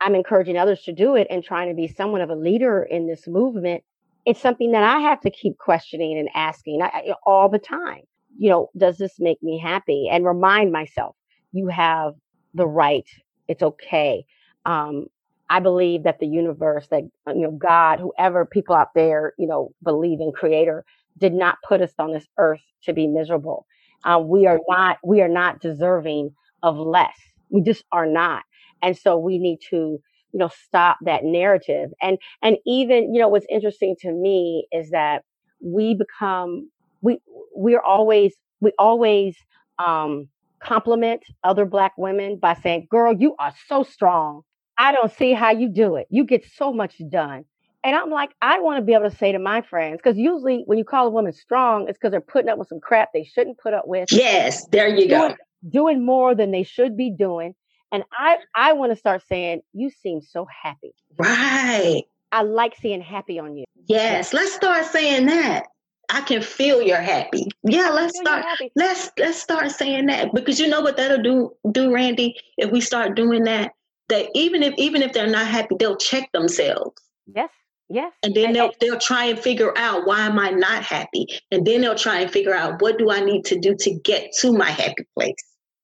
I'm 0.00 0.14
encouraging 0.14 0.58
others 0.58 0.82
to 0.82 0.92
do 0.92 1.16
it 1.16 1.26
and 1.30 1.42
trying 1.42 1.68
to 1.70 1.74
be 1.74 1.88
somewhat 1.88 2.20
of 2.20 2.30
a 2.30 2.36
leader 2.36 2.82
in 2.82 3.08
this 3.08 3.26
movement, 3.26 3.82
it's 4.26 4.40
something 4.40 4.70
that 4.72 4.84
I 4.84 5.00
have 5.00 5.20
to 5.22 5.30
keep 5.30 5.56
questioning 5.58 6.18
and 6.18 6.28
asking 6.34 6.80
all 7.26 7.48
the 7.48 7.58
time. 7.58 8.02
You 8.36 8.50
know, 8.50 8.68
does 8.76 8.98
this 8.98 9.14
make 9.18 9.42
me 9.42 9.58
happy? 9.58 10.08
And 10.12 10.24
remind 10.24 10.70
myself, 10.70 11.16
you 11.52 11.68
have 11.68 12.12
the 12.54 12.66
right. 12.68 13.08
It's 13.48 13.62
okay. 13.62 14.24
Um, 14.66 15.06
I 15.50 15.60
believe 15.60 16.04
that 16.04 16.18
the 16.20 16.26
universe, 16.26 16.86
that 16.88 17.04
uh, 17.28 17.32
you 17.34 17.42
know, 17.42 17.52
God, 17.52 18.00
whoever 18.00 18.44
people 18.46 18.74
out 18.74 18.94
there, 18.94 19.32
you 19.38 19.46
know, 19.46 19.72
believe 19.82 20.20
in 20.20 20.32
Creator, 20.32 20.84
did 21.18 21.34
not 21.34 21.58
put 21.66 21.80
us 21.80 21.92
on 21.98 22.12
this 22.12 22.26
earth 22.38 22.60
to 22.84 22.92
be 22.92 23.06
miserable. 23.06 23.66
Um, 24.04 24.28
we 24.28 24.46
are 24.46 24.60
not. 24.68 24.98
We 25.04 25.20
are 25.22 25.28
not 25.28 25.60
deserving 25.60 26.34
of 26.62 26.76
less. 26.76 27.16
We 27.50 27.62
just 27.62 27.84
are 27.92 28.06
not. 28.06 28.42
And 28.82 28.96
so 28.96 29.18
we 29.18 29.38
need 29.38 29.58
to, 29.70 29.76
you 29.76 30.38
know, 30.38 30.48
stop 30.66 30.98
that 31.04 31.24
narrative. 31.24 31.90
And 32.02 32.18
and 32.42 32.56
even, 32.66 33.14
you 33.14 33.20
know, 33.20 33.28
what's 33.28 33.46
interesting 33.50 33.96
to 34.00 34.12
me 34.12 34.66
is 34.72 34.90
that 34.90 35.24
we 35.64 35.94
become 35.94 36.70
we 37.02 37.18
we're 37.54 37.80
always 37.80 38.34
we 38.60 38.72
always 38.78 39.36
um 39.78 40.28
compliment 40.62 41.22
other 41.44 41.64
black 41.64 41.92
women 41.96 42.36
by 42.38 42.54
saying, 42.54 42.86
"Girl, 42.90 43.14
you 43.18 43.34
are 43.38 43.52
so 43.68 43.82
strong." 43.82 44.42
I 44.78 44.92
don't 44.92 45.12
see 45.12 45.32
how 45.32 45.50
you 45.50 45.68
do 45.68 45.96
it. 45.96 46.06
You 46.10 46.24
get 46.24 46.44
so 46.56 46.72
much 46.72 47.00
done. 47.10 47.44
And 47.84 47.94
I'm 47.96 48.10
like, 48.10 48.30
I 48.42 48.58
want 48.60 48.78
to 48.78 48.84
be 48.84 48.92
able 48.92 49.08
to 49.10 49.16
say 49.16 49.32
to 49.32 49.38
my 49.38 49.62
friends, 49.62 49.98
because 50.02 50.18
usually 50.18 50.62
when 50.66 50.78
you 50.78 50.84
call 50.84 51.06
a 51.06 51.10
woman 51.10 51.32
strong, 51.32 51.88
it's 51.88 51.96
because 51.96 52.10
they're 52.10 52.20
putting 52.20 52.48
up 52.48 52.58
with 52.58 52.68
some 52.68 52.80
crap 52.80 53.10
they 53.14 53.24
shouldn't 53.24 53.58
put 53.58 53.72
up 53.72 53.86
with, 53.86 54.08
Yes, 54.10 54.66
there 54.68 54.88
you 54.88 55.08
doing 55.08 55.30
go. 55.30 55.36
doing 55.70 56.04
more 56.04 56.34
than 56.34 56.50
they 56.50 56.64
should 56.64 56.96
be 56.96 57.10
doing. 57.10 57.54
And 57.92 58.02
I 58.12 58.38
I 58.54 58.72
want 58.72 58.92
to 58.92 58.96
start 58.96 59.22
saying, 59.28 59.62
you 59.72 59.90
seem 59.90 60.20
so 60.20 60.46
happy. 60.62 60.92
Right. 61.18 62.02
I 62.32 62.42
like 62.42 62.74
seeing 62.76 63.00
happy 63.00 63.38
on 63.38 63.56
you. 63.56 63.64
Yes. 63.86 64.32
Let's 64.34 64.52
start 64.54 64.84
saying 64.84 65.26
that. 65.26 65.66
I 66.10 66.20
can 66.22 66.40
feel 66.42 66.80
you're 66.82 67.00
happy. 67.00 67.48
Yeah, 67.64 67.90
let's 67.90 68.18
start 68.18 68.44
let's 68.76 69.10
let's 69.18 69.40
start 69.40 69.70
saying 69.70 70.06
that. 70.06 70.32
Because 70.34 70.58
you 70.58 70.66
know 70.66 70.80
what 70.80 70.96
that'll 70.96 71.22
do 71.22 71.52
do, 71.70 71.92
Randi, 71.92 72.34
if 72.56 72.70
we 72.70 72.80
start 72.80 73.14
doing 73.14 73.44
that, 73.44 73.72
that 74.08 74.28
even 74.34 74.62
if 74.62 74.74
even 74.78 75.02
if 75.02 75.12
they're 75.12 75.26
not 75.26 75.46
happy, 75.46 75.76
they'll 75.78 75.96
check 75.96 76.30
themselves. 76.32 77.00
Yes, 77.34 77.50
yes. 77.88 78.12
And 78.22 78.34
then 78.34 78.52
they'll 78.52 78.72
they'll 78.80 78.98
try 78.98 79.24
and 79.26 79.38
figure 79.38 79.76
out 79.76 80.06
why 80.06 80.20
am 80.26 80.38
I 80.38 80.50
not 80.50 80.82
happy? 80.82 81.26
And 81.50 81.66
then 81.66 81.80
they'll 81.80 81.94
try 81.94 82.20
and 82.20 82.30
figure 82.30 82.54
out 82.54 82.80
what 82.80 82.98
do 82.98 83.10
I 83.10 83.20
need 83.20 83.44
to 83.46 83.58
do 83.58 83.74
to 83.78 83.94
get 84.04 84.32
to 84.40 84.52
my 84.52 84.70
happy 84.70 85.06
place. 85.14 85.34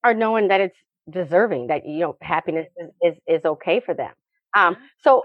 are 0.02 0.14
knowing 0.14 0.48
that 0.48 0.60
it's 0.60 0.76
deserving, 1.10 1.66
that 1.68 1.86
you 1.86 2.00
know, 2.00 2.16
happiness 2.20 2.66
is, 2.78 2.90
is, 3.02 3.20
is 3.26 3.44
okay 3.44 3.80
for 3.80 3.94
them. 3.94 4.12
Um, 4.54 4.76
so 5.02 5.22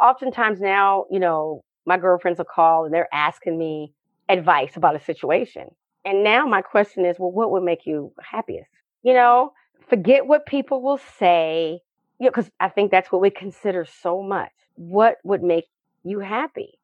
oftentimes 0.00 0.60
now, 0.60 1.04
you 1.10 1.20
know, 1.20 1.62
my 1.86 1.98
girlfriends 1.98 2.38
will 2.38 2.46
call 2.46 2.84
and 2.84 2.94
they're 2.94 3.12
asking 3.12 3.58
me, 3.58 3.92
advice 4.28 4.76
about 4.76 4.96
a 4.96 5.00
situation. 5.00 5.68
And 6.04 6.24
now 6.24 6.46
my 6.46 6.62
question 6.62 7.04
is, 7.04 7.18
well, 7.18 7.30
what 7.30 7.50
would 7.50 7.62
make 7.62 7.86
you 7.86 8.12
happiest? 8.20 8.70
You 9.02 9.14
know, 9.14 9.52
forget 9.88 10.26
what 10.26 10.46
people 10.46 10.82
will 10.82 11.00
say, 11.18 11.80
you 12.22 12.26
know, 12.26 12.30
because 12.30 12.50
I 12.60 12.68
think 12.68 12.92
that's 12.92 13.10
what 13.10 13.20
we 13.20 13.30
consider 13.30 13.84
so 13.84 14.22
much. 14.22 14.52
What 14.76 15.16
would 15.24 15.42
make 15.42 15.66
you 16.04 16.20
happy? 16.20 16.78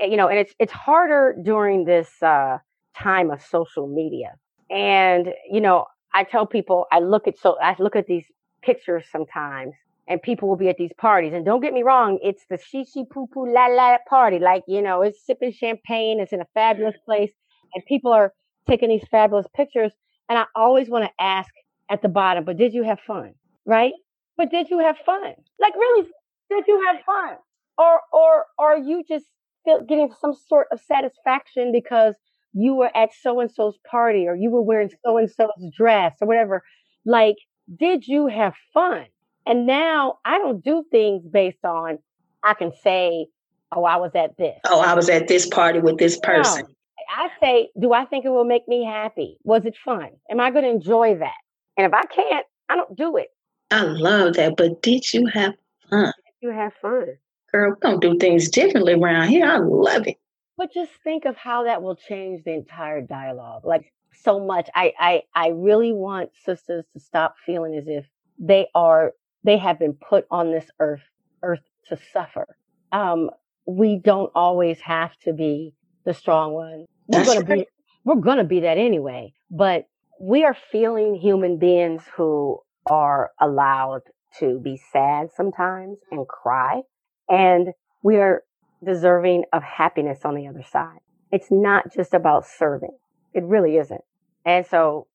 you 0.00 0.16
know, 0.16 0.28
and 0.28 0.38
it's 0.38 0.54
it's 0.58 0.72
harder 0.72 1.36
during 1.42 1.84
this 1.84 2.08
uh, 2.22 2.58
time 2.96 3.30
of 3.30 3.42
social 3.42 3.86
media. 3.86 4.36
And 4.70 5.34
you 5.50 5.60
know, 5.60 5.86
I 6.14 6.24
tell 6.24 6.46
people 6.46 6.86
I 6.92 7.00
look 7.00 7.26
at 7.26 7.38
so 7.38 7.58
I 7.60 7.74
look 7.78 7.96
at 7.96 8.06
these 8.06 8.24
pictures 8.62 9.04
sometimes, 9.10 9.74
and 10.08 10.22
people 10.22 10.48
will 10.48 10.56
be 10.56 10.68
at 10.68 10.78
these 10.78 10.92
parties. 10.96 11.34
And 11.34 11.44
don't 11.44 11.60
get 11.60 11.74
me 11.74 11.82
wrong, 11.82 12.18
it's 12.22 12.46
the 12.48 12.56
she 12.56 12.84
she 12.84 13.04
poo 13.04 13.26
poo 13.26 13.52
la 13.52 13.66
la 13.66 13.98
party. 14.08 14.38
Like 14.38 14.62
you 14.66 14.80
know, 14.80 15.02
it's 15.02 15.26
sipping 15.26 15.52
champagne, 15.52 16.20
it's 16.20 16.32
in 16.32 16.40
a 16.40 16.48
fabulous 16.54 16.96
place, 17.04 17.32
and 17.74 17.84
people 17.84 18.12
are 18.12 18.32
taking 18.66 18.88
these 18.88 19.06
fabulous 19.10 19.46
pictures. 19.54 19.92
And 20.30 20.38
I 20.38 20.46
always 20.56 20.88
want 20.88 21.04
to 21.04 21.10
ask 21.22 21.50
at 21.90 22.00
the 22.00 22.08
bottom, 22.08 22.44
but 22.44 22.56
did 22.56 22.72
you 22.72 22.84
have 22.84 23.00
fun? 23.06 23.34
Right? 23.66 23.92
But 24.36 24.50
did 24.50 24.70
you 24.70 24.78
have 24.80 24.96
fun? 25.04 25.34
Like 25.60 25.74
really, 25.74 26.08
did 26.50 26.64
you 26.66 26.84
have 26.86 27.04
fun? 27.04 27.36
Or 27.78 28.00
or, 28.12 28.46
are 28.58 28.78
you 28.78 29.02
just 29.06 29.26
feel, 29.64 29.82
getting 29.82 30.10
some 30.20 30.34
sort 30.48 30.68
of 30.70 30.80
satisfaction 30.80 31.72
because 31.72 32.14
you 32.54 32.74
were 32.74 32.96
at 32.96 33.10
so 33.12 33.40
and 33.40 33.50
so's 33.50 33.76
party 33.90 34.26
or 34.26 34.36
you 34.36 34.50
were 34.50 34.62
wearing 34.62 34.90
so 35.04 35.18
and 35.18 35.30
so's 35.30 35.50
dress 35.76 36.14
or 36.20 36.28
whatever. 36.28 36.62
Like, 37.04 37.36
did 37.76 38.06
you 38.06 38.28
have 38.28 38.54
fun? 38.72 39.06
And 39.46 39.66
now 39.66 40.18
I 40.24 40.38
don't 40.38 40.64
do 40.64 40.84
things 40.90 41.26
based 41.26 41.64
on, 41.64 41.98
I 42.42 42.54
can 42.54 42.72
say, 42.82 43.26
oh, 43.72 43.84
I 43.84 43.96
was 43.96 44.12
at 44.14 44.36
this. 44.38 44.58
Oh, 44.66 44.80
I 44.80 44.94
was 44.94 45.08
at 45.08 45.28
this 45.28 45.46
party 45.46 45.80
with 45.80 45.98
this 45.98 46.18
person. 46.22 46.62
No. 46.62 46.74
I 47.10 47.28
say, 47.40 47.68
do 47.78 47.92
I 47.92 48.06
think 48.06 48.24
it 48.24 48.30
will 48.30 48.44
make 48.44 48.66
me 48.68 48.84
happy? 48.84 49.36
Was 49.42 49.66
it 49.66 49.76
fun? 49.84 50.10
Am 50.30 50.40
I 50.40 50.50
going 50.50 50.64
to 50.64 50.70
enjoy 50.70 51.16
that? 51.18 51.34
And 51.76 51.86
if 51.86 51.92
I 51.92 52.04
can't, 52.06 52.46
I 52.68 52.76
don't 52.76 52.96
do 52.96 53.16
it. 53.16 53.28
I 53.70 53.82
love 53.82 54.34
that. 54.34 54.56
But 54.56 54.82
did 54.82 55.12
you 55.12 55.26
have 55.26 55.54
fun? 55.90 56.12
Did 56.40 56.48
you 56.48 56.50
have 56.50 56.72
fun? 56.80 57.16
girl, 57.54 57.70
we 57.70 57.76
don't 57.80 58.02
do 58.02 58.18
things 58.18 58.50
differently 58.50 58.94
around 58.94 59.28
here. 59.28 59.46
I 59.46 59.58
love 59.58 60.06
it. 60.06 60.16
But 60.56 60.72
just 60.72 60.90
think 61.04 61.24
of 61.24 61.36
how 61.36 61.64
that 61.64 61.82
will 61.82 61.96
change 61.96 62.42
the 62.44 62.52
entire 62.52 63.00
dialogue. 63.00 63.64
Like 63.64 63.92
so 64.12 64.44
much. 64.44 64.68
I 64.74 64.92
I 64.98 65.22
I 65.34 65.48
really 65.48 65.92
want 65.92 66.30
sisters 66.44 66.84
to 66.92 67.00
stop 67.00 67.36
feeling 67.46 67.74
as 67.74 67.84
if 67.86 68.06
they 68.38 68.66
are 68.74 69.12
they 69.44 69.56
have 69.58 69.78
been 69.78 69.94
put 69.94 70.26
on 70.30 70.50
this 70.50 70.66
earth 70.80 71.02
earth 71.42 71.62
to 71.88 71.98
suffer. 72.12 72.56
Um, 72.92 73.30
we 73.66 73.96
don't 73.96 74.30
always 74.34 74.80
have 74.80 75.16
to 75.24 75.32
be 75.32 75.74
the 76.04 76.14
strong 76.14 76.52
one. 76.52 76.86
We're 77.06 77.24
That's 77.24 77.34
gonna 77.34 77.56
be 77.56 77.66
we're 78.04 78.16
gonna 78.16 78.44
be 78.44 78.60
that 78.60 78.78
anyway. 78.78 79.32
But 79.50 79.86
we 80.20 80.44
are 80.44 80.56
feeling 80.70 81.16
human 81.16 81.58
beings 81.58 82.02
who 82.16 82.60
are 82.86 83.30
allowed 83.40 84.02
to 84.38 84.58
be 84.58 84.80
sad 84.92 85.28
sometimes 85.34 85.98
and 86.10 86.26
cry 86.26 86.82
and 87.28 87.68
we 88.02 88.16
are 88.16 88.42
deserving 88.84 89.44
of 89.52 89.62
happiness 89.62 90.20
on 90.24 90.34
the 90.34 90.46
other 90.46 90.62
side. 90.62 90.98
It's 91.32 91.50
not 91.50 91.92
just 91.92 92.14
about 92.14 92.46
serving. 92.46 92.96
It 93.32 93.42
really 93.44 93.76
isn't. 93.76 94.02
And 94.44 94.66
so, 94.66 95.06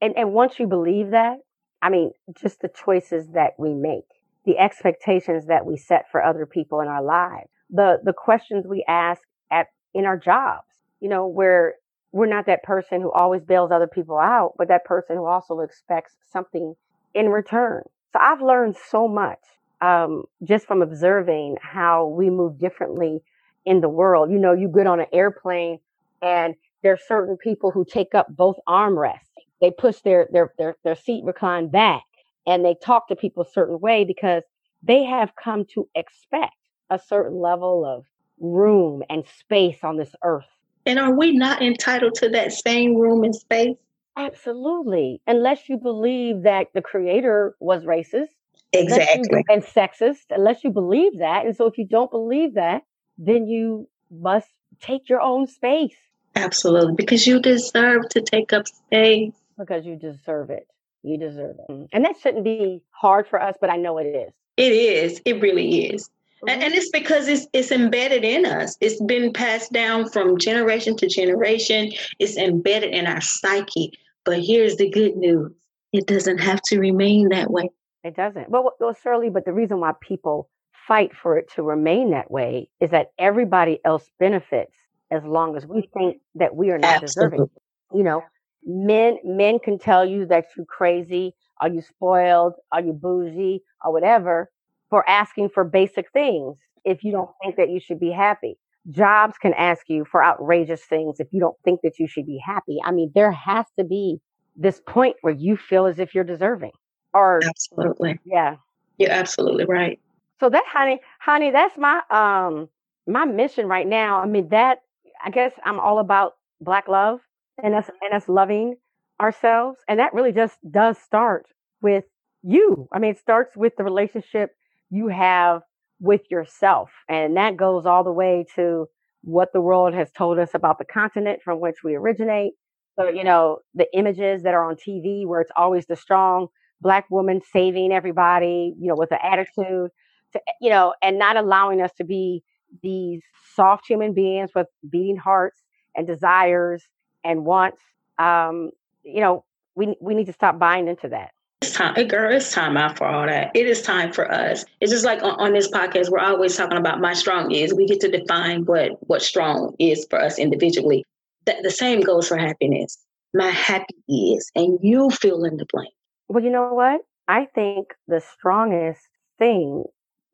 and, 0.00 0.16
and 0.16 0.32
once 0.32 0.58
you 0.58 0.66
believe 0.66 1.10
that, 1.10 1.38
I 1.82 1.90
mean, 1.90 2.12
just 2.40 2.60
the 2.60 2.68
choices 2.68 3.26
that 3.34 3.52
we 3.58 3.74
make, 3.74 4.06
the 4.46 4.58
expectations 4.58 5.46
that 5.46 5.66
we 5.66 5.76
set 5.76 6.06
for 6.10 6.22
other 6.22 6.46
people 6.46 6.80
in 6.80 6.88
our 6.88 7.02
lives, 7.02 7.50
the, 7.70 7.98
the 8.02 8.12
questions 8.12 8.66
we 8.66 8.84
ask 8.86 9.22
at, 9.50 9.66
in 9.92 10.04
our 10.04 10.16
jobs, 10.16 10.66
you 11.00 11.08
know, 11.08 11.26
where 11.26 11.74
we're 12.12 12.26
not 12.26 12.46
that 12.46 12.62
person 12.62 13.00
who 13.00 13.10
always 13.10 13.42
bails 13.42 13.72
other 13.72 13.88
people 13.88 14.18
out, 14.18 14.52
but 14.56 14.68
that 14.68 14.84
person 14.84 15.16
who 15.16 15.26
also 15.26 15.60
expects 15.60 16.14
something 16.30 16.74
in 17.14 17.28
return. 17.28 17.82
So 18.12 18.18
I've 18.20 18.42
learned 18.42 18.76
so 18.90 19.08
much 19.08 19.38
um, 19.80 20.24
just 20.44 20.66
from 20.66 20.82
observing 20.82 21.56
how 21.60 22.06
we 22.06 22.30
move 22.30 22.58
differently 22.58 23.20
in 23.64 23.80
the 23.80 23.88
world. 23.88 24.30
You 24.30 24.38
know, 24.38 24.52
you 24.52 24.68
get 24.68 24.86
on 24.86 25.00
an 25.00 25.06
airplane 25.12 25.78
and 26.20 26.54
there 26.82 26.92
are 26.92 27.00
certain 27.08 27.36
people 27.36 27.70
who 27.70 27.84
take 27.84 28.14
up 28.14 28.26
both 28.30 28.56
armrests. 28.68 29.30
They 29.60 29.70
push 29.70 30.00
their, 30.00 30.28
their, 30.32 30.52
their, 30.58 30.76
their 30.84 30.96
seat 30.96 31.24
recline 31.24 31.68
back 31.68 32.02
and 32.46 32.64
they 32.64 32.74
talk 32.82 33.08
to 33.08 33.16
people 33.16 33.42
a 33.44 33.50
certain 33.50 33.80
way 33.80 34.04
because 34.04 34.42
they 34.82 35.04
have 35.04 35.32
come 35.36 35.64
to 35.74 35.88
expect 35.94 36.56
a 36.90 36.98
certain 36.98 37.40
level 37.40 37.84
of 37.84 38.04
room 38.40 39.02
and 39.08 39.24
space 39.38 39.78
on 39.82 39.96
this 39.96 40.14
earth. 40.24 40.46
And 40.84 40.98
are 40.98 41.16
we 41.16 41.32
not 41.32 41.62
entitled 41.62 42.14
to 42.16 42.28
that 42.30 42.52
same 42.52 42.96
room 42.96 43.22
and 43.22 43.34
space? 43.34 43.76
Absolutely. 44.16 45.20
Unless 45.26 45.68
you 45.68 45.78
believe 45.78 46.42
that 46.42 46.68
the 46.74 46.82
creator 46.82 47.56
was 47.60 47.84
racist 47.84 48.28
Exactly. 48.72 49.44
and 49.48 49.62
sexist, 49.62 50.26
unless 50.30 50.64
you 50.64 50.70
believe 50.70 51.18
that. 51.18 51.44
And 51.44 51.56
so 51.56 51.66
if 51.66 51.76
you 51.76 51.86
don't 51.86 52.10
believe 52.10 52.54
that, 52.54 52.82
then 53.18 53.46
you 53.46 53.88
must 54.10 54.48
take 54.80 55.08
your 55.08 55.20
own 55.20 55.46
space. 55.46 55.96
Absolutely. 56.34 56.94
Because 56.94 57.26
you 57.26 57.40
deserve 57.40 58.08
to 58.10 58.20
take 58.20 58.52
up 58.52 58.66
space. 58.66 59.32
Because 59.58 59.84
you 59.84 59.96
deserve 59.96 60.50
it. 60.50 60.66
You 61.02 61.18
deserve 61.18 61.56
it. 61.68 61.72
Mm. 61.72 61.88
And 61.92 62.04
that 62.04 62.16
shouldn't 62.20 62.44
be 62.44 62.82
hard 62.90 63.26
for 63.26 63.40
us, 63.40 63.56
but 63.60 63.70
I 63.70 63.76
know 63.76 63.98
it 63.98 64.04
is. 64.04 64.32
It 64.56 64.72
is. 64.72 65.20
It 65.24 65.40
really 65.40 65.86
is. 65.86 66.08
Mm-hmm. 66.42 66.48
And, 66.48 66.62
and 66.64 66.74
it's 66.74 66.90
because 66.90 67.28
it's 67.28 67.46
it's 67.52 67.70
embedded 67.70 68.24
in 68.24 68.46
us. 68.46 68.76
It's 68.80 69.00
been 69.02 69.32
passed 69.32 69.72
down 69.72 70.08
from 70.08 70.38
generation 70.38 70.96
to 70.96 71.06
generation. 71.06 71.92
It's 72.18 72.36
embedded 72.36 72.92
in 72.92 73.06
our 73.06 73.20
psyche. 73.20 73.92
But 74.24 74.40
here's 74.40 74.76
the 74.76 74.90
good 74.90 75.16
news. 75.16 75.52
It 75.92 76.06
doesn't 76.06 76.38
have 76.38 76.60
to 76.62 76.78
remain 76.78 77.28
that 77.28 77.50
way. 77.50 77.70
It 78.02 78.16
doesn't. 78.16 78.48
Well, 78.48 78.72
well, 78.80 78.94
Shirley, 78.94 79.30
but 79.30 79.44
the 79.44 79.52
reason 79.52 79.78
why 79.78 79.92
people 80.00 80.48
fight 80.88 81.14
for 81.14 81.38
it 81.38 81.50
to 81.54 81.62
remain 81.62 82.10
that 82.10 82.30
way 82.30 82.68
is 82.80 82.90
that 82.90 83.12
everybody 83.18 83.78
else 83.84 84.10
benefits 84.18 84.76
as 85.12 85.22
long 85.24 85.56
as 85.56 85.66
we 85.66 85.88
think 85.94 86.16
that 86.34 86.56
we 86.56 86.70
are 86.70 86.78
not 86.78 87.02
Absolutely. 87.02 87.38
deserving. 87.38 87.50
You 87.94 88.02
know, 88.02 88.24
men 88.64 89.18
men 89.22 89.60
can 89.60 89.78
tell 89.78 90.04
you 90.04 90.26
that 90.26 90.46
you're 90.56 90.66
crazy, 90.66 91.34
are 91.60 91.68
you 91.68 91.82
spoiled, 91.82 92.54
are 92.72 92.80
you 92.80 92.92
bougie, 92.92 93.62
or 93.84 93.92
whatever 93.92 94.50
for 94.92 95.08
asking 95.08 95.48
for 95.48 95.64
basic 95.64 96.12
things 96.12 96.58
if 96.84 97.02
you 97.02 97.12
don't 97.12 97.30
think 97.42 97.56
that 97.56 97.70
you 97.70 97.80
should 97.80 97.98
be 97.98 98.10
happy. 98.10 98.58
Jobs 98.90 99.38
can 99.38 99.54
ask 99.54 99.88
you 99.88 100.04
for 100.04 100.22
outrageous 100.22 100.82
things 100.82 101.18
if 101.18 101.28
you 101.30 101.40
don't 101.40 101.56
think 101.64 101.80
that 101.82 101.98
you 101.98 102.06
should 102.06 102.26
be 102.26 102.36
happy. 102.36 102.76
I 102.84 102.90
mean, 102.90 103.10
there 103.14 103.32
has 103.32 103.64
to 103.78 103.84
be 103.84 104.20
this 104.54 104.82
point 104.86 105.16
where 105.22 105.32
you 105.32 105.56
feel 105.56 105.86
as 105.86 105.98
if 105.98 106.14
you're 106.14 106.24
deserving 106.24 106.72
or 107.14 107.40
absolutely. 107.42 108.18
yeah. 108.26 108.56
You're 108.98 109.12
absolutely 109.12 109.64
right. 109.64 109.98
So 110.40 110.50
that 110.50 110.64
honey 110.66 111.00
honey 111.20 111.50
that's 111.50 111.78
my 111.78 112.02
um 112.10 112.68
my 113.06 113.24
mission 113.24 113.68
right 113.68 113.86
now. 113.86 114.20
I 114.20 114.26
mean 114.26 114.50
that 114.50 114.80
i 115.24 115.30
guess 115.30 115.52
i'm 115.64 115.80
all 115.80 116.00
about 116.00 116.32
black 116.60 116.86
love 116.86 117.20
and 117.62 117.74
us 117.74 117.88
and 118.02 118.12
us 118.12 118.28
loving 118.28 118.76
ourselves. 119.22 119.78
And 119.88 119.98
that 120.00 120.12
really 120.12 120.32
just 120.32 120.58
does 120.70 120.98
start 120.98 121.46
with 121.80 122.04
you. 122.42 122.88
I 122.92 122.98
mean 122.98 123.12
it 123.12 123.18
starts 123.18 123.56
with 123.56 123.74
the 123.78 123.84
relationship 123.84 124.50
you 124.92 125.08
have 125.08 125.62
with 126.00 126.22
yourself 126.30 126.90
and 127.08 127.36
that 127.36 127.56
goes 127.56 127.86
all 127.86 128.04
the 128.04 128.12
way 128.12 128.44
to 128.54 128.86
what 129.22 129.52
the 129.52 129.60
world 129.60 129.94
has 129.94 130.10
told 130.12 130.38
us 130.38 130.50
about 130.54 130.78
the 130.78 130.84
continent 130.84 131.40
from 131.44 131.60
which 131.60 131.76
we 131.84 131.94
originate 131.94 132.52
so 132.98 133.08
you 133.08 133.24
know 133.24 133.58
the 133.74 133.86
images 133.94 134.42
that 134.42 134.54
are 134.54 134.68
on 134.68 134.76
tv 134.76 135.26
where 135.26 135.40
it's 135.40 135.52
always 135.56 135.86
the 135.86 135.96
strong 135.96 136.48
black 136.82 137.10
woman 137.10 137.40
saving 137.52 137.92
everybody, 137.92 138.74
you 138.78 138.88
know, 138.88 138.96
with 138.96 139.12
an 139.12 139.18
attitude 139.22 139.90
to, 140.32 140.40
you 140.60 140.68
know, 140.68 140.92
and 141.00 141.18
not 141.18 141.36
allowing 141.36 141.80
us 141.80 141.92
to 141.96 142.04
be 142.04 142.42
these 142.82 143.22
soft 143.54 143.86
human 143.86 144.12
beings 144.12 144.50
with 144.54 144.66
beating 144.90 145.16
hearts 145.16 145.62
and 145.94 146.06
desires 146.06 146.82
and 147.24 147.44
wants. 147.44 147.80
Um, 148.18 148.70
you 149.04 149.20
know, 149.20 149.44
we 149.74 149.96
we 150.00 150.14
need 150.14 150.26
to 150.26 150.32
stop 150.32 150.58
buying 150.58 150.88
into 150.88 151.08
that. 151.08 151.30
It's 151.62 151.70
time, 151.70 151.94
girl. 152.08 152.34
It's 152.34 152.50
time 152.50 152.76
out 152.76 152.98
for 152.98 153.06
all 153.06 153.24
that. 153.24 153.52
It 153.54 153.68
is 153.68 153.82
time 153.82 154.12
for 154.12 154.28
us. 154.28 154.64
It's 154.80 154.90
just 154.90 155.04
like 155.04 155.22
on, 155.22 155.38
on 155.38 155.52
this 155.52 155.70
podcast, 155.70 156.10
we're 156.10 156.18
always 156.18 156.56
talking 156.56 156.76
about 156.76 157.00
my 157.00 157.12
strong 157.12 157.52
is. 157.52 157.72
We 157.72 157.86
get 157.86 158.00
to 158.00 158.10
define 158.10 158.64
what 158.64 158.98
what 159.06 159.22
strong 159.22 159.76
is 159.78 160.04
for 160.10 160.20
us 160.20 160.40
individually. 160.40 161.04
That 161.46 161.62
the 161.62 161.70
same 161.70 162.00
goes 162.00 162.26
for 162.26 162.36
happiness. 162.36 162.98
My 163.32 163.50
happy 163.50 163.94
is, 164.08 164.50
and 164.56 164.76
you 164.82 165.08
fill 165.10 165.44
in 165.44 165.56
the 165.56 165.64
blank. 165.72 165.94
Well, 166.26 166.42
you 166.42 166.50
know 166.50 166.74
what? 166.74 167.02
I 167.28 167.46
think 167.54 167.94
the 168.08 168.20
strongest 168.20 169.02
thing 169.38 169.84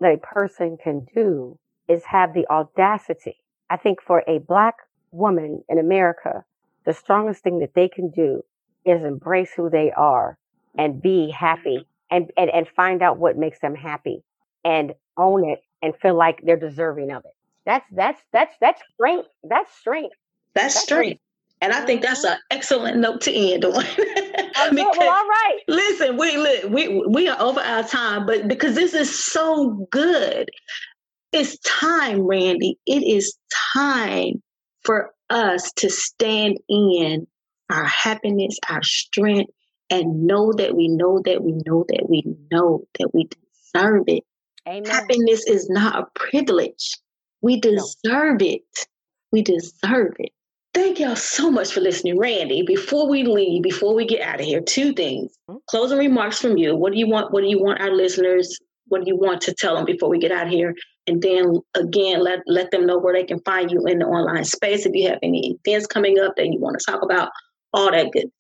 that 0.01 0.15
a 0.15 0.35
person 0.35 0.79
can 0.83 1.07
do 1.15 1.59
is 1.89 2.05
have 2.05 2.33
the 2.33 2.49
audacity. 2.49 3.37
I 3.69 3.77
think 3.77 4.01
for 4.01 4.25
a 4.27 4.39
black 4.39 4.77
woman 5.11 5.63
in 5.69 5.79
America, 5.79 6.47
the 6.87 6.95
strongest 6.95 7.43
thing 7.43 7.59
that 7.59 7.75
they 7.75 7.91
can 7.91 8.09
do 8.09 8.43
is 8.87 9.05
embrace 9.05 9.53
who 9.55 9.69
they 9.69 9.93
are 9.93 10.39
and 10.77 11.01
be 11.01 11.31
happy 11.31 11.87
and, 12.11 12.31
and, 12.37 12.51
and 12.51 12.67
find 12.69 13.03
out 13.03 13.19
what 13.19 13.37
makes 13.37 13.61
them 13.61 13.75
happy 13.75 14.23
and 14.65 14.95
own 15.17 15.49
it 15.49 15.61
and 15.83 15.95
feel 15.97 16.15
like 16.15 16.41
they're 16.43 16.57
deserving 16.57 17.11
of 17.11 17.25
it. 17.25 17.35
That's, 17.65 17.87
that's, 17.93 18.21
that's, 18.33 18.55
that's 18.61 18.83
strength. 18.95 19.29
That's 19.45 19.73
strength. 19.77 20.17
That's, 20.55 20.75
that's 20.75 20.85
strength. 20.85 21.21
And 21.61 21.73
I 21.73 21.85
think 21.85 22.03
that's 22.03 22.25
mm-hmm. 22.25 22.35
an 22.35 22.41
excellent 22.51 22.99
note 22.99 23.21
to 23.23 23.33
end 23.33 23.65
on. 23.65 23.73
because, 24.71 24.97
well, 24.99 25.09
all 25.09 25.29
right. 25.29 25.59
Listen, 25.67 26.17
we 26.17 26.37
look, 26.37 26.65
we 26.71 26.89
we 27.09 27.29
are 27.29 27.41
over 27.41 27.61
our 27.61 27.83
time, 27.83 28.27
but 28.27 28.47
because 28.47 28.75
this 28.75 28.95
is 28.95 29.17
so 29.17 29.87
good, 29.91 30.49
it's 31.33 31.59
time, 31.59 32.21
Randi. 32.21 32.79
It 32.87 33.03
is 33.03 33.37
time 33.75 34.43
for 34.85 35.11
us 35.31 35.73
to 35.73 35.91
stand 35.91 36.59
in 36.69 37.27
our 37.71 37.85
happiness, 37.85 38.57
our 38.71 38.83
strength, 38.83 39.53
and 39.91 40.27
know 40.27 40.53
that 40.53 40.77
we 40.77 40.89
know 40.89 41.21
that 41.25 41.43
we 41.43 41.53
know 41.67 41.85
that 41.89 42.09
we 42.09 42.23
know 42.51 42.85
that 42.99 43.15
we 43.15 43.29
deserve 43.75 44.05
it. 44.07 44.25
Amen. 44.67 44.85
Happiness 44.91 45.47
is 45.47 45.69
not 45.71 45.99
a 45.99 46.07
privilege. 46.15 46.99
We 47.41 47.61
deserve 47.61 48.41
no. 48.41 48.47
it. 48.47 48.87
We 49.33 49.43
deserve 49.43 50.15
it. 50.19 50.33
Thank 50.75 51.01
y'all 51.01 51.17
so 51.17 51.51
much 51.51 51.73
for 51.73 51.81
listening. 51.81 52.19
Randi, 52.19 52.63
before 52.63 53.09
we 53.09 53.25
leave, 53.25 53.63
before 53.63 53.95
we 53.95 54.07
get 54.07 54.21
out 54.21 54.41
of 54.41 54.47
here, 54.47 54.61
two 54.61 54.93
things. 54.93 55.37
Mm-hmm. 55.49 55.59
Closing 55.69 55.99
remarks 55.99 56.41
from 56.41 56.57
you. 56.59 56.77
What 56.77 56.93
do 56.93 56.99
you 56.99 57.09
want? 57.09 57.33
What 57.33 57.43
do 57.43 57.49
you 57.49 57.61
want 57.61 57.81
our 57.81 57.91
listeners? 57.91 58.59
What 58.89 59.05
do 59.05 59.07
you 59.09 59.17
want 59.17 59.41
to 59.43 59.55
tell 59.55 59.77
them 59.77 59.85
before 59.85 60.09
we 60.09 60.19
get 60.19 60.33
out 60.33 60.47
of 60.47 60.53
here? 60.53 60.75
And 61.07 61.23
then 61.23 61.61
again, 61.75 62.23
let 62.23 62.41
let 62.47 62.71
them 62.71 62.87
know 62.87 62.99
where 62.99 63.15
they 63.15 63.25
can 63.25 63.41
find 63.41 63.71
you 63.71 63.85
in 63.87 63.99
the 63.99 64.07
online 64.07 64.45
space. 64.45 64.85
If 64.85 64.93
you 64.95 65.09
have 65.09 65.19
any 65.23 65.59
events 65.65 65.87
coming 65.87 66.19
up 66.19 66.37
that 66.37 66.47
you 66.47 66.61
want 66.61 66.79
to 66.79 66.91
talk 66.91 67.03
about, 67.03 67.31
all 67.73 67.91
that 67.91 68.13
good. 68.13 68.31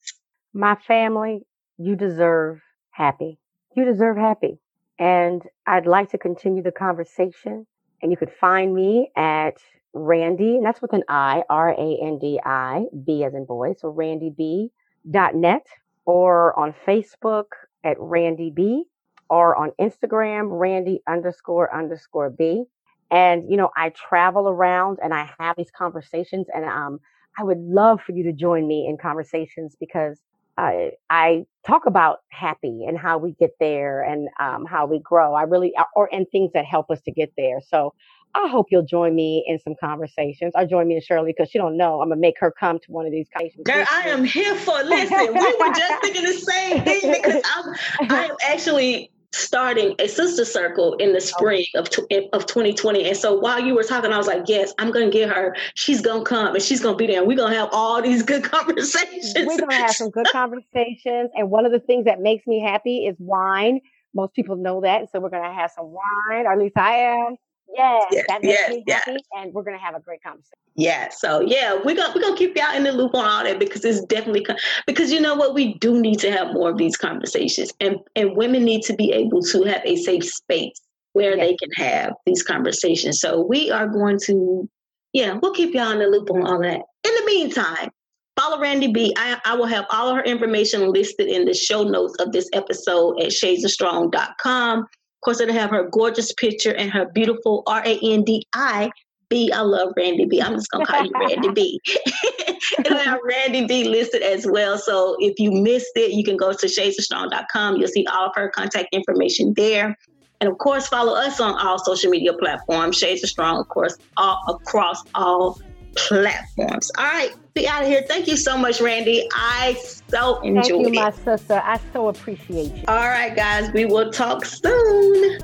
My 0.55 0.77
family, 0.87 1.47
you 1.77 1.97
deserve 1.97 2.61
happy. 2.91 3.39
You 3.75 3.85
deserve 3.85 4.17
happy. 4.17 4.59
And 4.99 5.43
I'd 5.67 5.87
like 5.87 6.11
to 6.11 6.19
continue 6.19 6.63
the 6.63 6.73
conversation. 6.73 7.67
And 8.03 8.11
you 8.11 8.17
could 8.17 8.33
find 8.41 8.75
me 8.75 9.11
at 9.17 9.59
Randi, 9.93 10.57
and 10.57 10.65
that's 10.67 10.83
with 10.83 10.93
an 10.93 11.03
I, 11.09 11.43
R 11.49 11.71
A 11.71 11.99
N 12.03 12.19
D 12.19 12.41
I, 12.45 12.85
B 13.05 13.25
as 13.25 13.35
in 13.35 13.45
boy. 13.45 13.75
So 13.79 13.93
randib.net 13.93 15.67
or 16.05 16.59
on 16.59 16.75
Facebook 16.87 17.47
at 17.85 17.97
Randi 17.99 18.51
B 18.51 18.85
or 19.31 19.57
on 19.57 19.73
Instagram, 19.81 20.49
Randi 20.51 21.01
underscore 21.09 21.75
underscore 21.75 22.31
B. 22.31 22.65
And, 23.11 23.51
you 23.51 23.57
know, 23.57 23.71
I 23.77 23.91
travel 23.91 24.49
around 24.49 24.99
and 25.03 25.15
I 25.15 25.31
have 25.39 25.57
these 25.57 25.71
conversations 25.71 26.47
and 26.55 26.65
um, 26.65 27.01
I 27.39 27.45
would 27.45 27.59
love 27.59 28.01
for 28.03 28.13
you 28.13 28.23
to 28.25 28.33
join 28.33 28.67
me 28.67 28.87
in 28.87 28.99
conversations 28.99 29.77
because 29.79 30.21
I, 30.59 30.91
I 31.09 31.47
talk 31.65 31.87
about 31.87 32.19
happy 32.31 32.85
and 32.87 32.99
how 32.99 33.19
we 33.19 33.33
get 33.39 33.53
there 33.61 34.03
and 34.03 34.29
um, 34.41 34.67
how 34.67 34.87
we 34.87 34.99
grow. 34.99 35.35
I 35.35 35.43
really, 35.43 35.73
or 35.95 36.13
and 36.13 36.27
things 36.33 36.51
that 36.55 36.65
help 36.65 36.91
us 36.91 37.01
to 37.03 37.13
get 37.13 37.33
there. 37.37 37.61
So 37.67 37.95
I 38.35 38.49
hope 38.49 38.67
you'll 38.71 38.85
join 38.85 39.15
me 39.15 39.45
in 39.47 39.59
some 39.61 39.75
conversations 39.81 40.53
or 40.57 40.67
join 40.67 40.89
me 40.89 40.95
and 40.95 41.03
Shirley 41.03 41.33
because 41.37 41.51
she 41.51 41.59
don't 41.59 41.77
know. 41.77 42.01
I'm 42.01 42.09
gonna 42.09 42.21
make 42.21 42.35
her 42.41 42.53
come 42.59 42.79
to 42.81 42.93
one 42.93 43.07
of 43.07 43.13
these 43.13 43.29
conversations. 43.33 43.65
Girl, 43.65 43.87
I 43.91 44.09
am 44.09 44.25
here 44.25 44.55
for 44.57 44.83
listen. 44.85 45.35
we 45.35 45.57
were 45.59 45.75
just 45.75 46.03
thinking 46.03 46.25
the 46.25 46.35
same 46.35 46.83
thing 46.83 47.13
because 47.13 47.43
I'm 47.45 47.75
I'm 48.11 48.37
actually 48.43 49.11
starting 49.33 49.95
a 49.99 50.09
sister 50.09 50.45
circle 50.45 50.95
in 50.95 51.11
the 51.13 51.17
oh. 51.17 51.21
spring 51.21 51.65
of 51.75 51.89
of 52.33 52.47
2020. 52.47 53.09
And 53.09 53.17
so 53.17 53.39
while 53.39 53.61
you 53.61 53.75
were 53.75 53.83
talking, 53.83 54.13
I 54.13 54.19
was 54.19 54.27
like, 54.27 54.45
yes, 54.47 54.73
I'm 54.79 54.91
gonna 54.91 55.11
get 55.11 55.29
her. 55.31 55.57
She's 55.75 56.01
gonna 56.01 56.25
come 56.25 56.55
and 56.55 56.63
she's 56.63 56.81
gonna 56.81 56.97
be 56.97 57.07
there. 57.07 57.19
And 57.19 57.29
we're 57.29 57.37
gonna 57.37 57.55
have 57.55 57.69
all 57.73 58.01
these 58.03 58.23
good 58.23 58.45
conversations. 58.51 59.35
We're 59.37 59.59
gonna 59.59 59.75
have 59.75 59.93
some 59.93 60.11
good 60.11 60.27
conversations. 60.33 61.31
And 61.35 61.51
one 61.51 61.67
of 61.67 61.73
the 61.73 61.81
things 61.81 62.05
that 62.07 62.21
makes 62.21 62.47
me 62.47 62.61
happy 62.61 63.07
is 63.07 63.17
wine. 63.19 63.81
Most 64.15 64.35
people 64.35 64.57
know 64.57 64.81
that. 64.81 65.11
So 65.13 65.21
we're 65.21 65.31
gonna 65.31 65.53
have 65.53 65.71
some 65.71 65.87
wine, 65.87 66.47
or 66.47 66.53
at 66.53 66.59
least 66.59 66.77
I 66.77 66.95
am. 66.95 67.37
Yes, 67.75 68.05
yes, 68.11 68.25
that 68.29 68.43
makes 68.43 68.59
yes, 68.59 68.71
me 68.71 68.85
happy, 68.89 69.13
yes. 69.13 69.21
and 69.37 69.53
we're 69.53 69.63
gonna 69.63 69.79
have 69.79 69.95
a 69.95 70.01
great 70.01 70.23
conversation. 70.23 70.59
Yeah, 70.75 71.11
so 71.11 71.41
yeah, 71.41 71.79
we're 71.85 71.97
gonna 71.97 72.13
we're 72.15 72.23
gonna 72.23 72.37
keep 72.37 72.57
y'all 72.57 72.75
in 72.75 72.85
the 72.85 72.93
loop 72.93 73.15
on 73.15 73.25
all 73.25 73.45
that 73.45 73.59
because 73.59 73.85
it's 73.85 74.01
definitely 74.07 74.47
because 74.87 75.13
you 75.13 75.21
know 75.21 75.35
what 75.35 75.55
we 75.55 75.75
do 75.75 76.01
need 76.01 76.19
to 76.21 76.33
have 76.33 76.53
more 76.53 76.71
of 76.71 76.79
these 76.79 76.97
conversations, 76.97 77.73
and 77.81 77.99
and 78.17 78.37
women 78.37 78.65
need 78.65 78.83
to 78.85 78.95
be 78.95 79.13
able 79.13 79.43
to 79.43 79.65
have 79.65 79.83
a 79.85 79.97
safe 79.97 80.25
space 80.25 80.81
where 81.13 81.37
yes. 81.37 81.47
they 81.47 81.57
can 81.57 81.71
have 81.73 82.13
these 82.27 82.43
conversations. 82.43 83.21
So 83.21 83.41
we 83.41 83.71
are 83.71 83.89
going 83.89 84.19
to, 84.27 84.69
yeah, 85.13 85.39
we'll 85.43 85.53
keep 85.53 85.75
y'all 85.75 85.91
in 85.91 85.99
the 85.99 86.07
loop 86.07 86.31
on 86.31 86.47
all 86.47 86.61
that. 86.61 86.81
In 87.05 87.15
the 87.15 87.23
meantime, 87.27 87.91
follow 88.39 88.61
Randi 88.61 88.93
B. 88.93 89.13
I, 89.17 89.41
I 89.45 89.57
will 89.57 89.67
have 89.67 89.85
all 89.91 90.09
of 90.09 90.17
her 90.17 90.23
information 90.23 90.93
listed 90.93 91.29
in 91.29 91.45
the 91.45 91.55
show 91.55 91.83
notes 91.83 92.15
of 92.21 92.33
this 92.33 92.49
episode 92.53 93.21
at 93.21 93.31
shadesofstrong.com. 93.31 94.87
Of 95.19 95.25
course, 95.25 95.41
it'll 95.41 95.55
have 95.55 95.71
her 95.71 95.89
gorgeous 95.91 96.33
picture 96.33 96.73
and 96.73 96.93
her 96.93 97.07
beautiful 97.07 97.65
R 97.67 97.83
A 97.85 97.99
N 98.01 98.23
D 98.23 98.47
I 98.55 98.93
B. 99.29 99.51
I 99.53 99.63
love 99.63 99.93
Randi 99.97 100.27
B. 100.27 100.41
I'm 100.41 100.55
just 100.55 100.71
gonna 100.71 100.87
call 100.87 101.05
you 101.05 101.11
Randi 101.13 101.51
B. 101.51 101.81
it'll 102.79 102.99
have 102.99 103.19
Randi 103.25 103.67
B 103.67 103.89
listed 103.89 104.23
as 104.23 104.47
well. 104.47 104.79
So 104.79 105.17
if 105.19 105.41
you 105.41 105.51
missed 105.51 105.91
it, 105.97 106.13
you 106.13 106.23
can 106.23 106.37
go 106.37 106.53
to 106.53 106.67
shadesofstrong.com. 106.67 107.77
You'll 107.79 107.89
see 107.89 108.07
all 108.07 108.29
of 108.29 108.33
her 108.37 108.49
contact 108.51 108.89
information 108.93 109.55
there. 109.57 109.97
And 110.41 110.49
of 110.49 110.59
course, 110.59 110.87
follow 110.87 111.15
us 111.15 111.41
on 111.41 111.59
all 111.59 111.79
social 111.79 112.11
media 112.11 112.33
platforms. 112.33 112.97
Shades 112.97 113.25
of 113.25 113.31
Strong, 113.31 113.59
of 113.59 113.69
course, 113.69 113.97
all 114.17 114.41
across 114.49 115.03
all 115.17 115.61
platforms. 115.97 116.93
All 116.97 117.05
right, 117.05 117.35
be 117.59 117.69
out 117.69 117.83
of 117.83 117.89
here. 117.89 118.05
Thank 118.07 118.29
you 118.29 118.37
so 118.37 118.57
much, 118.57 118.81
Randi. 118.81 119.29
I 119.33 119.77
so 120.11 120.41
enjoyed 120.41 120.85
Thank 120.85 120.95
you, 120.95 121.03
my 121.03 121.11
sister. 121.11 121.61
I 121.65 121.81
so 121.93 122.09
appreciate 122.09 122.75
you. 122.75 122.85
All 122.89 123.09
right, 123.09 123.35
guys, 123.35 123.73
we 123.73 123.85
will 123.85 124.11
talk 124.13 124.45
soon. 124.45 125.39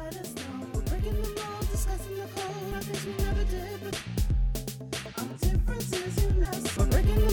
We're 6.76 6.86
breaking 6.86 7.24